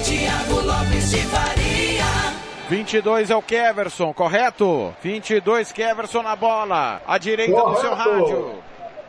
Tiago 0.05 0.61
Lopes 0.67 1.11
de 1.11 1.19
Faria. 1.19 1.62
22 2.73 3.29
é 3.29 3.37
o 3.37 3.43
Keverson, 3.43 4.15
correto? 4.15 4.97
22 5.03 5.71
Keverson 5.73 6.23
na 6.23 6.35
bola. 6.35 7.03
À 7.07 7.19
direita 7.19 7.63
do 7.63 7.77
seu 7.79 7.95
rádio. 7.95 8.63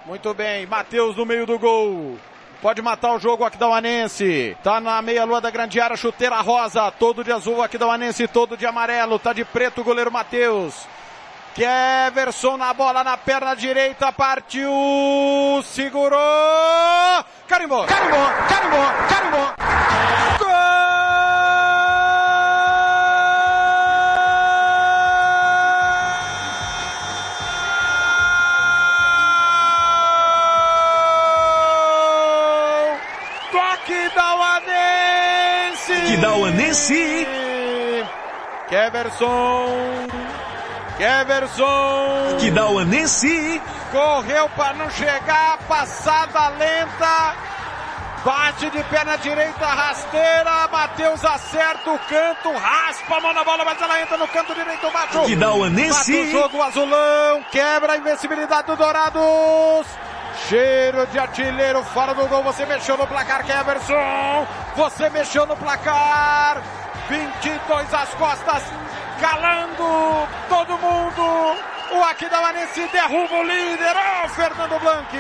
Muito 0.06 0.34
bem, 0.34 0.66
Matheus 0.66 1.16
no 1.16 1.26
meio 1.26 1.46
do 1.46 1.58
gol. 1.58 2.18
Pode 2.62 2.82
matar 2.82 3.14
o 3.14 3.20
jogo 3.20 3.46
Aquidauanense. 3.46 4.58
Tá 4.62 4.82
na 4.82 5.02
meia-lua 5.02 5.40
da 5.40 5.50
grande 5.50 5.80
área, 5.80 5.96
chuteira 5.96 6.42
rosa. 6.42 6.92
Todo 6.92 7.24
de 7.24 7.32
azul 7.32 7.64
Aquidauanense, 7.64 8.28
todo 8.28 8.58
de 8.58 8.66
amarelo. 8.66 9.18
Tá 9.18 9.32
de 9.32 9.46
preto 9.46 9.80
o 9.80 9.84
goleiro 9.86 10.12
Matheus. 10.12 10.86
Keverson 11.56 12.58
na 12.58 12.74
bola 12.74 13.02
na 13.02 13.16
perna 13.16 13.56
direita, 13.56 14.12
partiu, 14.12 14.74
segurou, 15.64 16.20
carimbou, 17.48 17.86
carimbou, 17.86 18.28
carimbou, 18.50 18.86
carimbou. 19.08 20.53
Aquidauanense. 36.14 37.28
Keverson. 38.70 40.08
Keverson. 40.96 42.36
Aquidauanense. 42.36 43.62
Correu 43.92 44.48
para 44.50 44.74
não 44.76 44.92
chegar, 44.92 45.58
passada 45.68 46.50
lenta. 46.50 47.36
Bate 48.24 48.70
de 48.70 48.84
perna 48.84 49.18
direita, 49.18 49.66
rasteira. 49.66 50.68
Matheus 50.72 51.26
acerta 51.26 51.92
o 51.92 51.98
canto, 51.98 52.52
raspa 52.60 53.18
a 53.18 53.20
mão 53.20 53.34
na 53.34 53.44
bola, 53.44 53.66
mas 53.66 53.82
ela 53.82 54.00
entra 54.00 54.16
no 54.16 54.28
canto 54.28 54.54
direito, 54.54 54.92
macho. 54.94 55.22
Aquidauanense. 55.22 56.12
Mata 56.12 56.28
o 56.28 56.32
jogo 56.32 56.62
azulão, 56.62 57.44
quebra 57.52 57.94
a 57.94 57.98
invencibilidade 57.98 58.68
do 58.68 58.76
Dourados. 58.76 59.88
Cheiro 60.36 61.06
de 61.08 61.20
artilheiro 61.20 61.84
fora 61.84 62.14
do 62.14 62.28
gol. 62.28 62.44
Você 62.44 62.66
mexeu 62.66 62.98
no 62.98 63.08
placar, 63.08 63.44
Keverson. 63.46 64.48
Você 64.76 65.10
mexeu 65.10 65.46
no 65.46 65.56
placar. 65.56 66.62
22 67.08 67.94
às 67.94 68.10
costas. 68.16 68.64
Calando 69.20 70.28
todo 70.50 70.78
mundo. 70.78 71.58
O 71.92 72.04
Aquidauanense 72.04 72.88
derruba 72.88 73.36
o 73.36 73.44
líder. 73.44 73.96
Oh, 73.96 74.30
Fernando 74.30 74.80
Blanc. 74.80 75.16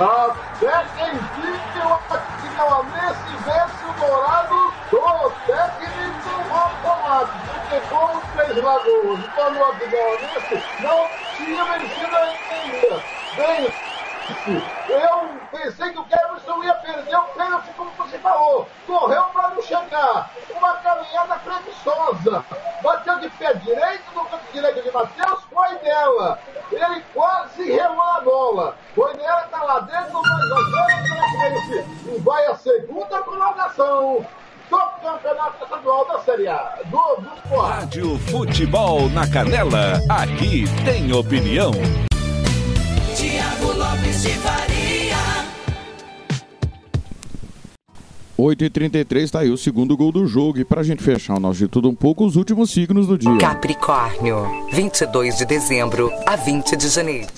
Até 0.00 0.84
quem 0.96 1.12
fica 1.12 1.86
o 1.86 2.00
Aquidauanense 2.14 3.36
vence 3.44 3.84
o 3.84 3.92
Dourado 4.00 4.72
do 4.90 5.30
técnico 5.46 6.54
automático. 6.54 7.38
Porque 7.68 7.80
como 7.88 8.20
fez 8.20 8.64
Lagoas 8.64 9.20
e 9.20 9.28
tornou 9.36 9.62
o 9.62 9.72
Aquidauanense, 9.72 10.64
não 10.80 11.08
tinha 11.36 11.64
vencido 11.64 12.16
ainda. 12.16 13.02
Bem, 13.36 13.89
eu 14.88 15.40
pensei 15.50 15.90
que 15.90 15.98
o 15.98 16.04
Keverson 16.04 16.64
ia 16.64 16.74
perder 16.74 17.16
o 17.16 17.24
pênalti, 17.24 17.70
como 17.76 17.90
você 17.92 18.18
falou. 18.18 18.68
Correu 18.86 19.24
para 19.32 19.50
não 19.50 19.62
chegar. 19.62 20.30
Uma 20.56 20.74
caminhada 20.74 21.36
preguiçosa. 21.36 22.44
Bateu 22.82 23.18
de 23.20 23.30
pé 23.30 23.54
direito 23.54 24.04
no 24.14 24.24
canto 24.24 24.52
direito 24.52 24.82
de 24.82 24.90
Matheus, 24.90 25.40
foi 25.52 25.78
dela. 25.78 26.38
Ele 26.70 27.04
quase 27.12 27.64
relou 27.70 28.02
a 28.02 28.20
bola. 28.20 28.76
Foi 28.94 29.14
dela, 29.16 29.42
tá 29.50 29.62
lá 29.62 29.80
dentro, 29.80 30.20
mas 30.22 30.52
agora 30.52 31.10
e 32.06 32.18
vai 32.20 32.46
a 32.46 32.54
segunda 32.56 33.18
colocação 33.22 34.26
do 34.68 34.78
campeonato 35.02 35.64
estadual 35.64 36.06
da 36.06 36.20
Série 36.20 36.48
A. 36.48 36.78
Do, 36.86 37.16
do. 37.16 37.60
Rádio 37.60 38.18
Futebol 38.18 39.08
na 39.10 39.28
Canela, 39.28 40.00
aqui 40.08 40.64
tem 40.84 41.12
opinião. 41.12 41.72
8h33 48.40 49.30
tá 49.30 49.40
aí 49.40 49.50
o 49.50 49.56
segundo 49.56 49.96
gol 49.96 50.10
do 50.10 50.26
jogo. 50.26 50.58
E 50.58 50.64
pra 50.64 50.82
gente 50.82 51.02
fechar 51.02 51.36
o 51.36 51.40
nosso 51.40 51.58
de 51.58 51.68
tudo 51.68 51.88
um 51.88 51.94
pouco, 51.94 52.24
os 52.24 52.36
últimos 52.36 52.70
signos 52.70 53.06
do 53.06 53.18
dia. 53.18 53.36
Capricórnio, 53.38 54.46
22 54.72 55.38
de 55.38 55.44
dezembro 55.44 56.10
a 56.26 56.36
20 56.36 56.76
de 56.76 56.88
janeiro. 56.88 57.28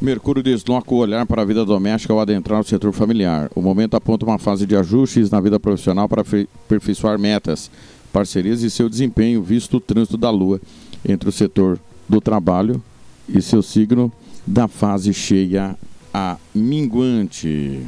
Mercúrio 0.00 0.44
desloca 0.44 0.94
o 0.94 0.98
olhar 0.98 1.26
para 1.26 1.42
a 1.42 1.44
vida 1.44 1.64
doméstica 1.64 2.12
ao 2.12 2.20
adentrar 2.20 2.60
o 2.60 2.64
setor 2.64 2.92
familiar. 2.92 3.50
O 3.54 3.60
momento 3.60 3.96
aponta 3.96 4.24
uma 4.24 4.38
fase 4.38 4.64
de 4.64 4.76
ajustes 4.76 5.28
na 5.28 5.40
vida 5.40 5.58
profissional 5.58 6.08
para 6.08 6.22
aperfeiçoar 6.22 7.18
metas, 7.18 7.68
parcerias 8.12 8.62
e 8.62 8.70
seu 8.70 8.88
desempenho, 8.88 9.42
visto 9.42 9.78
o 9.78 9.80
trânsito 9.80 10.16
da 10.16 10.30
Lua 10.30 10.60
entre 11.06 11.28
o 11.28 11.32
setor 11.32 11.80
do 12.08 12.20
trabalho 12.20 12.80
e 13.28 13.42
seu 13.42 13.60
signo 13.60 14.10
da 14.48 14.66
fase 14.66 15.12
cheia 15.12 15.76
a 16.12 16.38
minguante. 16.54 17.86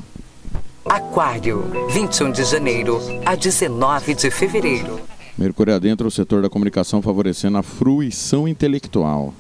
Aquário, 0.85 1.65
21 1.89 2.33
de 2.33 2.45
janeiro 2.45 3.01
a 3.25 3.35
19 3.35 4.15
de 4.15 4.31
fevereiro. 4.31 5.01
Mercúrio 5.39 5.75
adentro 5.75 6.07
o 6.07 6.11
setor 6.11 6.43
da 6.43 6.51
comunicação 6.51 7.01
favorecendo 7.01 7.57
a 7.57 7.63
fruição 7.63 8.47
intelectual. 8.47 9.33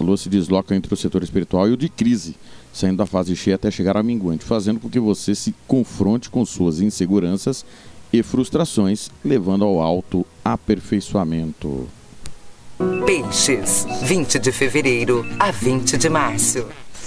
A 0.00 0.02
lua 0.02 0.16
se 0.16 0.28
desloca 0.28 0.74
entre 0.74 0.92
o 0.92 0.96
setor 0.96 1.22
espiritual 1.22 1.68
e 1.68 1.72
o 1.72 1.76
de 1.76 1.88
crise, 1.88 2.34
saindo 2.72 2.96
da 2.96 3.06
fase 3.06 3.36
cheia 3.36 3.54
até 3.54 3.70
chegar 3.70 3.96
à 3.96 4.02
minguante, 4.02 4.44
fazendo 4.44 4.80
com 4.80 4.90
que 4.90 4.98
você 4.98 5.32
se 5.32 5.54
confronte 5.68 6.28
com 6.28 6.44
suas 6.44 6.80
inseguranças 6.80 7.64
e 8.12 8.20
frustrações, 8.20 9.10
levando 9.24 9.64
ao 9.64 9.80
alto 9.80 10.26
aperfeiçoamento. 10.44 11.86
Peixes, 13.06 13.86
20 14.02 14.38
de 14.40 14.50
fevereiro 14.50 15.24
a 15.38 15.52
20 15.52 15.96
de 15.96 16.08
março. 16.08 16.66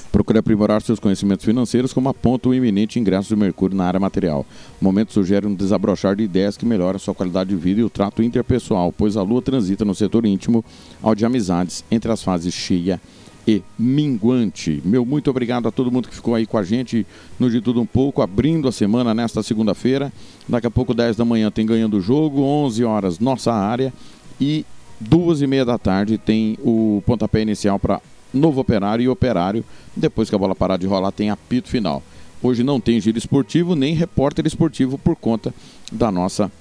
Procure 0.09 0.39
aprimorar 0.39 0.81
seus 0.81 0.99
conhecimentos 0.99 1.43
financeiros 1.43 1.91
como 1.91 2.07
aponta 2.07 2.47
o 2.47 2.55
iminente 2.55 2.97
ingresso 2.97 3.27
de 3.27 3.35
Mercúrio 3.35 3.75
na 3.75 3.85
área 3.85 3.99
material. 3.99 4.45
O 4.81 4.85
momento 4.85 5.11
sugere 5.11 5.45
um 5.45 5.53
desabrochar 5.53 6.15
de 6.15 6.23
ideias 6.23 6.55
que 6.55 6.65
melhoram 6.65 6.97
sua 6.97 7.13
qualidade 7.13 7.49
de 7.49 7.57
vida 7.57 7.81
e 7.81 7.83
o 7.83 7.89
trato 7.89 8.23
interpessoal, 8.23 8.93
pois 8.93 9.17
a 9.17 9.21
Lua 9.21 9.41
transita 9.41 9.83
no 9.83 9.93
setor 9.93 10.25
íntimo 10.25 10.63
ao 11.03 11.13
de 11.13 11.25
amizades 11.25 11.83
entre 11.91 12.11
as 12.11 12.23
fases 12.23 12.53
cheia 12.53 13.01
e 13.45 13.61
minguante. 13.77 14.81
Meu 14.85 15.05
muito 15.05 15.29
obrigado 15.29 15.67
a 15.67 15.71
todo 15.71 15.91
mundo 15.91 16.07
que 16.07 16.15
ficou 16.15 16.33
aí 16.33 16.45
com 16.45 16.57
a 16.57 16.63
gente 16.63 17.05
no 17.37 17.49
De 17.49 17.59
Tudo 17.59 17.81
Um 17.81 17.85
Pouco, 17.85 18.21
abrindo 18.21 18.69
a 18.69 18.71
semana 18.71 19.13
nesta 19.13 19.43
segunda-feira. 19.43 20.13
Daqui 20.47 20.67
a 20.67 20.71
pouco, 20.71 20.93
10 20.93 21.17
da 21.17 21.25
manhã, 21.25 21.51
tem 21.51 21.65
Ganhando 21.65 21.97
o 21.97 22.01
Jogo, 22.01 22.41
11 22.41 22.83
horas, 22.85 23.19
nossa 23.19 23.53
área. 23.53 23.93
E 24.39 24.65
duas 24.99 25.41
e 25.41 25.47
meia 25.47 25.65
da 25.65 25.77
tarde 25.77 26.17
tem 26.17 26.57
o 26.63 27.01
pontapé 27.05 27.41
inicial 27.41 27.79
para 27.79 28.01
Novo 28.33 28.61
Operário 28.61 29.03
e 29.03 29.09
Operário. 29.09 29.63
Depois 29.95 30.29
que 30.29 30.35
a 30.35 30.39
bola 30.39 30.55
parar 30.55 30.77
de 30.77 30.87
rolar, 30.87 31.11
tem 31.11 31.29
apito 31.29 31.69
final. 31.69 32.03
Hoje 32.41 32.63
não 32.63 32.79
tem 32.79 32.99
giro 33.01 33.17
esportivo 33.17 33.75
nem 33.75 33.93
repórter 33.93 34.45
esportivo 34.45 34.97
por 34.97 35.15
conta 35.15 35.53
da 35.91 36.11
nossa 36.11 36.51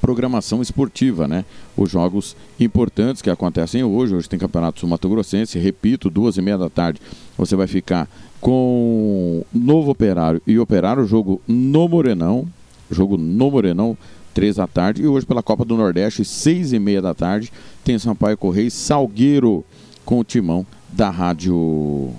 programação 0.00 0.62
esportiva, 0.62 1.26
né? 1.26 1.44
Os 1.76 1.90
jogos 1.90 2.36
importantes 2.58 3.22
que 3.22 3.30
acontecem 3.30 3.82
hoje. 3.82 4.14
Hoje 4.14 4.28
tem 4.28 4.38
Campeonato 4.38 4.80
Sul 4.80 4.88
Mato 4.88 5.08
Grossense, 5.08 5.58
repito, 5.58 6.10
duas 6.10 6.36
e 6.36 6.42
meia 6.42 6.58
da 6.58 6.68
tarde. 6.68 7.00
Você 7.36 7.56
vai 7.56 7.66
ficar 7.66 8.08
com 8.40 9.44
Novo 9.52 9.90
Operário 9.90 10.40
e 10.46 10.58
Operário, 10.58 11.04
jogo 11.06 11.40
no 11.46 11.88
Morenão. 11.88 12.46
Jogo 12.90 13.16
no 13.16 13.50
Morenão, 13.50 13.96
três 14.34 14.56
da 14.56 14.66
tarde. 14.66 15.02
E 15.02 15.06
hoje 15.06 15.26
pela 15.26 15.42
Copa 15.42 15.64
do 15.64 15.76
Nordeste, 15.76 16.24
seis 16.24 16.72
e 16.72 16.78
meia 16.78 17.02
da 17.02 17.14
tarde, 17.14 17.52
tem 17.84 17.98
Sampaio 17.98 18.36
Correia 18.36 18.66
e 18.66 18.70
Salgueiro 18.70 19.64
com 20.04 20.18
o 20.18 20.24
timão 20.24 20.66
da 20.90 21.10
Rádio 21.10 22.10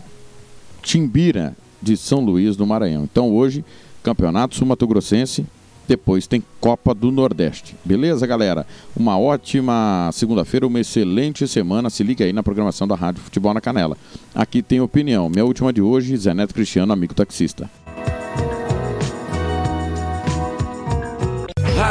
Timbira 0.81 1.55
de 1.81 1.97
São 1.97 2.19
Luís 2.19 2.55
do 2.55 2.65
Maranhão. 2.65 3.03
Então 3.03 3.31
hoje, 3.31 3.65
Campeonato 4.03 4.55
Sul 4.55 4.67
Mato 4.67 4.87
Grossense, 4.87 5.45
depois 5.87 6.25
tem 6.25 6.41
Copa 6.59 6.93
do 6.93 7.11
Nordeste. 7.11 7.75
Beleza, 7.83 8.25
galera? 8.25 8.65
Uma 8.95 9.19
ótima 9.19 10.09
segunda-feira, 10.13 10.65
uma 10.65 10.79
excelente 10.79 11.45
semana. 11.47 11.89
Se 11.89 12.03
liga 12.03 12.23
aí 12.23 12.31
na 12.31 12.41
programação 12.41 12.87
da 12.87 12.95
Rádio 12.95 13.21
Futebol 13.21 13.53
na 13.53 13.59
Canela. 13.59 13.97
Aqui 14.33 14.61
tem 14.61 14.79
opinião. 14.79 15.29
Minha 15.29 15.43
última 15.43 15.73
de 15.73 15.81
hoje, 15.81 16.15
Zé 16.15 16.33
Neto 16.33 16.53
Cristiano, 16.53 16.93
amigo 16.93 17.13
taxista. 17.13 17.69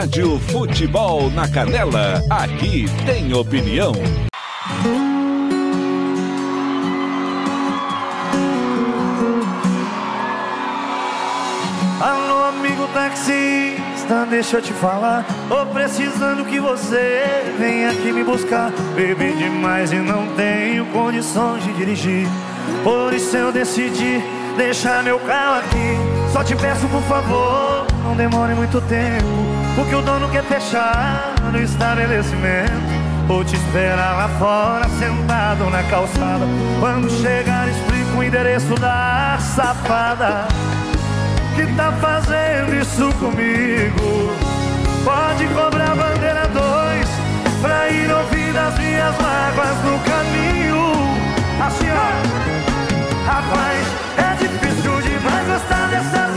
Rádio 0.00 0.40
Futebol 0.50 1.30
na 1.30 1.46
Canela. 1.46 2.24
Aqui 2.30 2.86
tem 3.04 3.34
opinião. 3.34 3.92
Alô, 12.00 12.44
amigo 12.44 12.88
taxista, 12.94 14.24
deixa 14.30 14.56
eu 14.56 14.62
te 14.62 14.72
falar. 14.72 15.26
Tô 15.50 15.66
precisando 15.66 16.46
que 16.46 16.58
você 16.58 17.54
venha 17.58 17.90
aqui 17.90 18.10
me 18.10 18.24
buscar. 18.24 18.72
Bebi 18.96 19.34
demais 19.36 19.92
e 19.92 19.96
não 19.96 20.26
tenho 20.34 20.86
condições 20.86 21.62
de 21.62 21.74
dirigir. 21.74 22.26
Por 22.82 23.12
isso 23.12 23.36
eu 23.36 23.52
decidi 23.52 24.22
deixar 24.56 25.02
meu 25.02 25.20
carro 25.20 25.58
aqui. 25.58 26.32
Só 26.32 26.42
te 26.42 26.56
peço, 26.56 26.88
por 26.88 27.02
favor, 27.02 27.86
não 28.02 28.16
demore 28.16 28.54
muito 28.54 28.80
tempo. 28.80 29.49
Porque 29.74 29.94
o 29.94 30.02
dono 30.02 30.28
quer 30.30 30.44
fechar 30.44 31.34
no 31.52 31.60
estabelecimento. 31.60 33.00
Vou 33.26 33.44
te 33.44 33.54
esperar 33.54 34.16
lá 34.16 34.28
fora, 34.38 34.88
sentado 34.98 35.70
na 35.70 35.82
calçada. 35.84 36.44
Quando 36.80 37.08
chegar, 37.10 37.68
explico 37.68 38.18
o 38.18 38.24
endereço 38.24 38.74
da 38.74 39.38
safada 39.38 40.48
que 41.54 41.66
tá 41.74 41.92
fazendo 42.00 42.74
isso 42.74 43.12
comigo. 43.18 44.34
Pode 45.04 45.46
cobrar 45.48 45.94
bandeira 45.94 46.46
dois 46.48 47.08
pra 47.60 47.88
ir 47.88 48.10
ouvir 48.10 48.56
as 48.56 48.78
minhas 48.78 49.14
mágoas 49.20 49.76
no 49.84 49.98
caminho. 50.00 50.80
Assim, 51.64 51.90
ó, 51.90 52.10
rapaz, 53.26 53.86
é 54.16 54.34
difícil 54.36 55.00
demais 55.02 55.46
gostar 55.46 55.88
dessas 55.88 56.29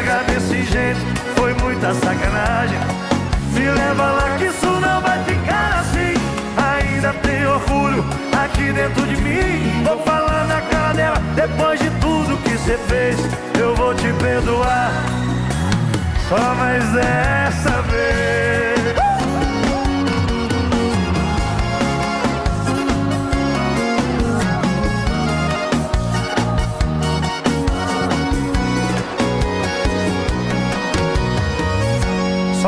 Larga 0.00 0.32
desse 0.32 0.64
jeito, 0.64 1.00
foi 1.36 1.52
muita 1.54 1.92
sacanagem. 1.92 2.78
Me 3.52 3.70
leva 3.70 4.02
lá 4.12 4.36
que 4.38 4.46
isso 4.46 4.66
não 4.66 5.02
vai 5.02 5.22
ficar 5.24 5.80
assim 5.80 6.14
ainda 6.56 7.12
tem 7.20 7.46
orgulho 7.46 8.02
aqui 8.42 8.72
dentro 8.72 9.02
de 9.02 9.16
mim. 9.16 9.84
Vou 9.84 9.98
falar 10.02 10.46
na 10.46 10.62
cara 10.62 10.94
dela, 10.94 11.18
depois 11.34 11.78
de 11.78 11.90
tudo 12.00 12.42
que 12.42 12.56
você 12.56 12.78
fez, 12.88 13.18
eu 13.60 13.74
vou 13.74 13.94
te 13.94 14.10
perdoar. 14.14 14.90
Só 16.30 16.54
mais 16.54 16.84
dessa 16.92 17.82
vez. 17.82 18.79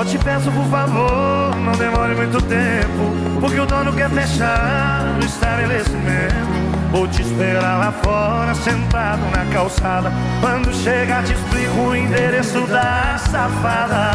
Só 0.02 0.08
te 0.08 0.18
peço 0.18 0.50
por 0.50 0.64
favor, 0.64 1.54
não 1.64 1.72
demore 1.74 2.12
muito 2.16 2.42
tempo 2.42 3.38
Porque 3.40 3.60
o 3.60 3.64
dono 3.64 3.92
quer 3.92 4.10
fechar 4.10 5.16
o 5.16 5.24
estabelecimento. 5.24 6.90
Vou 6.90 7.06
te 7.06 7.22
esperar 7.22 7.78
lá 7.78 7.92
fora, 8.02 8.52
sentado 8.52 9.22
na 9.30 9.46
calçada. 9.52 10.12
Quando 10.40 10.74
chegar 10.74 11.22
te 11.22 11.32
explico 11.34 11.76
o 11.76 11.94
endereço 11.94 12.66
da 12.66 13.16
safada. 13.16 14.10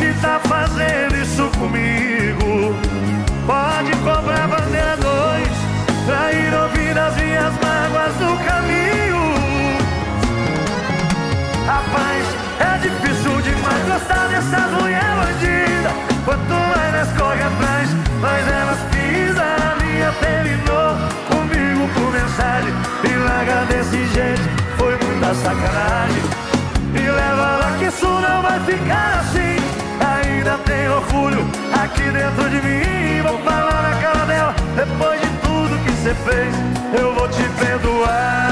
Que 0.00 0.12
tá 0.20 0.40
fazendo 0.42 1.16
isso 1.16 1.48
comigo? 1.60 2.74
Pode 3.46 3.92
cobrar 3.98 4.48
bandeira 4.48 4.96
dois 4.96 6.06
Pra 6.06 6.32
ir 6.32 6.52
ouvir 6.54 6.98
as 6.98 7.16
minhas 7.16 7.52
mágoas 7.54 8.16
no 8.18 8.36
caminho. 8.44 9.22
Rapaz, 11.68 12.41
é 12.60 12.78
difícil 12.78 13.40
demais 13.42 13.82
gostar 13.86 14.28
dessas 14.28 14.70
mulher 14.72 15.12
bandida. 15.16 15.90
Quanto 16.24 16.54
mais 16.54 16.92
nós 16.92 17.18
corre 17.18 17.42
atrás, 17.42 17.88
mais 18.20 18.46
elas 18.48 18.78
pisam 18.90 19.44
A 19.44 19.84
minha 19.84 20.12
terminou 20.20 20.96
comigo 21.28 21.88
por 21.94 22.12
mensagem. 22.12 22.72
Me 23.02 23.16
larga 23.16 23.64
desse 23.66 24.06
jeito, 24.14 24.42
foi 24.76 24.96
muita 25.04 25.34
sacanagem. 25.34 26.22
Me 26.92 27.10
leva 27.10 27.56
lá 27.58 27.76
que 27.78 27.86
isso 27.86 28.06
não 28.06 28.42
vai 28.42 28.60
ficar 28.60 29.20
assim. 29.20 29.56
Ainda 30.14 30.58
tem 30.58 30.88
orgulho 30.88 31.46
aqui 31.82 32.10
dentro 32.10 32.48
de 32.50 32.60
mim. 32.62 33.22
Vou 33.22 33.38
falar 33.40 33.82
na 33.82 34.02
cara 34.02 34.26
dela, 34.26 34.54
depois 34.76 35.20
de 35.20 35.28
tudo 35.38 35.84
que 35.84 35.90
você 35.92 36.14
fez 36.14 36.54
Eu 36.98 37.14
vou 37.14 37.28
te 37.28 37.42
perdoar. 37.58 38.42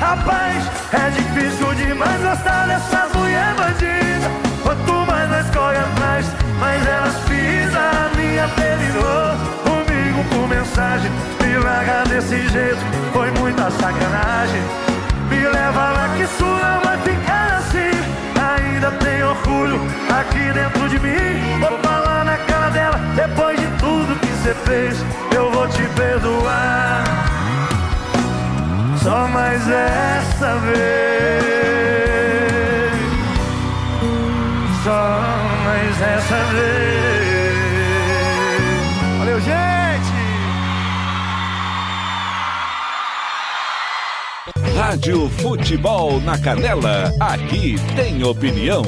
Rapaz, 0.00 0.64
é 0.92 1.10
difícil 1.10 1.74
demais 1.74 2.20
gostar 2.20 2.66
dessas 2.66 3.12
mulher 3.14 3.54
bandida 3.54 4.30
Quanto 4.62 4.92
mais 5.06 5.28
nós 5.30 5.46
corre 5.50 5.78
atrás, 5.78 6.26
mais 6.58 6.86
elas 6.86 7.14
pisam. 7.28 7.80
A 7.80 8.16
minha 8.16 8.48
terminou 8.48 9.36
comigo 9.64 10.24
por 10.30 10.48
mensagem. 10.48 11.10
Me 11.42 11.58
larga 11.58 12.04
desse 12.04 12.46
jeito, 12.48 12.78
foi 13.12 13.30
muita 13.32 13.70
sacanagem. 13.70 14.62
Me 15.28 15.40
leva 15.40 15.90
lá 15.90 16.08
que 16.16 16.22
isso 16.22 16.44
não 16.44 16.80
vai 16.82 16.98
ficar 16.98 17.58
assim. 17.58 17.90
Ainda 18.38 18.90
tem 18.92 19.22
orgulho 19.24 19.80
aqui 20.20 20.52
dentro 20.52 20.88
de 20.88 21.00
mim. 21.00 21.58
Vou 21.60 21.78
falar 21.78 22.24
na 22.24 22.36
cara 22.36 22.70
dela, 22.70 23.00
depois 23.16 23.58
de 23.58 23.66
tudo 23.78 24.20
que 24.20 24.26
você 24.26 24.54
fez 24.54 25.04
Eu 25.34 25.50
vou 25.50 25.66
te 25.68 25.82
perdoar 25.96 27.39
só 29.02 29.26
mais 29.28 29.62
essa 29.68 30.58
vez. 30.58 30.80
Só 34.84 35.20
mais 35.64 36.02
essa 36.02 36.44
vez. 36.52 37.00
Valeu, 39.18 39.40
gente! 39.40 40.12
Rádio 44.76 45.30
Futebol 45.30 46.20
na 46.20 46.38
Canela, 46.38 47.12
aqui 47.20 47.76
tem 47.96 48.22
opinião. 48.24 48.82